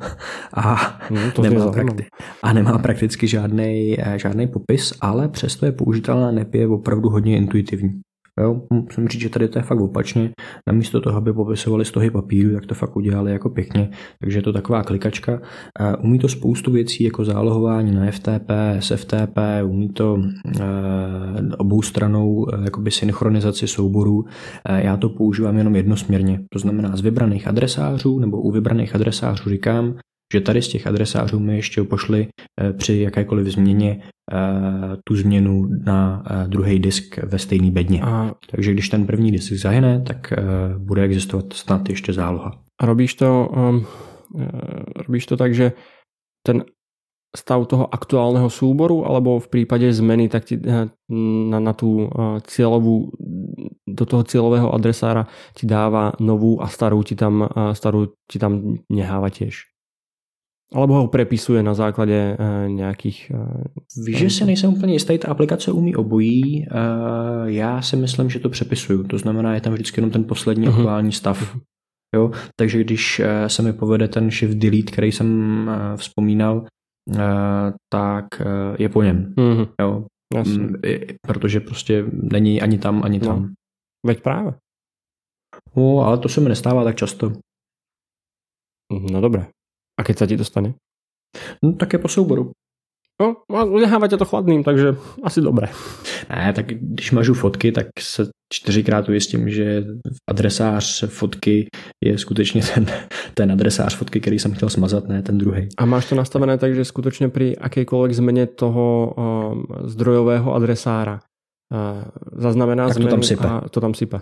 a, 0.54 1.00
no, 1.10 1.32
to 1.32 1.42
nemá, 1.42 1.72
prakti- 1.72 2.06
a 2.44 2.54
nemá 2.54 2.78
prakticky 2.78 3.28
žádný, 3.28 3.98
žádný 4.16 4.48
popis, 4.48 4.94
ale 5.02 5.30
přesto 5.30 5.66
je 5.66 5.72
použitelná 5.72 6.32
NEP 6.32 6.56
je 6.56 6.68
opravdu 6.68 7.10
hodně 7.10 7.38
intuitivní. 7.38 8.02
Jo, 8.42 8.62
musím 8.72 9.08
říct, 9.08 9.22
že 9.22 9.30
tady 9.30 9.48
to 9.48 9.60
je 9.60 9.64
fakt 9.64 9.80
opačně. 9.80 10.30
Namísto 10.68 11.02
toho, 11.02 11.18
aby 11.18 11.34
popisovali 11.34 11.86
stohy 11.86 12.12
papíru, 12.12 12.54
tak 12.54 12.66
to 12.66 12.76
fakt 12.76 12.96
udělali 12.96 13.32
jako 13.32 13.50
pěkně. 13.50 13.90
Takže 14.20 14.38
je 14.38 14.42
to 14.42 14.54
taková 14.54 14.84
klikačka. 14.84 15.42
Umí 16.04 16.20
to 16.20 16.28
spoustu 16.28 16.72
věcí, 16.72 17.04
jako 17.04 17.26
zálohování 17.26 17.92
na 17.96 18.12
FTP, 18.12 18.52
SFTP, 18.80 19.38
umí 19.66 19.90
to 19.90 20.18
obou 21.58 21.82
stranou 21.82 22.48
jakoby 22.64 22.92
synchronizaci 22.92 23.68
souborů. 23.68 24.26
Já 24.78 24.98
to 24.98 25.10
používám 25.10 25.58
jenom 25.58 25.76
jednosměrně. 25.76 26.40
To 26.54 26.60
znamená 26.60 26.96
z 26.96 27.02
vybraných 27.02 27.48
adresářů 27.48 28.20
nebo 28.20 28.42
u 28.42 28.52
vybraných 28.52 28.96
adresářů 28.96 29.50
říkám, 29.50 29.94
že 30.34 30.42
tady 30.42 30.62
z 30.62 30.68
těch 30.68 30.88
adresářů 30.88 31.40
mi 31.40 31.56
ještě 31.56 31.84
pošli 31.84 32.28
eh, 32.62 32.74
při 32.74 33.00
jakékoliv 33.00 33.48
změně 33.48 34.02
eh, 34.34 34.98
tu 35.04 35.16
změnu 35.16 35.70
na 35.86 36.24
eh, 36.30 36.48
druhý 36.48 36.80
disk 36.80 37.18
ve 37.24 37.40
stejný 37.40 37.72
bedně. 37.72 38.02
A... 38.02 38.32
Takže 38.52 38.74
když 38.74 38.90
ten 38.90 39.06
první 39.06 39.32
disk 39.32 39.54
zahyne, 39.54 40.02
tak 40.02 40.34
bude 40.78 41.04
existovat 41.04 41.54
snad 41.54 41.90
ještě 41.90 42.14
záloha. 42.14 42.62
A 42.82 42.86
robíš 42.86 43.14
to, 43.14 43.50
um, 43.58 43.86
robíš 45.08 45.26
to 45.26 45.38
tak, 45.38 45.56
že 45.56 45.72
ten 46.46 46.64
stav 47.36 47.68
toho 47.68 47.96
aktuálneho 47.96 48.50
súboru, 48.50 49.06
alebo 49.06 49.40
v 49.40 49.48
prípade 49.48 49.94
zmeny 49.94 50.30
tak 50.30 50.46
ti, 50.46 50.58
na, 50.58 51.60
na 51.60 51.74
tú 51.74 52.10
cieľovú, 52.48 53.12
do 53.88 54.06
toho 54.06 54.24
cieľového 54.24 54.74
adresára 54.74 55.28
ti 55.54 55.68
dáva 55.68 56.16
novú 56.20 56.62
a 56.62 56.72
starú 56.72 57.04
ti 57.04 57.14
tam, 57.14 57.46
starú 57.74 58.16
ti 58.32 58.40
tam 58.40 58.82
neháva 58.90 59.30
tiež? 59.30 59.77
Alebo 60.74 60.94
ho 60.94 61.08
prepisuje 61.08 61.64
na 61.64 61.74
základě 61.74 62.38
uh, 62.40 62.72
nějakých... 62.72 63.32
Uh, 63.36 63.62
Víš, 64.06 64.18
že 64.18 64.30
si 64.30 64.46
nejsem 64.46 64.74
úplně 64.74 64.94
jistý, 64.94 65.18
ta 65.18 65.28
aplikace 65.28 65.72
umí 65.72 65.96
obojí. 65.96 66.68
Uh, 66.68 67.46
já 67.46 67.82
si 67.82 67.96
myslím, 67.96 68.30
že 68.30 68.40
to 68.40 68.50
přepisuju. 68.50 69.04
To 69.04 69.18
znamená, 69.18 69.54
je 69.54 69.62
tam 69.62 69.74
vždycky 69.74 70.00
jenom 70.00 70.12
ten 70.12 70.24
poslední 70.24 70.68
uh-huh. 70.68 70.78
aktuální 70.78 71.12
stav. 71.12 71.56
Uh-huh. 71.56 71.62
Jo? 72.16 72.32
Takže 72.60 72.84
když 72.84 73.22
se 73.48 73.62
mi 73.64 73.74
povede 73.74 74.08
ten 74.08 74.32
shift 74.32 74.58
delete, 74.58 74.92
který 74.92 75.12
jsem 75.12 75.72
vzpomínal, 75.96 76.66
tak 77.94 78.26
je 78.80 78.90
po 78.90 79.04
něm. 79.04 79.34
Uh-huh. 79.38 79.70
Jo? 79.82 80.06
Mm, 80.46 80.74
protože 81.28 81.60
prostě 81.60 82.06
není 82.12 82.62
ani 82.62 82.78
tam, 82.78 83.04
ani 83.04 83.20
tam. 83.20 83.42
No. 83.42 83.50
Veď 84.06 84.22
právě. 84.22 84.54
No, 85.76 86.00
ale 86.00 86.18
to 86.18 86.30
se 86.30 86.42
mi 86.42 86.50
nestává 86.50 86.84
tak 86.84 86.96
často. 86.96 87.32
No 89.12 89.22
dobré. 89.22 89.48
A 89.98 90.04
keď 90.04 90.16
sa 90.18 90.26
ti 90.30 90.38
to 90.38 90.46
stane? 90.46 90.74
No 91.64 91.74
tak 91.74 91.94
je 91.94 92.00
po 92.00 92.08
souboru. 92.08 92.52
No, 93.22 93.36
nechává 93.80 94.08
tě 94.08 94.18
to 94.18 94.26
chladným, 94.26 94.64
takže 94.64 94.96
asi 95.24 95.42
dobré. 95.42 95.68
Ne, 96.30 96.54
tak 96.54 96.66
když 96.66 97.12
mažu 97.12 97.34
fotky, 97.34 97.72
tak 97.72 97.88
se 98.00 98.30
čtyřikrát 98.54 99.10
ujistím, 99.10 99.50
že 99.50 99.84
adresář 100.30 101.06
fotky 101.08 101.68
je 102.06 102.18
skutečně 102.18 102.62
ten, 102.74 102.86
ten 103.34 103.52
adresář 103.52 103.96
fotky, 103.96 104.20
který 104.20 104.40
jsem 104.40 104.54
chtěl 104.54 104.70
smazat, 104.70 105.08
ne 105.08 105.22
ten 105.22 105.38
druhý. 105.38 105.70
A 105.78 105.86
máš 105.86 106.10
to 106.10 106.16
nastavené 106.16 106.58
tak, 106.58 106.76
že 106.76 106.86
skutečně 106.86 107.30
při 107.30 107.56
jakékoliv 107.62 108.14
změně 108.14 108.48
toho 108.48 109.14
um, 109.18 109.66
zdrojového 109.84 110.54
adresára 110.54 111.20
uh, 111.74 112.04
zaznamená 112.42 112.88
tak 112.88 112.94
změnu 112.94 113.10
to 113.10 113.16
tam 113.16 113.24
sype. 113.24 113.48
a 113.48 113.70
to 113.70 113.82
tam 113.82 113.94
sype. 113.94 114.22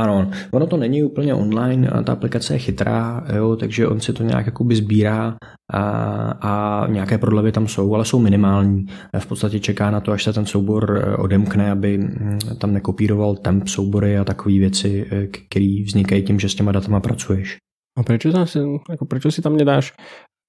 Ano, 0.00 0.30
ono 0.52 0.66
to 0.66 0.76
není 0.76 1.02
úplně 1.02 1.34
online, 1.34 1.90
ta 2.06 2.12
aplikace 2.12 2.54
je 2.54 2.58
chytrá, 2.58 3.26
jo, 3.36 3.56
takže 3.56 3.86
on 3.86 4.00
si 4.00 4.12
to 4.12 4.22
nějak 4.22 4.46
jakoby 4.46 4.76
sbírá 4.76 5.36
a, 5.72 5.82
a 6.30 6.86
nějaké 6.86 7.18
prodlevy 7.18 7.52
tam 7.52 7.68
jsou, 7.68 7.94
ale 7.94 8.04
jsou 8.04 8.18
minimální. 8.18 8.86
V 9.18 9.26
podstatě 9.26 9.60
čeká 9.60 9.90
na 9.90 10.00
to, 10.00 10.12
až 10.12 10.24
se 10.24 10.32
ten 10.32 10.46
soubor 10.46 11.02
eh, 11.04 11.16
odemkne, 11.16 11.70
aby 11.70 11.98
hm, 11.98 12.38
tam 12.58 12.72
nekopíroval 12.72 13.36
temp 13.36 13.68
soubory 13.68 14.18
a 14.18 14.24
takové 14.24 14.58
věci, 14.58 15.08
eh, 15.12 15.26
které 15.26 15.82
vznikají 15.86 16.22
tím, 16.22 16.40
že 16.40 16.48
s 16.48 16.54
těma 16.54 16.72
datama 16.72 17.00
pracuješ. 17.00 17.56
A 17.98 18.02
proč 18.02 18.22
si, 18.44 18.58
jako 18.90 19.06
proč 19.06 19.34
si 19.34 19.42
tam 19.42 19.56
nedáš 19.56 19.92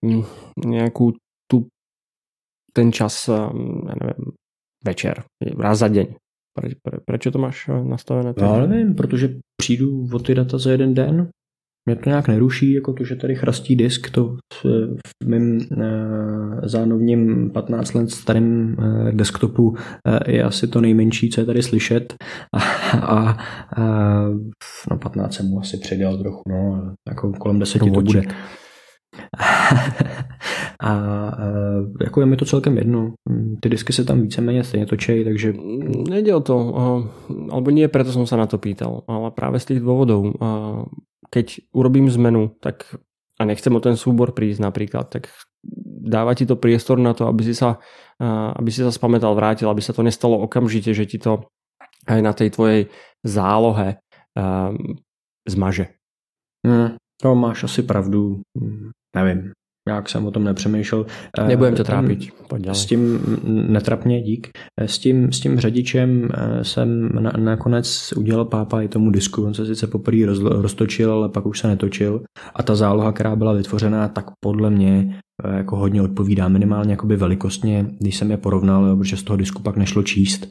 hm, 0.06 0.24
nějakou 0.66 1.12
tu 1.52 1.68
ten 2.74 2.92
čas, 2.92 3.30
hm, 3.30 3.88
já 3.88 3.94
nevím, 4.02 4.32
večer, 4.86 5.24
raz 5.58 5.80
za 5.80 5.88
den? 5.88 6.08
Pre, 6.62 6.98
prečo 7.06 7.32
to 7.32 7.40
máš 7.40 7.70
eh, 7.70 7.84
nastavené? 7.84 8.34
Tak? 8.34 8.44
No, 8.44 8.68
nevím, 8.68 8.96
protože 8.96 9.30
přijdu 9.62 10.08
o 10.14 10.20
ty 10.20 10.36
data 10.36 10.58
za 10.58 10.72
jeden 10.72 10.94
den, 10.94 11.30
mě 11.90 11.96
to 11.96 12.10
nějak 12.10 12.28
neruší, 12.28 12.74
jako 12.74 12.94
to, 12.94 13.04
že 13.04 13.16
tady 13.16 13.36
chrastí 13.36 13.76
disk, 13.76 14.10
to 14.10 14.38
v, 14.54 14.66
v 15.24 15.28
mém 15.28 15.58
e, 15.58 15.66
zánovním 16.70 17.52
15 17.52 17.94
let 17.94 18.12
starém 18.12 18.76
e, 18.80 19.12
desktopu 19.12 19.76
e, 20.06 20.32
je 20.32 20.44
asi 20.44 20.68
to 20.68 20.82
nejmenší, 20.82 21.30
co 21.30 21.42
je 21.42 21.46
tady 21.46 21.64
slyšet 21.64 22.14
a, 22.54 22.60
a, 22.98 23.38
a 23.78 24.24
no 24.92 24.98
15 25.02 25.34
jsem 25.34 25.46
mu 25.46 25.60
asi 25.60 25.78
předělal 25.78 26.18
trochu, 26.18 26.42
no, 26.50 26.94
jako 27.10 27.34
kolem 27.34 27.60
10 27.60 27.80
to 27.80 27.86
bude. 27.86 28.22
A 30.82 30.92
jako 32.02 32.20
je 32.20 32.26
mi 32.26 32.38
to 32.38 32.46
celkem 32.46 32.78
jedno. 32.78 33.14
Ty 33.62 33.70
disky 33.70 33.94
se 33.94 34.04
tam 34.04 34.22
víceméně 34.22 34.64
stejně 34.64 34.86
točí, 34.86 35.24
takže... 35.24 35.54
Nejde 36.10 36.36
o 36.36 36.40
to, 36.40 36.56
alebo 37.52 37.72
nie 37.72 37.88
preto 37.88 38.12
som 38.16 38.24
sa 38.24 38.40
na 38.40 38.48
to 38.48 38.58
pýtal, 38.58 39.04
ale 39.08 39.32
práve 39.32 39.60
z 39.60 39.66
tých 39.66 39.80
dôvodov. 39.84 40.40
Keď 41.30 41.76
urobím 41.76 42.08
zmenu, 42.10 42.56
tak 42.64 42.96
a 43.40 43.48
nechcem 43.48 43.76
o 43.76 43.80
ten 43.80 43.96
súbor 43.96 44.32
prísť 44.32 44.60
napríklad, 44.60 45.08
tak 45.08 45.32
dáva 46.04 46.36
ti 46.36 46.48
to 46.48 46.56
priestor 46.56 47.00
na 47.00 47.12
to, 47.16 47.28
aby 47.28 47.44
si 47.44 47.56
sa, 47.56 47.80
aby 48.56 48.72
si 48.72 48.84
sa 48.84 48.92
spamätal, 48.92 49.36
vrátil, 49.36 49.68
aby 49.68 49.84
sa 49.84 49.92
to 49.96 50.04
nestalo 50.04 50.40
okamžite, 50.44 50.96
že 50.96 51.08
ti 51.08 51.20
to 51.20 51.48
aj 52.08 52.20
na 52.24 52.32
tej 52.32 52.56
tvojej 52.56 52.82
zálohe 53.24 54.00
zmaže. 55.44 55.92
Hmm, 56.68 56.96
to 57.20 57.36
máš 57.36 57.64
asi 57.68 57.84
pravdu. 57.84 58.44
Nevím, 59.16 59.52
nějak 59.90 60.10
jsem 60.10 60.26
o 60.26 60.32
tom 60.32 60.44
nepřemýšlel. 60.44 61.06
Nebudem 61.48 61.76
to 61.76 61.84
trápit. 61.84 62.20
S 62.72 62.86
tím 62.86 63.20
netrapně, 63.46 64.22
dík. 64.22 64.48
S 64.82 65.00
tím, 65.00 65.32
s 65.32 65.40
tím 65.40 65.60
řadičem 65.60 66.30
eh, 66.34 66.64
jsem 66.64 67.10
na, 67.20 67.32
nakonec 67.38 68.14
udělal 68.18 68.46
pápa 68.46 68.82
i 68.82 68.88
tomu 68.88 69.12
disku. 69.12 69.46
On 69.46 69.54
se 69.54 69.66
sice 69.66 69.88
poprvé 69.88 70.26
roz, 70.26 70.40
roztočil, 70.40 71.12
ale 71.12 71.30
pak 71.30 71.46
už 71.46 71.60
se 71.60 71.68
netočil. 71.68 72.22
A 72.56 72.64
ta 72.64 72.76
záloha, 72.76 73.12
která 73.12 73.36
byla 73.36 73.54
vytvořená, 73.54 74.08
tak 74.08 74.26
podle 74.40 74.70
mě 74.70 75.20
eh, 75.44 75.58
jako 75.58 75.76
hodně 75.76 76.02
odpovídá 76.02 76.48
minimálně 76.48 76.92
jakoby 76.92 77.16
velikostně, 77.16 77.86
když 78.00 78.18
jsem 78.18 78.32
je 78.32 78.38
porovnal, 78.38 78.98
protože 78.98 79.18
z 79.18 79.24
toho 79.24 79.38
disku 79.38 79.62
pak 79.62 79.78
nešlo 79.78 80.04
číst, 80.04 80.48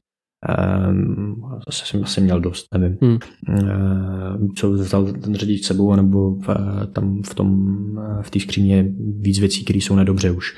Um, 0.89 1.43
zase 1.67 1.87
jsem 1.87 2.05
asi 2.05 2.21
měl 2.21 2.41
dost, 2.41 2.67
nevím. 2.75 2.99
Hmm. 3.03 3.19
Uh, 3.49 4.49
co 4.57 4.71
vzal 4.71 5.13
ten 5.13 5.35
řidič 5.35 5.67
sebou, 5.67 5.95
nebo 5.97 6.35
v, 6.35 6.49
tam 6.93 7.23
v 7.23 7.35
tom 7.35 7.79
v 8.23 8.31
té 8.31 8.41
skříně 8.41 8.93
víc 9.21 9.39
věcí, 9.39 9.65
které 9.65 9.79
jsou 9.79 9.97
nedobře 9.97 10.31
už. 10.31 10.57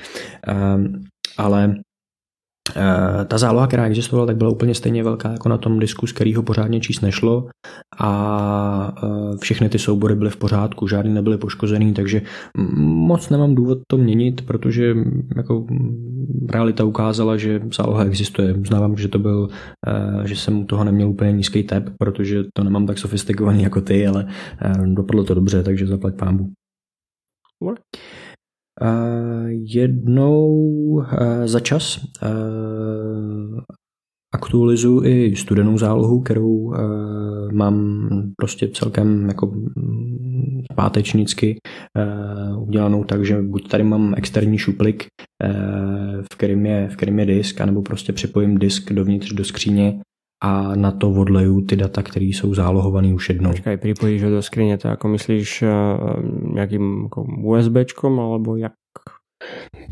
Um, 0.75 1.01
ale 1.37 1.75
Eh, 1.75 1.90
ta 3.27 3.37
záloha, 3.37 3.67
která 3.67 3.85
existovala, 3.85 4.27
tak 4.27 4.37
byla 4.37 4.49
úplně 4.49 4.75
stejně 4.75 5.03
velká 5.03 5.31
jako 5.31 5.49
na 5.49 5.57
tom 5.57 5.79
disku, 5.79 6.07
z 6.07 6.11
kterého 6.11 6.43
pořádně 6.43 6.79
číst 6.79 7.01
nešlo 7.01 7.47
a 7.99 8.93
eh, 9.03 9.37
všechny 9.37 9.69
ty 9.69 9.79
soubory 9.79 10.15
byly 10.15 10.29
v 10.29 10.37
pořádku, 10.37 10.87
žádný 10.87 11.13
nebyly 11.13 11.37
poškozený, 11.37 11.93
takže 11.93 12.21
moc 12.77 13.29
nemám 13.29 13.55
důvod 13.55 13.77
to 13.87 13.97
měnit, 13.97 14.41
protože 14.41 14.95
jako 15.35 15.65
realita 16.49 16.83
ukázala, 16.83 17.37
že 17.37 17.61
záloha 17.73 18.03
existuje. 18.03 18.55
Znávám, 18.67 18.97
že 18.97 19.07
to 19.07 19.19
byl, 19.19 19.49
eh, 19.87 20.27
že 20.27 20.35
jsem 20.35 20.59
u 20.59 20.65
toho 20.65 20.83
neměl 20.83 21.09
úplně 21.09 21.31
nízký 21.31 21.63
tep, 21.63 21.89
protože 21.99 22.43
to 22.53 22.63
nemám 22.63 22.87
tak 22.87 22.97
sofistikovaný 22.97 23.63
jako 23.63 23.81
ty, 23.81 24.07
ale 24.07 24.27
dopadlo 24.85 25.23
to 25.23 25.33
dobře, 25.33 25.63
takže 25.63 25.87
zaplať 25.87 26.15
pámbu. 26.15 26.51
Jednou 29.47 31.03
za 31.45 31.59
čas 31.59 31.99
aktualizuju 34.33 35.03
i 35.03 35.35
studenou 35.35 35.77
zálohu, 35.77 36.21
kterou 36.21 36.73
mám 37.51 38.07
prostě 38.37 38.67
celkem 38.67 39.27
jako 39.27 39.53
pátečnicky 40.75 41.57
udělanou 42.57 43.03
tak, 43.03 43.25
že 43.25 43.41
buď 43.41 43.69
tady 43.69 43.83
mám 43.83 44.13
externí 44.17 44.57
šuplik, 44.57 45.05
v 46.21 46.35
kterým 46.35 46.65
je, 46.65 46.89
v 46.89 46.95
kterým 46.95 47.19
je 47.19 47.25
disk, 47.25 47.61
anebo 47.61 47.81
prostě 47.81 48.13
připojím 48.13 48.57
disk 48.57 48.93
dovnitř 48.93 49.33
do 49.33 49.43
skříně 49.43 50.01
a 50.43 50.75
na 50.75 50.91
to 50.91 51.11
odleju 51.11 51.61
ty 51.61 51.75
data, 51.75 52.03
které 52.03 52.25
jsou 52.25 52.53
zálohované 52.53 53.13
už 53.13 53.29
jednou. 53.29 53.49
Počkaj, 53.49 53.77
připojíš 53.77 54.23
ho 54.23 54.29
do 54.29 54.41
skrině, 54.41 54.77
to 54.77 54.87
jako 54.87 55.07
myslíš 55.07 55.61
uh, 55.61 56.53
nějakým 56.53 57.03
jako 57.03 57.25
USBčkom, 57.43 58.19
alebo 58.19 58.55
jak? 58.55 58.73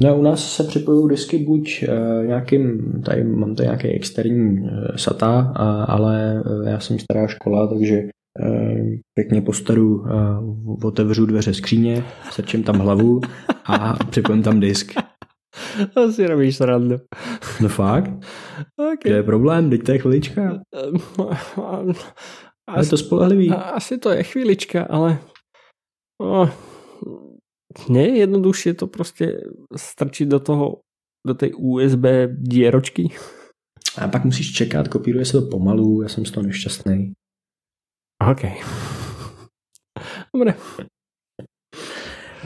No, 0.02 0.18
u 0.18 0.22
nás 0.22 0.56
se 0.56 0.64
připojují 0.64 1.10
disky 1.10 1.38
buď 1.38 1.86
uh, 1.88 2.28
nějakým, 2.28 2.80
tady 3.06 3.24
mám 3.24 3.56
tady 3.56 3.68
nějaký 3.68 3.88
externí 3.88 4.62
uh, 4.62 4.70
SATA, 4.96 5.54
ale 5.88 6.44
já 6.66 6.80
jsem 6.80 7.00
stará 7.00 7.28
škola, 7.28 7.68
takže 7.68 8.02
pěkně 9.14 9.42
postaru 9.42 10.06
otevřu 10.84 11.26
dveře 11.26 11.54
skříně, 11.54 12.04
sečím 12.32 12.64
tam 12.64 12.80
hlavu 12.80 13.22
a 13.66 14.06
připojím 14.10 14.44
tam 14.44 14.60
disk. 14.60 14.94
Asi 15.96 16.28
robíš 16.28 16.58
srandu. 16.58 16.98
No 17.62 17.70
fakt? 17.70 18.12
Okay. 18.94 19.12
je 19.12 19.24
problém? 19.24 19.70
Teď 19.70 19.84
to 19.84 19.92
je 19.92 20.00
chvilička. 20.00 20.42
Asi, 22.68 22.86
je 22.86 22.90
to 22.90 22.98
spolehlivý. 22.98 23.50
Asi 23.50 23.98
to 23.98 24.10
je 24.10 24.24
chvílička, 24.24 24.84
ale 24.84 25.18
no, 26.22 26.50
nie 27.90 28.08
je 28.08 28.18
jednoduššie 28.18 28.74
to 28.74 28.88
prostě 28.88 29.42
strčiť 29.76 30.28
do 30.28 30.40
toho, 30.40 30.82
do 31.28 31.34
tej 31.34 31.54
USB 31.58 32.06
dieročky? 32.30 33.10
A 33.98 34.08
pak 34.08 34.26
musíš 34.26 34.54
čekat, 34.54 34.88
kopíruje 34.88 35.26
se 35.26 35.42
to 35.42 35.48
pomalu, 35.48 36.02
já 36.02 36.10
jsem 36.10 36.26
z 36.26 36.32
toho 36.32 36.48
nešťastný. 36.48 37.14
OK. 38.32 38.42
Dobre. 40.34 40.54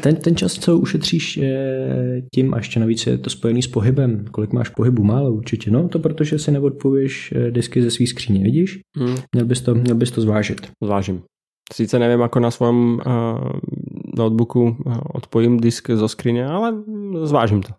Ten, 0.01 0.15
ten 0.15 0.35
čas, 0.35 0.53
co 0.53 0.77
ušetříš 0.77 1.39
tím, 2.35 2.53
a 2.53 2.57
ještě 2.57 2.79
navíc 2.79 3.07
je 3.07 3.17
to 3.17 3.29
spojený 3.29 3.61
s 3.61 3.67
pohybem. 3.67 4.25
Kolik 4.25 4.53
máš 4.53 4.69
pohybu? 4.69 5.03
Málo 5.03 5.33
určitě. 5.33 5.71
No 5.71 5.89
to 5.89 5.99
protože 5.99 6.39
si 6.39 6.51
neodpovíš 6.51 7.33
eh, 7.35 7.51
disky 7.51 7.81
ze 7.81 7.91
svých 7.91 8.09
skříně, 8.09 8.43
vidíš? 8.43 8.79
Hmm. 8.97 9.15
Měl, 9.35 9.45
bys 9.45 9.61
to, 9.61 9.75
měl 9.75 9.95
bys 9.95 10.11
to 10.11 10.21
zvážit. 10.21 10.71
Zvážím. 10.83 11.23
Sice 11.73 11.99
nevím, 11.99 12.19
jako 12.19 12.39
na 12.39 12.51
svém 12.51 12.93
uh, 12.93 13.01
notebooku 14.17 14.77
eh, 14.87 14.99
odpojím 15.13 15.59
disk 15.59 15.89
zo 15.89 16.07
skříně, 16.07 16.45
ale 16.45 16.83
zvážím 17.23 17.61
to. 17.61 17.73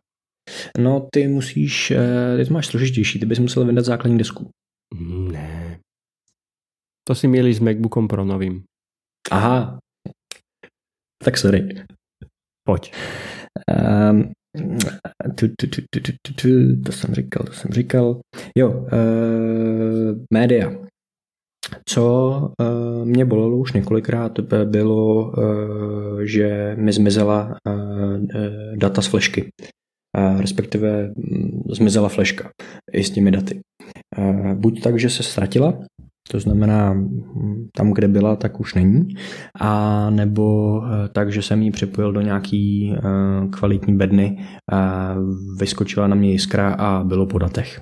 No 0.79 1.09
ty 1.13 1.29
musíš, 1.29 1.93
ty 2.39 2.45
to 2.47 2.55
máš 2.55 2.67
složitější, 2.67 3.21
ty 3.21 3.27
bys 3.27 3.39
musel 3.39 3.67
vydat 3.67 3.85
základní 3.85 4.19
disku. 4.19 4.51
Ne. 5.33 5.81
To 7.09 7.15
si 7.15 7.29
měli 7.29 7.55
s 7.55 7.61
MacBookom 7.61 8.09
Pro 8.09 8.25
novým. 8.25 8.63
Aha. 9.31 9.79
Tak 11.25 11.39
sorry. 11.39 11.69
Pojď. 12.67 12.93
Um, 14.11 14.33
tu, 15.35 15.49
tu, 15.49 15.67
tu, 15.67 15.81
tu, 15.91 16.01
tu, 16.01 16.13
tu, 16.23 16.35
tu, 16.35 16.83
to 16.83 16.93
jsem 16.93 17.15
říkal, 17.15 17.47
to 17.47 17.53
jsem 17.53 17.71
říkal. 17.71 18.21
Jo, 18.59 18.71
uh, 18.71 20.19
média. 20.33 20.73
Co 21.89 22.39
uh, 22.61 23.05
mě 23.05 23.25
bolelo 23.25 23.57
už 23.57 23.73
několikrát, 23.73 24.41
bylo, 24.65 25.31
uh, 25.31 26.21
že 26.21 26.77
mi 26.79 26.93
zmizela 26.93 27.57
uh, 27.69 28.27
data 28.77 29.03
z 29.03 29.07
flešky. 29.07 29.49
Uh, 30.19 30.41
respektive 30.41 31.13
zmizela 31.71 32.09
fleška 32.09 32.51
i 32.93 33.05
s 33.05 33.11
těmi 33.11 33.31
daty. 33.31 33.61
Uh, 34.19 34.55
buď 34.55 34.83
tak, 34.83 34.99
že 34.99 35.11
se 35.11 35.23
ztratila, 35.23 35.79
to 36.29 36.41
znamená, 36.41 36.97
tam, 37.77 37.93
kde 37.93 38.09
byla, 38.09 38.37
tak 38.37 38.61
už 38.61 38.75
není. 38.75 39.09
A 39.61 40.11
nebo 40.11 40.81
eh, 40.87 41.09
tak, 41.09 41.33
že 41.33 41.43
jsem 41.43 41.63
ji 41.63 41.71
připojil 41.71 42.13
do 42.13 42.21
nějaký 42.21 42.95
eh, 42.97 43.01
kvalitní 43.51 43.97
bedny, 43.97 44.47
vyskočila 45.59 46.07
na 46.07 46.15
mě 46.15 46.31
jiskra 46.31 46.75
a 46.75 47.05
bylo 47.05 47.27
po 47.27 47.39
datech. 47.39 47.81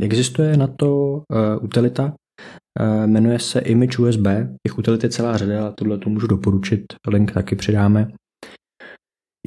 Existuje 0.00 0.56
na 0.56 0.66
to 0.66 1.22
eh, 1.32 1.56
utilita, 1.56 2.14
jmenuje 3.06 3.38
se 3.38 3.60
Image 3.60 3.98
USB, 3.98 4.26
těch 4.66 4.78
utilit 4.78 5.04
je 5.04 5.10
celá 5.10 5.36
řada, 5.36 5.72
tohle 5.72 5.98
to 5.98 6.10
můžu 6.10 6.26
doporučit, 6.26 6.84
link 7.08 7.32
taky 7.32 7.56
přidáme. 7.56 8.08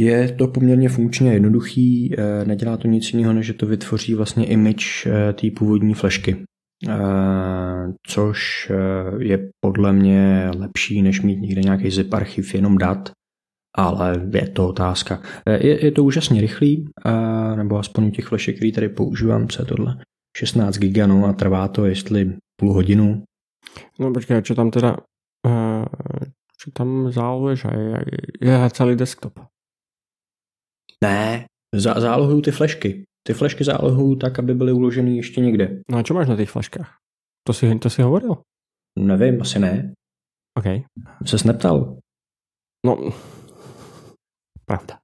Je 0.01 0.31
to 0.31 0.47
poměrně 0.47 0.89
funkčně 0.89 1.33
jednoduchý, 1.33 2.15
eh, 2.17 2.45
nedělá 2.45 2.77
to 2.77 2.87
nic 2.87 3.13
jiného, 3.13 3.33
než 3.33 3.45
že 3.45 3.53
to 3.53 3.65
vytvoří 3.65 4.13
vlastně 4.13 4.45
image 4.45 5.05
eh, 5.05 5.33
té 5.33 5.47
původní 5.51 5.93
flešky. 5.93 6.43
Eh, 6.89 7.93
což 8.07 8.71
je 9.19 9.49
podle 9.59 9.93
mě 9.93 10.51
lepší, 10.57 11.01
než 11.01 11.21
mít 11.21 11.39
někde 11.39 11.61
nějaký 11.61 11.91
zip 11.91 12.13
archiv 12.13 12.55
jenom 12.55 12.77
dat, 12.77 13.11
ale 13.75 14.29
je 14.33 14.49
to 14.49 14.67
otázka. 14.67 15.21
Je, 15.45 15.85
je 15.85 15.91
to 15.91 16.03
úžasně 16.03 16.41
rychlý, 16.41 16.89
nebo 17.55 17.77
aspoň 17.77 18.05
u 18.05 18.11
těch 18.11 18.25
flešek, 18.25 18.55
který 18.55 18.71
tady 18.71 18.89
používám, 18.89 19.47
co 19.47 19.61
je 19.61 19.65
tohle? 19.65 19.97
16 20.37 20.77
giga, 20.77 21.07
no 21.07 21.25
a 21.25 21.33
trvá 21.33 21.67
to 21.67 21.85
jestli 21.85 22.33
půl 22.59 22.73
hodinu. 22.73 23.23
No 23.99 24.11
počkej, 24.13 24.41
čo 24.41 24.55
tam 24.55 24.71
teda, 24.71 24.97
čo 26.57 26.67
tam 26.73 27.11
zálohuješ? 27.11 27.63
Je, 27.63 27.99
je 28.41 28.69
celý 28.69 28.95
desktop. 28.95 29.39
Ne, 31.03 31.45
zá, 31.75 31.99
zálohuju 31.99 32.41
ty 32.41 32.51
flešky. 32.51 33.03
Ty 33.27 33.33
flešky 33.33 33.63
zálohuju 33.63 34.15
tak, 34.15 34.39
aby 34.39 34.53
byly 34.53 34.71
uloženy 34.71 35.15
ještě 35.17 35.41
někde. 35.41 35.81
No 35.91 35.97
a 35.97 36.03
co 36.03 36.13
máš 36.13 36.27
na 36.27 36.35
těch 36.35 36.49
fleškách? 36.49 36.97
To 37.47 37.53
si, 37.53 37.79
to 37.79 37.89
si 37.89 38.01
hovoril? 38.01 38.37
Nevím, 38.99 39.41
asi 39.41 39.59
ne. 39.59 39.93
OK. 40.57 40.65
Ses 41.25 41.43
neptal? 41.43 41.97
No, 42.85 43.11
pravda. 44.65 44.97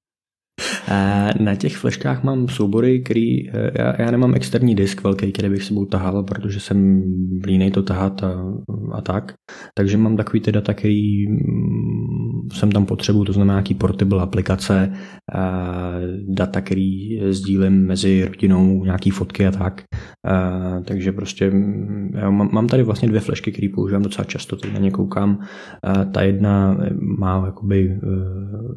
Na 1.39 1.55
těch 1.55 1.77
fleškách 1.77 2.23
mám 2.23 2.47
soubory, 2.47 3.01
který, 3.03 3.49
eh, 3.49 3.71
já, 3.77 4.01
já 4.01 4.11
nemám 4.11 4.35
externí 4.35 4.75
disk 4.75 5.03
velký, 5.03 5.31
který 5.31 5.49
bych 5.49 5.63
sebou 5.63 5.85
tahal, 5.85 6.23
protože 6.23 6.59
jsem 6.59 7.03
línej 7.45 7.71
to 7.71 7.83
tahat 7.83 8.23
a, 8.23 8.53
a 8.91 9.01
tak. 9.01 9.33
Takže 9.73 9.97
mám 9.97 10.17
takový 10.17 10.41
ty 10.41 10.51
data, 10.51 10.73
který 10.73 11.25
jsem 12.53 12.71
tam 12.71 12.85
potřebuju, 12.85 13.25
to 13.25 13.33
znamená 13.33 13.53
nějaký 13.53 13.73
portable 13.73 14.21
aplikace, 14.21 14.93
data, 16.27 16.61
který 16.61 17.19
sdílím 17.33 17.85
mezi 17.85 18.25
rodinou, 18.25 18.83
nějaký 18.83 19.09
fotky 19.09 19.47
a 19.47 19.51
tak. 19.51 19.83
Takže 20.85 21.11
prostě 21.11 21.51
mm, 21.51 22.11
já 22.15 22.29
mám, 22.29 22.67
tady 22.67 22.83
vlastně 22.83 23.07
dvě 23.07 23.21
flešky, 23.21 23.51
které 23.51 23.67
používám 23.75 24.03
docela 24.03 24.25
často, 24.25 24.55
teď 24.55 24.73
na 24.73 24.79
ně 24.79 24.91
koukám. 24.91 25.39
Ta 26.11 26.21
jedna 26.21 26.77
má 27.19 27.43
jakoby, 27.45 27.99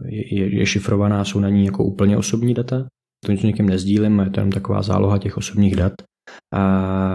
je, 0.08 0.58
je 0.58 0.66
šifrovaná, 0.66 1.24
jsou 1.24 1.40
na 1.40 1.48
ní 1.48 1.64
jako 1.64 1.84
úplně 1.84 2.16
osobní 2.16 2.54
data, 2.54 2.86
to 3.26 3.32
nic 3.32 3.42
někým 3.42 3.68
nezdílím, 3.68 4.18
je 4.18 4.30
to 4.30 4.40
jenom 4.40 4.52
taková 4.52 4.82
záloha 4.82 5.18
těch 5.18 5.36
osobních 5.36 5.76
dat, 5.76 5.92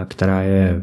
která 0.08 0.42
je 0.42 0.68
e, 0.68 0.82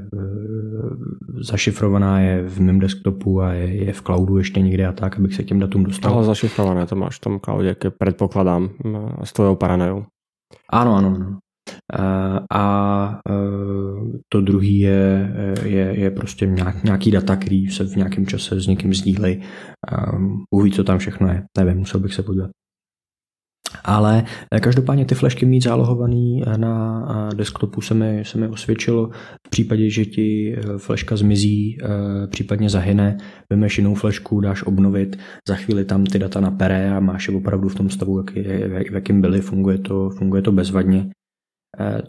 zašifrovaná, 1.42 2.20
je 2.20 2.44
v 2.48 2.60
mém 2.62 2.80
desktopu 2.80 3.42
a 3.42 3.54
je, 3.54 3.86
je 3.86 3.94
v 3.94 4.02
cloudu 4.02 4.38
ještě 4.38 4.62
někde 4.62 4.88
a 4.88 4.92
tak, 4.92 5.18
abych 5.18 5.34
se 5.36 5.44
k 5.44 5.46
těm 5.46 5.60
datům 5.60 5.84
dostal. 5.84 6.14
Ale 6.14 6.24
zašifrované 6.24 6.86
to 6.86 6.96
máš 6.96 7.18
v 7.18 7.22
tom 7.22 7.40
cloudě, 7.40 7.68
jak 7.68 7.78
předpokládám, 8.00 8.70
s 9.24 9.34
tvojou 9.34 9.56
paranojou. 9.56 10.06
Ano, 10.70 10.96
ano, 10.96 11.16
ano. 11.16 11.38
A 12.54 13.20
e, 13.30 13.34
to 14.30 14.42
druhý 14.42 14.80
je, 14.80 15.34
je, 15.64 16.00
je 16.00 16.12
prostě 16.12 16.56
nějaký 16.84 17.12
data, 17.12 17.36
který 17.36 17.68
se 17.68 17.84
v 17.84 17.96
nějakém 17.96 18.26
čase 18.26 18.62
s 18.62 18.68
někým 18.68 18.94
sdílej. 18.94 19.42
Uvidí, 20.52 20.76
co 20.76 20.84
tam 20.84 20.98
všechno 20.98 21.28
je. 21.28 21.44
Nevím, 21.58 21.78
musel 21.78 22.00
bych 22.00 22.14
se 22.14 22.24
podívat. 22.24 22.50
Ale 23.84 24.24
eh, 24.52 24.60
každopádně 24.60 25.06
ty 25.06 25.16
flešky 25.16 25.46
mít 25.46 25.64
zálohovaný 25.64 26.44
eh, 26.46 26.58
na 26.58 27.06
eh, 27.32 27.36
desktopu 27.36 27.82
se 27.82 27.94
mi, 27.94 28.24
se 28.26 28.38
mi 28.38 28.48
osvědčilo. 28.48 29.10
V 29.48 29.50
případě, 29.50 29.90
že 29.90 30.06
ti 30.06 30.56
fleška 30.78 31.16
zmizí, 31.16 31.78
případně 32.30 32.70
zahyne, 32.70 33.18
vymeš 33.50 33.78
jinou 33.78 33.96
flešku, 33.96 34.40
dáš 34.40 34.64
obnovit, 34.64 35.20
za 35.48 35.56
chvíli 35.56 35.86
tam 35.86 36.06
ty 36.06 36.20
data 36.20 36.40
napere 36.40 36.96
a 36.96 37.00
máš 37.00 37.28
je 37.28 37.36
opravdu 37.36 37.70
v 37.70 37.76
tom 37.76 37.90
stavu, 37.90 38.18
jak, 38.18 38.32
v 38.90 38.94
jakým 38.94 39.22
byly, 39.22 39.42
funguje 39.42 39.78
to, 39.78 40.10
funguje 40.10 40.42
to 40.42 40.52
bezvadně. 40.52 41.10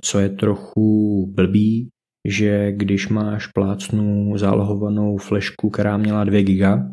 Co 0.00 0.18
je 0.18 0.28
trochu 0.28 1.26
blbý, 1.34 1.88
že 2.28 2.72
když 2.72 3.08
máš 3.08 3.46
plácnu 3.46 4.38
zálohovanou 4.38 5.16
flešku, 5.16 5.70
která 5.70 5.96
měla 5.96 6.24
2 6.24 6.42
giga, 6.42 6.90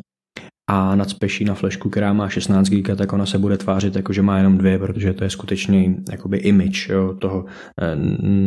a 0.72 0.94
nadspeší 0.94 1.44
na 1.44 1.54
flešku, 1.54 1.90
která 1.90 2.12
má 2.12 2.28
16 2.28 2.68
GB, 2.68 2.96
tak 2.98 3.12
ona 3.12 3.26
se 3.26 3.38
bude 3.38 3.58
tvářit 3.58 3.96
jako, 3.96 4.12
že 4.12 4.22
má 4.22 4.38
jenom 4.38 4.58
dvě, 4.58 4.78
protože 4.78 5.12
to 5.12 5.24
je 5.24 5.30
skutečně 5.30 5.96
jakoby 6.10 6.38
image 6.38 6.88
jo, 6.88 7.14
toho, 7.14 7.44
eh, 7.80 7.96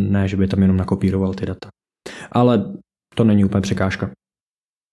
ne, 0.10 0.28
že 0.28 0.38
by 0.38 0.48
tam 0.48 0.62
jenom 0.62 0.78
nakopíroval 0.78 1.34
ty 1.34 1.46
data. 1.46 1.70
Ale 2.32 2.74
to 3.16 3.24
není 3.24 3.46
úplně 3.46 3.62
překážka. 3.62 4.12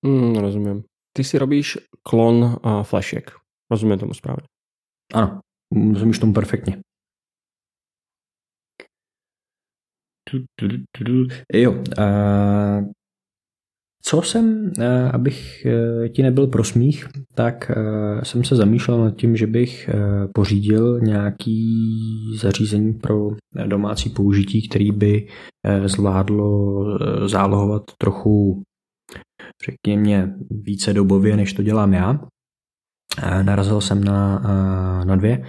Mm, 0.06 0.34
rozumím. 0.34 0.84
Ty 1.16 1.24
si 1.24 1.38
robíš 1.38 1.78
klon 2.02 2.56
a 2.62 2.82
flashek. 2.82 3.32
Rozumím 3.70 3.98
tomu 3.98 4.14
správně. 4.14 4.46
Ano, 5.14 5.40
rozumíš 5.92 6.18
tomu 6.18 6.32
perfektně. 6.32 6.80
Jo, 11.52 11.72
uh, 11.72 12.84
co 14.04 14.22
jsem, 14.22 14.72
eh, 14.78 15.10
abych 15.10 15.66
eh, 15.66 16.08
ti 16.08 16.22
nebyl 16.22 16.46
prosmích, 16.46 17.08
tak 17.34 17.70
eh, 17.70 18.24
jsem 18.24 18.44
se 18.44 18.56
zamýšlel 18.56 19.04
nad 19.04 19.16
tím, 19.16 19.36
že 19.36 19.46
bych 19.46 19.90
pořídil 20.34 21.00
nějaký 21.00 21.76
zařízení 22.40 22.92
pro 22.92 23.30
domácí 23.66 24.10
použití, 24.10 24.68
který 24.68 24.92
by 24.92 25.26
zvládlo 25.86 26.84
zálohovat 27.28 27.82
trochu, 27.98 28.62
řekněme, 29.64 30.34
více 30.50 30.92
dobově, 30.92 31.36
než 31.36 31.52
to 31.52 31.62
dělám 31.62 31.92
já. 31.92 32.20
Narazil 33.42 33.80
jsem 33.80 34.04
na, 34.04 34.38
na 35.04 35.16
dvě, 35.16 35.44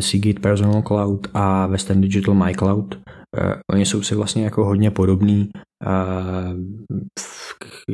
Seagate 0.00 0.40
Personal 0.40 0.82
Cloud 0.82 1.26
a 1.34 1.66
Western 1.66 2.00
Digital 2.00 2.34
My 2.34 2.54
Cloud. 2.54 2.98
Oni 3.72 3.86
jsou 3.86 4.02
si 4.02 4.14
vlastně 4.14 4.44
jako 4.44 4.64
hodně 4.64 4.90
podobný. 4.90 5.48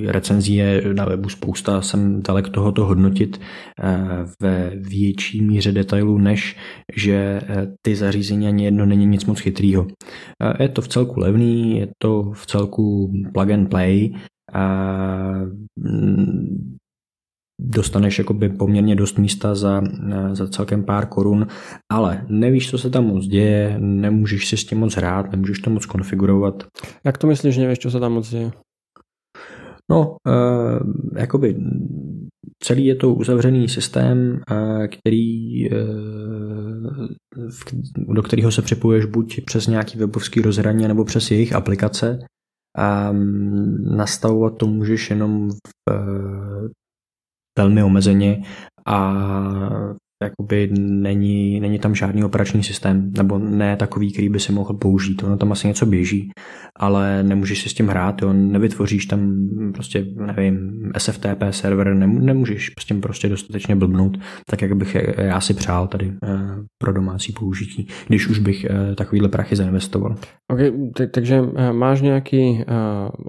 Recenzí 0.07 0.55
je 0.55 0.95
na 0.95 1.05
webu 1.05 1.29
spousta, 1.29 1.83
jsem 1.83 2.23
dalek 2.23 2.49
tohoto 2.49 2.85
hodnotit 2.85 3.41
ve 4.43 4.73
větší 4.77 5.43
míře 5.43 5.73
detailů, 5.73 6.19
než 6.19 6.57
že 6.97 7.41
ty 7.83 7.97
zařízení 7.97 8.47
ani 8.49 8.65
jedno 8.65 8.87
není 8.87 9.07
nic 9.07 9.25
moc 9.25 9.41
chytrýho. 9.41 9.87
Je 10.61 10.69
to 10.69 10.83
v 10.83 10.89
celku 10.89 11.21
levný, 11.21 11.79
je 11.79 11.89
to 11.99 12.33
v 12.33 12.47
celku 12.47 13.13
plug 13.35 13.51
and 13.51 13.67
play, 13.67 14.11
dostaneš 17.65 18.19
jakoby 18.19 18.49
poměrně 18.49 18.97
dost 18.97 19.19
místa 19.19 19.55
za, 19.55 19.83
za 20.33 20.49
celkem 20.49 20.85
pár 20.85 21.07
korun, 21.07 21.47
ale 21.93 22.27
nevíš, 22.29 22.71
co 22.71 22.79
se 22.79 22.91
tam 22.91 23.05
moc 23.05 23.27
děje, 23.27 23.77
nemůžeš 23.79 24.49
si 24.49 24.57
s 24.57 24.65
tím 24.65 24.79
moc 24.79 24.95
hrát, 24.95 25.31
nemůžeš 25.31 25.59
to 25.59 25.71
moc 25.71 25.87
konfigurovat. 25.87 26.65
Jak 27.05 27.19
to 27.19 27.27
myslíš, 27.27 27.57
nevíš, 27.57 27.79
co 27.79 27.91
se 27.91 28.01
tam 28.01 28.13
moc 28.13 28.31
děje? 28.31 28.51
No, 29.91 30.17
uh, 30.29 30.93
jakoby 31.17 31.57
celý 32.63 32.87
je 32.87 32.95
to 32.95 33.15
uzavřený 33.15 33.69
systém, 33.69 34.41
uh, 34.51 34.87
který, 34.87 35.69
do 38.15 38.23
kterého 38.23 38.53
se 38.53 38.63
připoješ 38.63 39.05
buď 39.05 39.45
přes 39.45 39.67
nějaký 39.67 39.99
webovský 39.99 40.41
rozhraní 40.41 40.89
nebo 40.89 41.05
přes 41.05 41.31
jejich 41.31 41.53
aplikace. 41.53 42.19
A 42.79 43.13
nastavovat 43.97 44.57
to 44.57 44.67
můžeš 44.67 45.11
jenom 45.11 45.51
v 45.51 45.57
velmi 47.59 47.83
omezeně 47.83 48.43
a 48.87 49.13
jakoby 50.23 50.71
není, 50.79 51.61
není 51.61 51.79
tam 51.79 51.95
žádný 51.95 52.25
operační 52.25 52.63
systém, 52.63 53.13
nebo 53.17 53.39
ne 53.39 53.77
takový, 53.77 54.13
který 54.13 54.29
by 54.29 54.41
si 54.41 54.53
mohl 54.53 54.75
použít. 54.75 55.23
Ono 55.23 55.37
tam 55.37 55.53
asi 55.53 55.69
něco 55.69 55.87
běží, 55.87 56.31
ale 56.77 57.23
nemůžeš 57.23 57.63
si 57.63 57.69
s 57.69 57.75
tím 57.75 57.89
hrát, 57.89 58.23
jo. 58.23 58.33
nevytvoříš 58.33 59.07
tam 59.07 59.49
prostě, 59.75 60.07
nevím, 60.27 60.83
SFTP 60.99 61.43
server, 61.51 61.95
nemůžeš 61.95 62.73
s 62.81 62.85
tím 62.85 63.01
prostě 63.01 63.29
dostatečně 63.29 63.77
blbnout, 63.77 64.19
tak 64.47 64.63
jak 64.63 64.77
bych 64.77 64.97
já 65.19 65.41
si 65.41 65.55
přál 65.55 65.87
tady 65.87 66.13
eh, 66.25 66.29
pro 66.79 66.93
domácí 66.93 67.33
použití, 67.33 67.89
když 68.09 68.29
už 68.29 68.39
bych 68.39 68.65
eh, 68.65 68.95
takovýhle 68.95 69.29
prachy 69.29 69.57
zainvestoval. 69.57 70.15
Ok, 70.51 70.59
takže 71.11 71.43
eh, 71.57 71.73
máš 71.73 72.01
nějaký, 72.01 72.65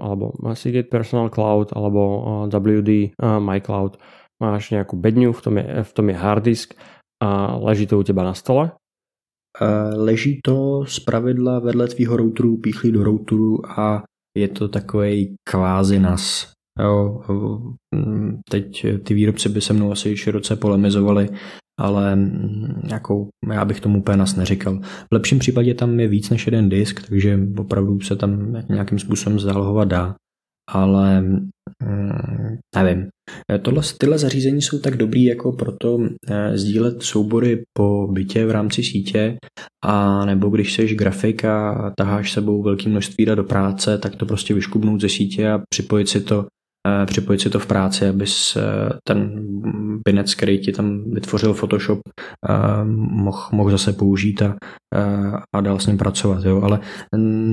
alebo 0.00 0.32
Seagate 0.52 0.88
Personal 0.88 1.28
Cloud, 1.28 1.72
alebo 1.72 2.22
WD 2.46 2.88
My 3.38 3.60
Cloud, 3.60 3.96
máš 4.42 4.70
nějakou 4.70 4.96
bedňu, 4.96 5.32
v 5.32 5.42
tom 5.42 5.58
je, 5.58 5.82
v 5.82 5.92
tom 5.92 6.08
je 6.08 6.14
hard 6.14 6.44
disk 6.44 6.74
a 7.22 7.56
leží 7.56 7.86
to 7.86 7.98
u 7.98 8.02
těba 8.02 8.24
na 8.24 8.34
stole? 8.34 8.72
Leží 9.96 10.40
to 10.44 10.84
z 10.86 11.00
pravidla 11.00 11.58
vedle 11.58 11.88
tvýho 11.88 12.16
routeru, 12.16 12.56
píchlí 12.56 12.92
do 12.92 13.04
routeru 13.04 13.70
a 13.80 14.02
je 14.38 14.48
to 14.48 14.68
takový 14.68 15.34
kvázi 15.48 15.98
nas. 15.98 16.52
Jo, 16.80 17.20
teď 18.50 18.86
ty 19.02 19.14
výrobci 19.14 19.48
by 19.48 19.60
se 19.60 19.72
mnou 19.72 19.92
asi 19.92 20.16
široce 20.16 20.56
polemizovali, 20.56 21.28
ale 21.80 22.18
jako 22.90 23.28
já 23.52 23.64
bych 23.64 23.80
tomu 23.80 23.98
úplně 23.98 24.16
nas 24.16 24.36
neříkal. 24.36 24.80
V 24.82 25.12
lepším 25.12 25.38
případě 25.38 25.74
tam 25.74 26.00
je 26.00 26.08
víc 26.08 26.30
než 26.30 26.46
jeden 26.46 26.68
disk, 26.68 27.08
takže 27.08 27.38
opravdu 27.58 28.00
se 28.00 28.16
tam 28.16 28.56
nějakým 28.68 28.98
způsobem 28.98 29.38
zálohovat 29.38 29.88
dá 29.88 30.14
ale 30.70 31.20
mm, 31.20 31.50
nevím. 32.76 33.08
Tohle, 33.62 33.82
tyhle 33.98 34.18
zařízení 34.18 34.62
jsou 34.62 34.78
tak 34.78 34.96
dobrý 34.96 35.24
jako 35.24 35.52
proto 35.52 35.98
eh, 36.30 36.58
sdílet 36.58 37.02
soubory 37.02 37.62
po 37.72 38.08
bytě 38.12 38.46
v 38.46 38.50
rámci 38.50 38.82
sítě 38.82 39.36
a 39.84 40.24
nebo 40.24 40.48
když 40.48 40.72
jsi 40.72 40.94
grafik 40.94 41.44
a 41.44 41.92
taháš 41.98 42.32
sebou 42.32 42.62
velké 42.62 42.88
množství 42.88 43.26
do 43.26 43.44
práce, 43.44 43.98
tak 43.98 44.16
to 44.16 44.26
prostě 44.26 44.54
vyškubnout 44.54 45.00
ze 45.00 45.08
sítě 45.08 45.50
a 45.50 45.62
připojit 45.68 46.08
si 46.08 46.20
to 46.20 46.46
připojit 47.06 47.40
si 47.40 47.50
to 47.50 47.58
v 47.58 47.66
práci, 47.66 48.08
abys 48.08 48.56
eh, 48.56 48.62
ten 49.04 49.46
binec, 50.08 50.34
který 50.34 50.58
ti 50.58 50.72
tam 50.72 51.10
vytvořil 51.10 51.54
Photoshop, 51.54 51.98
eh, 52.48 52.84
mohl, 52.84 53.48
mohl 53.52 53.70
zase 53.70 53.92
použít 53.92 54.42
a, 54.42 54.56
a 55.54 55.60
dál 55.60 55.78
s 55.78 55.86
ním 55.86 55.98
pracovat. 55.98 56.44
Jo? 56.44 56.62
Ale 56.62 56.80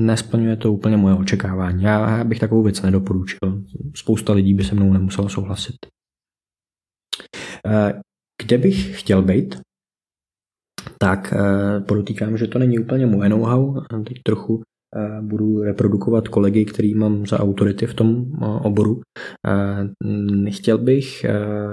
nesplňuje 0.06 0.56
to 0.56 0.72
úplně 0.72 0.96
moje 0.96 1.14
očekávání. 1.14 1.82
Já 1.84 2.24
bych 2.24 2.38
takovou 2.38 2.62
věc 2.62 2.82
nedoporučil. 2.82 3.62
Spousta 3.96 4.32
lidí 4.32 4.54
by 4.54 4.64
se 4.64 4.74
mnou 4.74 4.92
nemusela 4.92 5.28
souhlasit. 5.28 5.76
Kde 8.42 8.58
bych 8.58 9.00
chtěl 9.00 9.22
být? 9.22 9.60
Tak 10.98 11.34
podotýkám, 11.88 12.36
že 12.36 12.46
to 12.46 12.58
není 12.58 12.78
úplně 12.78 13.06
moje 13.06 13.28
know-how. 13.28 13.80
Teď 14.04 14.22
trochu 14.22 14.62
budu 15.20 15.62
reprodukovat 15.62 16.28
kolegy, 16.28 16.64
který 16.64 16.94
mám 16.94 17.26
za 17.26 17.40
autority 17.40 17.86
v 17.86 17.94
tom 17.94 18.32
oboru. 18.62 19.00
Chtěl 20.50 20.78
bych 20.78 21.26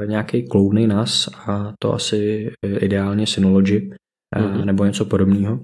nějaký 0.06 0.48
kloudný 0.48 0.88
nas 0.88 1.30
a 1.48 1.74
to 1.80 1.94
asi 1.94 2.52
ideálně 2.80 3.28
Synology 3.28 3.90
mm-hmm. 4.36 4.66
nebo 4.66 4.86
něco 4.86 5.06
podobného. 5.06 5.60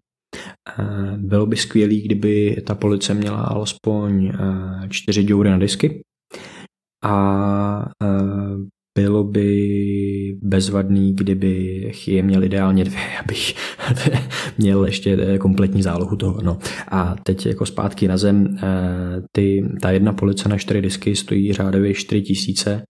Bylo 1.18 1.46
by 1.46 1.56
skvělé, 1.56 1.96
kdyby 1.96 2.64
ta 2.68 2.76
police 2.76 3.14
měla 3.14 3.42
alespoň 3.42 4.32
čtyři 4.90 5.24
děury 5.24 5.50
na 5.50 5.58
disky 5.58 6.02
a 7.04 7.90
bylo 8.98 9.24
by 9.24 10.38
bezvadný, 10.42 11.14
kdyby 11.16 11.84
je 12.08 12.24
měl 12.24 12.44
ideálně 12.44 12.84
dvě, 12.84 13.02
abych 13.24 13.56
měl 14.58 14.86
ještě 14.86 15.18
eh, 15.22 15.38
kompletní 15.38 15.82
zálohu 15.82 16.16
toho. 16.16 16.42
No. 16.42 16.58
A 16.88 17.16
teď 17.24 17.46
jako 17.46 17.66
zpátky 17.66 18.08
na 18.08 18.18
zem, 18.18 18.58
eh, 18.64 19.22
ty, 19.32 19.64
ta 19.82 19.92
jedna 19.92 20.14
police 20.14 20.50
na 20.50 20.58
čtyři 20.58 20.82
disky 20.82 21.16
stojí 21.16 21.54
řádově 21.54 21.94
4 21.94 22.22
tisíce, 22.22 22.82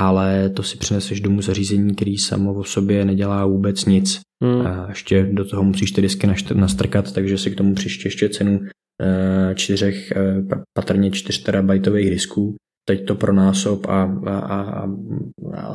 ale 0.00 0.50
to 0.50 0.62
si 0.62 0.76
přineseš 0.76 1.20
domů 1.20 1.42
zařízení, 1.42 1.94
který 1.94 2.18
samo 2.18 2.54
o 2.54 2.64
sobě 2.64 3.04
nedělá 3.04 3.46
vůbec 3.46 3.84
nic. 3.84 4.20
Hmm. 4.44 4.66
A 4.66 4.86
ještě 4.88 5.28
do 5.32 5.44
toho 5.44 5.62
musíš 5.62 5.92
ty 5.92 6.02
disky 6.02 6.28
nastrkat, 6.54 7.12
takže 7.12 7.38
si 7.38 7.50
k 7.50 7.56
tomu 7.56 7.74
přiště 7.74 8.06
ještě 8.06 8.28
cenu 8.28 8.60
eh, 9.02 9.54
čtyřech, 9.54 10.12
patrně 10.78 11.10
4 11.10 11.42
terabajtových 11.42 12.10
disků 12.10 12.56
teď 12.84 13.06
to 13.06 13.14
pronásob 13.14 13.86
a, 13.86 14.10
a, 14.26 14.36
a, 14.36 14.60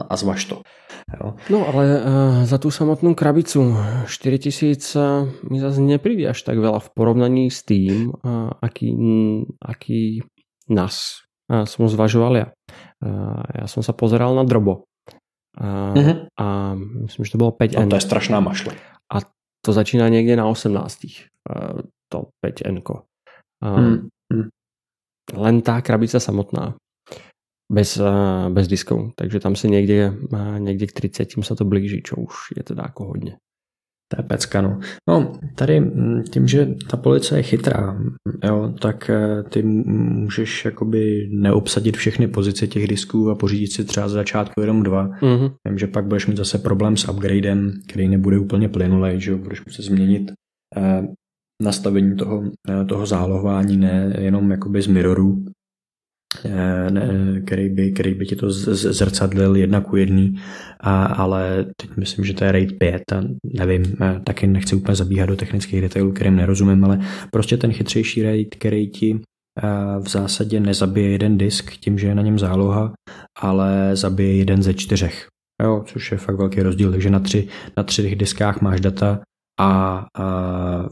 a 0.09 0.13
zvaž 0.15 0.45
to. 0.45 0.55
Jo. 1.07 1.33
No 1.49 1.67
ale 1.67 1.83
uh, 1.85 2.43
za 2.43 2.57
tu 2.57 2.71
samotnou 2.71 3.15
krabicu 3.15 3.75
4000 4.05 4.97
mi 5.49 5.59
zase 5.59 5.81
nepríde 5.81 6.27
až 6.27 6.43
tak 6.43 6.59
veľa 6.59 6.83
v 6.83 6.89
porovnaní 6.91 7.45
s 7.47 7.63
tým, 7.63 8.11
uh, 8.11 8.51
aký, 8.59 8.91
aký 9.63 10.19
nás 10.67 11.23
uh, 11.47 11.63
som 11.63 11.87
zvažoval 11.87 12.33
ja. 12.35 12.47
Uh, 12.99 13.39
ja 13.55 13.65
som 13.71 13.79
sa 13.79 13.95
pozeral 13.95 14.35
na 14.35 14.43
Drobo. 14.43 14.83
Uh, 15.55 15.95
mm-hmm. 15.95 16.17
A 16.37 16.75
myslím, 17.07 17.25
že 17.25 17.31
to 17.31 17.37
bylo 17.37 17.51
5 17.51 17.79
no, 17.79 17.87
to 17.87 17.95
je 17.95 18.01
strašná 18.01 18.39
mašle. 18.39 18.75
A 19.13 19.23
to 19.65 19.73
začíná 19.73 20.09
někde 20.09 20.35
na 20.35 20.47
18. 20.47 20.99
To 22.09 22.31
5N. 22.45 22.83
Hmm. 23.63 24.07
Hmm. 24.33 24.47
Len 25.33 25.61
tá 25.61 25.81
krabica 25.81 26.19
samotná. 26.19 26.75
Bez, 27.72 27.99
bez 28.49 28.68
diskov. 28.68 29.11
Takže 29.15 29.39
tam 29.39 29.55
se 29.55 29.68
někde, 29.68 30.13
někde 30.57 30.88
k 30.88 30.91
30 30.91 31.30
sa 31.43 31.55
to 31.55 31.65
blíží, 31.65 32.01
čo 32.01 32.15
už 32.15 32.34
je 32.57 32.63
teda 32.63 32.84
jako 32.84 33.05
hodně. 33.05 33.38
To 34.07 34.22
je 34.22 34.24
pecka, 34.24 34.61
no. 34.61 34.80
no. 35.09 35.39
tady 35.55 35.80
mm, 35.80 36.24
tím, 36.24 36.47
že 36.47 36.68
ta 36.89 36.97
policie 36.97 37.39
je 37.39 37.43
chytrá, 37.43 37.99
jo, 38.43 38.74
tak 38.82 39.09
eh, 39.09 39.43
ty 39.43 39.63
můžeš 39.63 40.65
jakoby 40.65 41.30
neobsadit 41.32 41.97
všechny 41.97 42.28
pozice 42.28 42.68
těch 42.68 42.88
disků 42.88 43.30
a 43.30 43.36
pořídit 43.36 43.74
si 43.74 43.86
třeba 43.86 44.09
z 44.09 44.11
začátku 44.11 44.61
jenom 44.61 44.84
dva. 44.84 45.07
Mm-hmm. 45.07 45.51
Vím, 45.68 45.78
že 45.78 45.88
pak 45.88 46.05
budeš 46.05 46.28
mít 46.28 46.38
zase 46.38 46.57
problém 46.57 46.97
s 46.97 47.09
upgradem, 47.09 47.72
který 47.88 48.07
nebude 48.07 48.39
úplně 48.39 48.70
plynulý, 48.70 49.22
že 49.22 49.32
jo, 49.32 49.38
budeš 49.38 49.65
muset 49.65 49.82
změnit 49.84 50.32
eh, 50.78 51.07
nastavení 51.63 52.15
toho, 52.15 52.43
eh, 52.70 52.86
toho 52.86 53.05
zálohování, 53.05 53.78
ne 53.78 54.15
jenom 54.20 54.51
jakoby 54.51 54.82
z 54.82 54.88
mirrorů, 54.88 55.45
Eh, 55.45 55.56
ne, 56.89 57.41
který, 57.45 57.69
by, 57.69 57.91
který 57.91 58.13
by 58.13 58.25
ti 58.25 58.36
to 58.36 58.51
zrcadlil 58.51 59.55
jedna 59.55 59.82
ku 59.82 59.95
jedný, 59.95 60.36
a, 60.80 61.05
ale 61.05 61.65
teď 61.82 61.97
myslím, 61.97 62.25
že 62.25 62.34
to 62.34 62.43
je 62.43 62.51
RAID 62.51 62.78
5 62.78 63.01
a 63.11 63.23
nevím, 63.43 63.84
eh, 64.01 64.19
taky 64.23 64.47
nechci 64.47 64.75
úplně 64.75 64.95
zabíhat 64.95 65.25
do 65.25 65.36
technických 65.36 65.82
detailů, 65.82 66.11
kterým 66.11 66.36
nerozumím, 66.36 66.86
ale 66.86 66.99
prostě 67.32 67.57
ten 67.57 67.71
chytřejší 67.71 68.23
RAID, 68.23 68.55
který 68.55 68.89
ti 68.89 69.19
eh, 69.19 69.99
v 69.99 70.09
zásadě 70.09 70.59
nezabije 70.59 71.09
jeden 71.09 71.38
disk 71.38 71.71
tím, 71.71 71.99
že 71.99 72.07
je 72.07 72.15
na 72.15 72.21
něm 72.21 72.39
záloha, 72.39 72.93
ale 73.39 73.95
zabije 73.95 74.36
jeden 74.36 74.63
ze 74.63 74.73
čtyřech. 74.73 75.28
Jo, 75.63 75.84
což 75.86 76.11
je 76.11 76.17
fakt 76.17 76.38
velký 76.38 76.61
rozdíl, 76.61 76.91
takže 76.91 77.09
na, 77.09 77.19
tři, 77.19 77.47
na 77.78 77.84
třech 77.84 78.15
diskách 78.15 78.61
máš 78.61 78.80
data 78.80 79.19
a, 79.59 80.05
a 80.17 80.89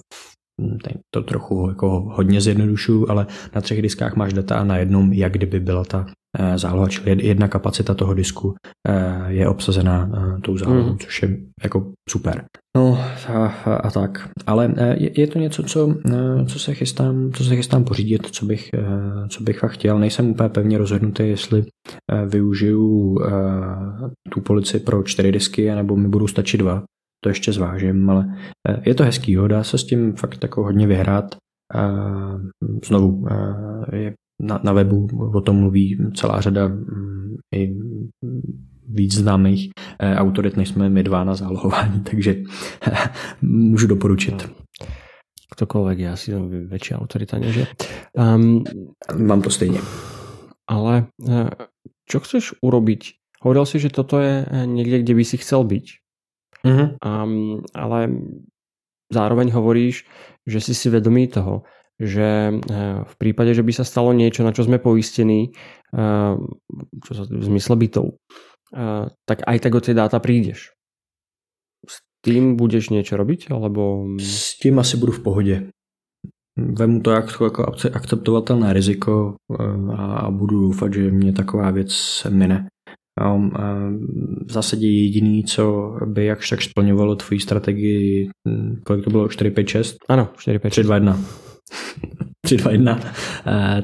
to 1.14 1.22
trochu 1.22 1.66
jako 1.70 2.12
hodně 2.16 2.42
zjednodušuju, 2.42 3.06
ale 3.10 3.28
na 3.56 3.62
třech 3.62 3.82
diskách 3.82 4.16
máš 4.16 4.34
data 4.34 4.56
a 4.56 4.64
na 4.64 4.78
jednom, 4.78 5.14
jak 5.14 5.34
kdyby 5.34 5.60
byla 5.60 5.84
ta 5.84 6.06
eh, 6.40 6.58
záloha, 6.58 6.90
čili 6.90 7.26
jedna 7.28 7.48
kapacita 7.48 7.94
toho 7.94 8.14
disku 8.14 8.56
eh, 8.88 9.26
je 9.28 9.48
obsazená 9.48 10.10
eh, 10.14 10.42
tou 10.42 10.58
zálohou, 10.58 10.90
mm. 10.90 10.98
což 10.98 11.22
je 11.22 11.38
jako 11.64 11.92
super. 12.10 12.46
No 12.78 13.00
a, 13.28 13.48
a 13.76 13.92
tak, 13.92 14.30
ale 14.48 14.74
je, 14.98 15.22
je 15.22 15.28
to 15.28 15.40
něco, 15.40 15.64
co, 15.64 15.96
co, 16.48 16.60
se 16.60 16.74
chystám, 16.74 17.32
co 17.32 17.44
se 17.44 17.56
chystám 17.56 17.84
pořídit, 17.84 18.28
co 18.28 18.46
bych, 18.46 18.70
co 19.30 19.44
bych 19.44 19.60
fakt 19.60 19.72
chtěl. 19.72 20.00
Nejsem 20.00 20.30
úplně 20.30 20.50
pevně 20.50 20.78
rozhodnutý, 20.78 21.24
jestli 21.24 21.64
využiju 22.26 23.18
tu 24.30 24.42
polici 24.42 24.80
pro 24.80 25.04
čtyři 25.04 25.32
disky, 25.32 25.76
nebo 25.76 25.96
mi 25.96 26.08
budou 26.08 26.28
stačit 26.28 26.58
dva 26.58 26.84
to 27.26 27.30
ještě 27.30 27.52
zvážím, 27.52 28.10
ale 28.10 28.38
eh, 28.70 28.82
je 28.86 28.96
to 28.96 29.04
hezký, 29.04 29.32
jo, 29.32 29.48
dá 29.48 29.64
se 29.64 29.78
s 29.78 29.84
tím 29.84 30.14
fakt 30.14 30.44
jako 30.44 30.64
hodně 30.64 30.88
vyhrát. 30.88 31.36
Znovu, 32.86 33.26
eh, 33.32 33.98
je 33.98 34.14
na, 34.42 34.60
na 34.64 34.74
webu 34.74 35.08
o 35.34 35.42
tom 35.42 35.56
mluví 35.56 35.98
celá 36.14 36.42
řada 36.42 36.68
mm, 36.68 37.36
i 37.56 37.74
víc 38.88 39.14
známých 39.14 39.70
eh, 40.00 40.16
autorit, 40.16 40.58
než 40.58 40.70
jsme 40.70 40.90
my 40.90 41.04
dva 41.04 41.24
na 41.24 41.36
zálohování, 41.36 42.00
takže 42.12 42.36
můžu 43.42 43.88
doporučit. 43.88 44.50
Ktokoľvek 45.56 45.98
je 46.00 46.10
asi 46.12 46.34
větší 46.68 46.94
autorita 46.94 47.40
než 47.40 47.56
je. 47.56 47.68
Um, 48.18 48.64
Mám 49.16 49.42
to 49.42 49.50
stejně. 49.50 49.80
Ale 50.68 51.08
čo 52.06 52.20
chceš 52.20 52.60
urobiť? 52.60 53.02
Hovoril 53.40 53.66
si, 53.66 53.80
že 53.80 53.94
toto 53.94 54.20
je 54.20 54.46
někde, 54.66 55.00
kde 55.00 55.14
by 55.16 55.24
si 55.26 55.38
chcel 55.38 55.64
byť. 55.64 55.86
Mm-hmm. 56.66 56.88
Um, 57.06 57.62
ale 57.78 58.10
zároveň 59.14 59.54
hovoríš, 59.54 60.04
že 60.50 60.60
si 60.62 60.74
si 60.74 60.90
vedomý 60.90 61.30
toho, 61.30 61.64
že 62.00 62.52
eh, 62.52 62.98
v 63.06 63.16
prípade, 63.18 63.56
že 63.56 63.64
by 63.64 63.72
sa 63.72 63.88
stalo 63.88 64.12
niečo, 64.12 64.44
na 64.44 64.52
čo 64.52 64.68
sme 64.68 64.84
poistení, 64.84 65.56
eh, 65.96 66.34
čo 67.06 67.12
sa 67.16 67.24
v 67.24 67.44
zmysle 67.44 67.76
bytov, 67.80 68.20
eh, 68.76 69.08
tak 69.26 69.48
aj 69.48 69.58
tak 69.64 69.74
o 69.76 69.80
tie 69.80 69.96
dáta 69.96 70.20
prídeš. 70.20 70.76
S 71.88 72.04
tým 72.26 72.58
budeš 72.60 72.90
niečo 72.90 73.16
robiť? 73.16 73.54
Alebo... 73.54 74.10
S 74.20 74.58
tím 74.60 74.80
asi 74.80 74.98
budu 74.98 75.12
v 75.12 75.24
pohodě. 75.24 75.58
Vemu 76.58 77.02
to 77.02 77.12
jako, 77.12 77.44
jako 77.44 77.64
akceptovatelné 77.94 78.74
riziko 78.74 79.36
a 79.98 80.32
budu 80.32 80.60
doufat, 80.60 80.94
že 80.94 81.12
mě 81.12 81.34
taková 81.34 81.72
věc 81.72 81.92
mine. 82.30 82.68
V 84.46 84.52
zásadě 84.52 84.88
jediný, 84.88 85.44
co 85.44 85.96
by 86.06 86.26
jakž 86.26 86.50
tak 86.50 86.62
splňovalo 86.62 87.16
tvoji 87.16 87.40
strategii, 87.40 88.30
kolik 88.84 89.04
to 89.04 89.10
bylo, 89.10 89.28
4, 89.28 89.52
5, 89.52 89.68
6? 89.68 89.98
Ano, 90.10 90.30
4, 90.38 90.60
5, 90.60 90.70
3, 90.70 90.84
2, 90.84 90.96
1. 90.96 91.20
3, 92.46 92.58
2, 92.58 92.72
1, 92.72 93.00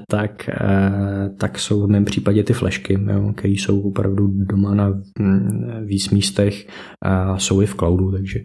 tak, 0.09 0.49
eh, 0.49 1.29
tak 1.39 1.59
jsou 1.59 1.87
v 1.87 1.89
mém 1.89 2.05
případě 2.05 2.43
ty 2.43 2.53
flešky, 2.53 2.99
které 3.35 3.53
jsou 3.53 3.81
opravdu 3.81 4.27
doma 4.27 4.75
na 4.75 4.93
hm, 5.19 5.85
víc 5.85 6.09
místech 6.09 6.67
a 7.01 7.39
jsou 7.39 7.61
i 7.61 7.65
v 7.65 7.75
cloudu, 7.75 8.11
takže 8.11 8.39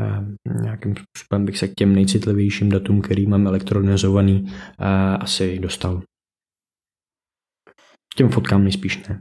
eh, 0.00 0.24
nějakým 0.62 0.94
způsobem 0.94 1.44
bych 1.46 1.58
se 1.58 1.68
k 1.68 1.74
těm 1.74 1.94
nejcitlivějším 1.94 2.68
datům, 2.68 3.00
který 3.00 3.26
mám 3.26 3.46
elektronizovaný, 3.46 4.44
eh, 4.48 4.84
asi 5.16 5.58
dostal. 5.58 6.02
Těm 8.16 8.28
fotkám 8.28 8.62
nejspíš 8.62 9.08
ne. 9.08 9.20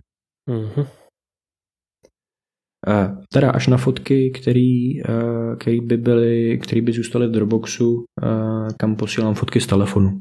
Mm-hmm. 0.49 0.85
Teda 3.33 3.51
až 3.51 3.67
na 3.67 3.77
fotky, 3.77 4.31
který, 4.31 5.01
který 5.59 5.81
by 5.81 5.97
byly, 5.97 6.59
který 6.63 6.81
by 6.81 6.91
zůstaly 6.91 7.27
v 7.27 7.31
Dropboxu, 7.31 8.03
kam 8.77 8.95
posílám 8.95 9.35
fotky 9.35 9.61
z 9.61 9.67
telefonu. 9.67 10.19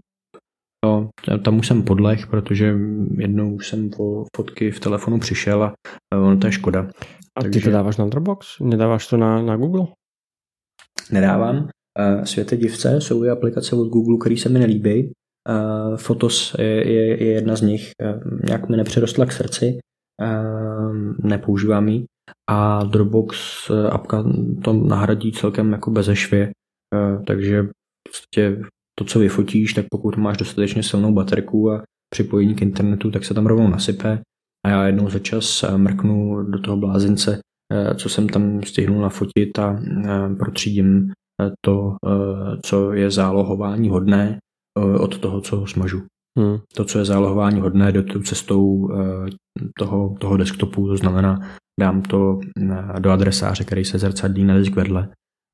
Jo, 0.87 1.09
tam 1.45 1.59
už 1.59 1.67
jsem 1.67 1.83
podlech, 1.83 2.27
protože 2.27 2.75
jednou 3.19 3.55
už 3.55 3.69
jsem 3.69 3.91
po 3.91 4.25
fotky 4.37 4.71
v 4.71 4.81
telefonu 4.81 5.19
přišel 5.19 5.63
a 5.63 5.75
ono 6.13 6.37
to 6.37 6.47
je 6.47 6.53
škoda. 6.53 6.91
A 7.37 7.43
Takže... 7.43 7.61
ty 7.61 7.65
to 7.65 7.71
dáváš 7.71 7.97
na 7.97 8.07
Dropbox? 8.07 8.47
Nedáváš 8.61 9.07
to 9.07 9.17
na, 9.17 9.43
na 9.43 9.57
Google? 9.57 9.87
Nedávám. 11.13 11.69
Světe 12.25 12.57
divce 12.57 13.01
jsou 13.01 13.25
i 13.25 13.31
aplikace 13.31 13.77
od 13.77 13.89
Google, 13.89 14.17
které 14.21 14.37
se 14.37 14.49
mi 14.49 14.59
nelíbí. 14.59 15.13
Fotos 15.97 16.57
je, 16.59 16.93
je, 16.93 17.25
je 17.25 17.33
jedna 17.33 17.57
z 17.57 17.63
nich. 17.63 17.91
Nějak 18.45 18.69
mi 18.69 18.77
nepřerostla 18.77 19.27
k 19.27 19.33
srdci. 19.33 19.79
Nepoužívám 21.23 21.89
ji 21.89 22.05
a 22.51 22.85
Dropbox 22.85 23.37
eh, 23.71 23.91
apka 23.91 24.25
to 24.65 24.73
nahradí 24.73 25.33
celkem 25.33 25.73
jako 25.73 25.91
bezešvě, 25.91 26.51
eh, 26.95 27.23
takže 27.27 27.69
prostě 28.09 28.61
to, 28.99 29.05
co 29.05 29.19
vyfotíš, 29.19 29.75
tak 29.75 29.87
pokud 29.91 30.17
máš 30.17 30.37
dostatečně 30.37 30.83
silnou 30.83 31.13
baterku 31.13 31.71
a 31.71 31.83
připojení 32.15 32.55
k 32.55 32.63
internetu, 32.63 33.11
tak 33.11 33.25
se 33.25 33.35
tam 33.35 33.47
rovnou 33.47 33.69
nasype 33.69 34.21
a 34.67 34.69
já 34.69 34.87
jednou 34.87 35.11
za 35.11 35.19
čas 35.19 35.63
eh, 35.63 35.79
mrknu 35.79 36.43
do 36.43 36.59
toho 36.59 36.77
blázince, 36.77 37.41
co 37.97 38.09
jsem 38.09 38.29
tam 38.29 38.63
stihnul 38.63 39.03
nafotit 39.03 39.59
a 39.59 39.81
protřídím 40.39 41.13
to, 41.61 41.97
co 42.63 42.93
je 42.93 43.11
zálohování 43.11 43.89
hodné 43.89 44.39
od 45.01 45.19
toho, 45.19 45.41
co 45.41 45.57
ho 45.57 45.67
smažu. 45.67 46.03
Hmm. 46.39 46.59
To, 46.75 46.85
co 46.85 46.99
je 46.99 47.05
zálohování 47.05 47.61
hodné, 47.61 47.93
do 47.93 48.03
tou 48.03 48.23
cestou 48.23 48.89
toho, 49.79 50.17
toho 50.21 50.37
desktopu, 50.37 50.89
to 50.89 50.97
znamená 50.97 51.41
dám 51.79 52.03
to 52.03 52.39
do 52.99 53.11
adresáře, 53.11 53.65
který 53.65 53.85
se 53.85 53.99
zrcadlí 53.99 54.45
na 54.45 54.59
disk 54.59 54.77
vedle 54.77 55.09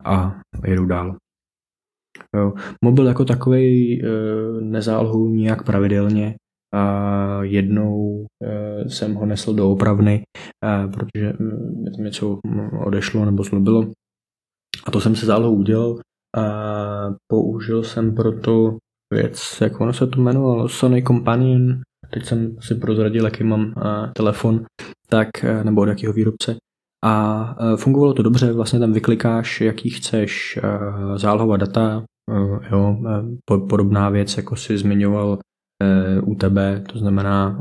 a 0.04 0.40
jedu 0.66 0.86
dál. 0.86 1.16
Jo. 2.36 2.52
Mobil 2.84 3.06
jako 3.06 3.24
takový 3.24 4.02
e, 4.02 4.06
nezálohu 4.60 5.28
nijak 5.28 5.64
pravidelně. 5.64 6.34
A 6.74 7.42
jednou 7.42 8.26
e, 8.44 8.88
jsem 8.88 9.14
ho 9.14 9.26
nesl 9.26 9.54
do 9.54 9.70
opravny, 9.70 10.22
protože 10.92 11.32
mi 11.84 11.90
tam 11.90 12.04
něco 12.04 12.38
odešlo 12.86 13.24
nebo 13.24 13.42
zlobilo. 13.42 13.86
A 14.86 14.90
to 14.90 15.00
jsem 15.00 15.16
se 15.16 15.26
zálohou 15.26 15.56
udělal. 15.56 15.98
A 16.36 16.44
použil 17.32 17.82
jsem 17.82 18.14
proto 18.14 18.76
věc, 19.14 19.58
jak 19.60 19.80
ono 19.80 19.92
se 19.92 20.06
to 20.06 20.20
jmenovalo, 20.20 20.68
Sony 20.68 21.02
Companion. 21.02 21.80
Teď 22.10 22.24
jsem 22.24 22.56
si 22.60 22.74
prozradil, 22.74 23.24
jaký 23.24 23.44
mám 23.44 23.74
telefon 24.14 24.64
tak, 25.08 25.28
eh, 25.44 25.64
nebo 25.64 25.80
od 25.80 25.88
jakého 25.88 26.12
výrobce. 26.12 26.56
A 27.04 27.56
eh, 27.60 27.76
fungovalo 27.76 28.14
to 28.14 28.22
dobře, 28.22 28.52
vlastně 28.52 28.78
tam 28.78 28.92
vyklikáš, 28.92 29.60
jaký 29.60 29.90
chceš 29.90 30.58
eh, 30.62 31.18
zálohovat 31.18 31.60
data, 31.60 32.04
jo, 32.70 32.96
podobná 33.68 34.08
věc, 34.10 34.36
jako 34.36 34.56
si 34.56 34.78
zmiňoval 34.78 35.38
u 36.22 36.34
tebe, 36.34 36.84
to 36.92 36.98
znamená, 36.98 37.58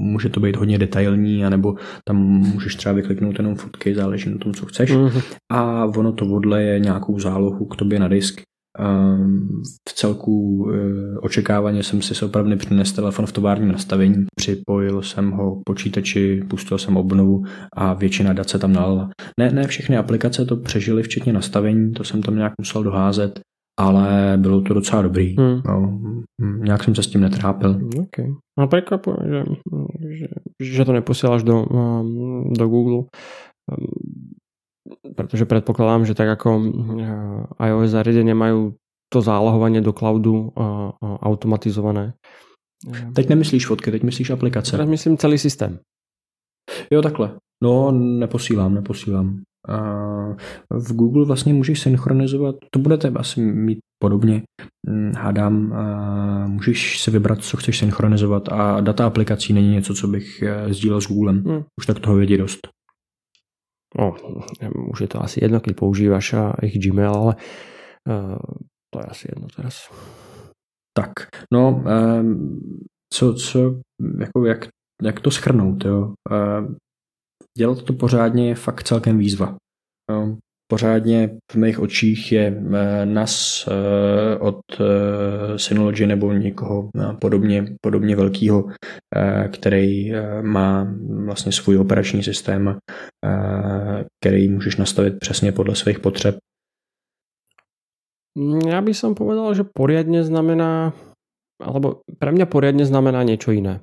může 0.00 0.28
to 0.28 0.40
být 0.40 0.56
hodně 0.56 0.78
detailní, 0.78 1.44
anebo 1.44 1.74
tam 2.04 2.16
můžeš 2.16 2.74
třeba 2.74 2.92
vykliknout 2.92 3.38
jenom 3.38 3.54
fotky, 3.54 3.94
záleží 3.94 4.30
na 4.30 4.38
tom, 4.38 4.54
co 4.54 4.66
chceš. 4.66 4.92
Mm-hmm. 4.92 5.22
A 5.52 5.84
ono 5.84 6.12
to 6.12 6.56
je 6.56 6.80
nějakou 6.80 7.18
zálohu 7.18 7.66
k 7.66 7.76
tobě 7.76 7.98
na 7.98 8.08
disk 8.08 8.42
v 9.88 9.94
celku 9.94 10.66
eh, 10.74 11.18
očekávaně 11.18 11.82
jsem 11.82 12.02
si 12.02 12.24
opravdu 12.24 12.56
přines 12.56 12.92
telefon 12.92 13.26
v 13.26 13.32
továrním 13.32 13.72
nastavení, 13.72 14.24
připojil 14.36 15.02
jsem 15.02 15.30
ho 15.30 15.56
k 15.56 15.62
počítači, 15.66 16.42
pustil 16.48 16.78
jsem 16.78 16.96
obnovu 16.96 17.42
a 17.76 17.94
většina 17.94 18.32
dat 18.32 18.48
se 18.48 18.58
tam 18.58 18.72
nalala. 18.72 19.10
Ne, 19.40 19.50
ne 19.50 19.66
všechny 19.66 19.96
aplikace 19.96 20.44
to 20.44 20.56
přežily, 20.56 21.02
včetně 21.02 21.32
nastavení, 21.32 21.92
to 21.92 22.04
jsem 22.04 22.22
tam 22.22 22.36
nějak 22.36 22.52
musel 22.60 22.82
doházet, 22.82 23.40
ale 23.80 24.34
bylo 24.36 24.60
to 24.60 24.74
docela 24.74 25.02
dobrý. 25.02 25.36
Hmm. 25.38 25.60
No, 25.66 26.00
nějak 26.40 26.84
jsem 26.84 26.94
se 26.94 27.02
s 27.02 27.06
tím 27.06 27.20
netrápil. 27.20 27.80
Okay. 27.98 28.26
A 28.58 28.66
prekvapuje, 28.66 29.16
že, 29.28 29.44
že, 30.16 30.26
že 30.60 30.84
to 30.84 30.92
neposíláš 30.92 31.42
do, 31.42 31.64
um, 31.64 32.52
do 32.58 32.68
Google, 32.68 32.96
um, 32.96 33.06
protože 35.16 35.44
předpokládám, 35.44 36.06
že 36.06 36.14
tak 36.14 36.28
jako 36.28 36.58
uh, 36.58 37.42
iOS 37.66 37.90
zariadenia 37.90 38.34
mají 38.34 38.72
to 39.12 39.20
zálohování 39.20 39.80
do 39.80 39.92
cloudu 39.92 40.34
uh, 40.34 40.64
uh, 40.66 40.90
automatizované. 41.00 42.12
Teď 43.14 43.28
nemyslíš 43.28 43.66
fotky, 43.66 43.90
teď 43.90 44.02
myslíš 44.02 44.30
aplikace. 44.30 44.76
Teď 44.76 44.88
myslím 44.88 45.16
celý 45.16 45.38
systém. 45.38 45.78
Jo, 46.90 47.02
takhle. 47.02 47.36
No, 47.62 47.92
neposílám, 47.92 48.74
neposílám 48.74 49.42
v 50.70 50.92
Google 50.92 51.24
vlastně 51.24 51.54
můžeš 51.54 51.80
synchronizovat, 51.80 52.56
to 52.70 52.78
budete 52.78 53.08
asi 53.08 53.40
mít 53.40 53.78
podobně, 54.02 54.42
hm, 54.90 55.12
hádám, 55.16 55.74
můžeš 56.46 57.00
si 57.00 57.10
vybrat, 57.10 57.42
co 57.42 57.56
chceš 57.56 57.78
synchronizovat 57.78 58.48
a 58.52 58.80
data 58.80 59.06
aplikací 59.06 59.52
není 59.52 59.70
něco, 59.72 59.94
co 59.94 60.08
bych 60.08 60.42
eh, 60.42 60.74
sdílel 60.74 61.00
s 61.00 61.08
Googlem. 61.08 61.42
Hmm. 61.46 61.62
Už 61.80 61.86
tak 61.86 62.00
toho 62.00 62.16
vědí 62.16 62.36
dost. 62.36 62.68
No, 63.98 64.14
už 64.90 65.00
je 65.00 65.08
to 65.08 65.22
asi 65.22 65.44
jedno, 65.44 65.60
když 65.60 65.76
používáš 65.76 66.34
jejich 66.62 66.78
Gmail, 66.78 67.14
ale 67.14 67.36
uh, 68.08 68.38
to 68.94 69.00
je 69.00 69.06
asi 69.06 69.28
jedno 69.30 69.48
teraz. 69.56 69.90
Tak, 70.96 71.12
no, 71.52 71.84
um, 72.20 72.60
co, 73.12 73.34
co, 73.34 73.80
jako 74.20 74.46
jak, 74.46 74.68
jak 75.02 75.20
to 75.20 75.30
schrnout, 75.30 75.84
jo? 75.84 76.14
Uh, 76.30 76.74
dělat 77.58 77.82
to 77.82 77.92
pořádně 77.92 78.48
je 78.48 78.54
fakt 78.54 78.82
celkem 78.82 79.18
výzva. 79.18 79.56
Pořádně 80.68 81.30
v 81.52 81.54
mých 81.54 81.78
očích 81.80 82.32
je 82.32 82.46
eh, 82.46 83.06
NAS 83.06 83.68
eh, 83.68 84.38
od 84.38 84.60
eh, 84.80 85.58
Synology 85.58 86.06
nebo 86.06 86.32
někoho 86.32 86.90
podobně, 87.20 87.64
podobně 87.80 88.16
velkého, 88.16 88.64
který 89.52 90.12
má 90.42 90.94
vlastně 91.24 91.52
svůj 91.52 91.78
operační 91.78 92.22
systém, 92.22 92.78
který 94.20 94.48
můžeš 94.48 94.76
nastavit 94.76 95.14
přesně 95.18 95.52
podle 95.52 95.74
svých 95.74 95.98
potřeb. 95.98 96.36
Já 98.68 98.80
bych 98.82 98.96
som 98.96 99.14
povedal, 99.14 99.54
že 99.54 99.64
poriadne 99.64 100.20
znamená, 100.20 100.92
alebo 101.56 102.04
pre 102.20 102.32
mňa 102.36 102.44
poriadne 102.44 102.84
znamená 102.84 103.24
niečo 103.24 103.48
iné. 103.56 103.80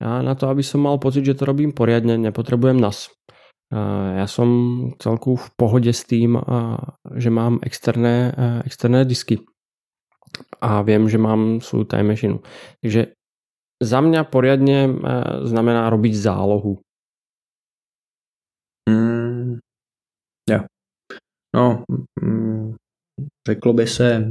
Ja 0.00 0.24
na 0.24 0.32
to, 0.34 0.48
aby 0.48 0.64
som 0.64 0.80
mal 0.80 0.96
pocit, 0.96 1.24
že 1.24 1.36
to 1.36 1.44
robím 1.44 1.72
poriadne, 1.72 2.16
nepotrebujem 2.16 2.80
NAS. 2.80 3.12
Ja 4.14 4.26
som 4.30 4.48
celku 5.02 5.34
v 5.34 5.46
pohode 5.58 5.90
s 5.90 6.06
tým, 6.06 6.38
že 7.18 7.30
mám 7.30 7.58
externé, 7.66 8.30
externé 8.62 9.02
disky 9.02 9.42
a 10.62 10.82
viem, 10.86 11.10
že 11.10 11.18
mám 11.18 11.58
svoju 11.58 11.84
time 11.84 12.14
machine. 12.14 12.38
Takže 12.82 13.18
za 13.82 13.98
mňa 13.98 14.30
poriadne 14.30 14.94
znamená 15.42 15.90
robiť 15.90 16.14
zálohu. 16.14 16.78
Mm, 18.86 19.58
ja. 20.50 20.70
No, 21.54 21.82
mm, 22.22 22.74
řeklo 23.48 23.72
by 23.72 23.86
se 23.86 24.26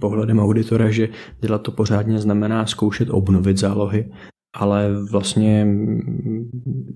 pohledem 0.00 0.40
auditora, 0.40 0.90
že 0.90 1.08
dělat 1.40 1.62
to 1.62 1.72
pořádně 1.72 2.18
znamená 2.18 2.66
zkoušet 2.66 3.10
obnovit 3.10 3.58
zálohy 3.58 4.10
ale 4.54 4.90
vlastně 5.10 5.66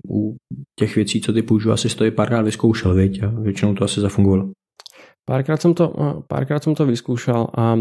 u 0.09 0.35
těch 0.79 0.95
věcí, 0.95 1.21
co 1.21 1.33
ty 1.33 1.41
použiju, 1.41 1.73
asi 1.73 1.89
stojí 1.89 2.11
párkrát 2.11 2.41
vyzkoušel, 2.41 2.93
viď? 2.93 3.23
A 3.23 3.27
většinou 3.27 3.73
to 3.73 3.83
asi 3.83 4.01
zafungovalo. 4.01 4.51
Párkrát 5.25 5.61
jsem 5.61 5.73
to, 5.73 5.93
párkrát 6.27 6.63
jsem 6.63 6.75
to 6.75 6.85
vyskúšal 6.85 7.47
a, 7.53 7.63
a 7.63 7.75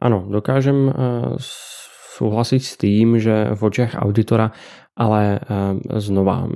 ano, 0.00 0.26
dokážem 0.30 0.92
souhlasit 2.16 2.60
s 2.60 2.76
tým, 2.76 3.18
že 3.18 3.56
v 3.56 3.62
očiach 3.62 3.94
auditora, 3.94 4.52
ale 4.96 5.40
znova, 5.96 6.48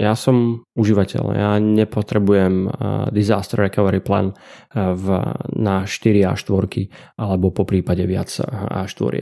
já 0.00 0.14
jsem 0.14 0.56
uživatel, 0.78 1.32
já 1.34 1.58
nepotrebujem 1.58 2.70
disaster 3.10 3.60
recovery 3.60 4.00
plan 4.00 4.32
v, 4.94 5.22
na 5.56 5.86
4 5.86 6.24
a 6.24 6.34
4 6.34 6.88
alebo 7.18 7.50
po 7.50 7.64
prípade 7.64 8.06
viac 8.06 8.40
a 8.70 8.86
4 8.86 9.20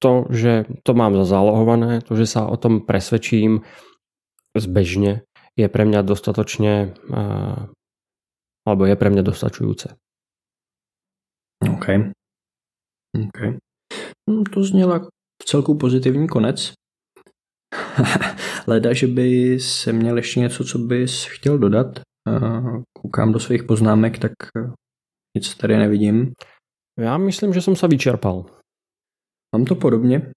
to, 0.00 0.24
že 0.32 0.64
to 0.82 0.94
mám 0.96 1.12
zazálohované, 1.14 2.00
to, 2.00 2.16
že 2.16 2.26
sa 2.26 2.48
o 2.48 2.56
tom 2.56 2.80
presvedčím 2.80 3.60
zbežne, 4.56 5.28
je 5.56 5.68
pre 5.68 5.84
mňa 5.84 6.00
dostatočne 6.02 6.96
alebo 8.66 8.82
je 8.88 8.96
pre 8.96 9.08
mňa 9.12 9.22
dostačujúce. 9.22 9.92
OK. 11.60 11.86
OK. 13.16 13.38
No, 14.28 14.44
to 14.54 14.64
znělo 14.64 14.92
jako 14.92 15.08
v 15.42 15.44
celku 15.44 15.78
pozitivní 15.78 16.28
konec. 16.28 16.72
Leda, 18.66 18.92
že 18.92 19.06
by 19.06 19.60
se 19.60 19.92
měl 19.92 20.16
ještě 20.16 20.40
něco, 20.40 20.64
co 20.64 20.78
bys 20.78 21.24
chtěl 21.24 21.58
dodat. 21.58 22.00
Koukám 22.92 23.32
do 23.32 23.40
svých 23.40 23.62
poznámek, 23.62 24.18
tak 24.18 24.32
nic 25.36 25.54
tady 25.54 25.76
nevidím. 25.76 26.32
Já 26.98 27.18
myslím, 27.18 27.52
že 27.52 27.62
jsem 27.62 27.76
se 27.76 27.88
vyčerpal. 27.88 28.59
Mám 29.56 29.64
to 29.64 29.74
podobně, 29.74 30.30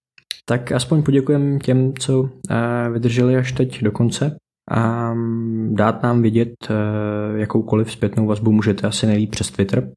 tak 0.46 0.72
aspoň 0.72 1.04
poděkujem 1.04 1.60
těm, 1.60 1.94
co 1.94 2.30
eh, 2.50 2.90
vydrželi 2.90 3.36
až 3.36 3.52
teď 3.52 3.84
do 3.84 3.92
konce 3.92 4.38
a 4.72 5.14
mm, 5.14 5.76
dát 5.76 6.04
nám 6.04 6.22
vidět 6.22 6.54
eh, 6.70 7.40
jakoukoliv 7.40 7.92
zpětnou 7.92 8.28
vazbu 8.28 8.52
můžete 8.52 8.88
asi 8.88 9.06
nejlíp 9.06 9.32
přes 9.32 9.52
Twitter. 9.52 9.92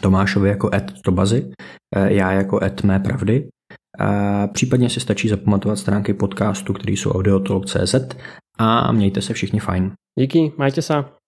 Tomášovi 0.00 0.48
jako 0.48 0.74
et 0.74 0.92
Tobazy, 1.04 1.50
eh, 1.96 2.12
já 2.12 2.32
jako 2.32 2.64
et 2.64 2.82
mé 2.82 3.00
pravdy. 3.00 3.48
A 3.98 4.46
případně 4.46 4.90
si 4.90 5.00
stačí 5.00 5.28
zapamatovat 5.28 5.78
stránky 5.78 6.14
podcastu, 6.14 6.72
který 6.72 6.96
jsou 6.96 7.10
audiotolog.cz 7.10 7.94
a 8.58 8.92
mějte 8.92 9.22
se 9.22 9.34
všichni 9.34 9.60
fajn. 9.60 9.92
Díky, 10.18 10.52
majte 10.58 10.82
se. 10.82 11.19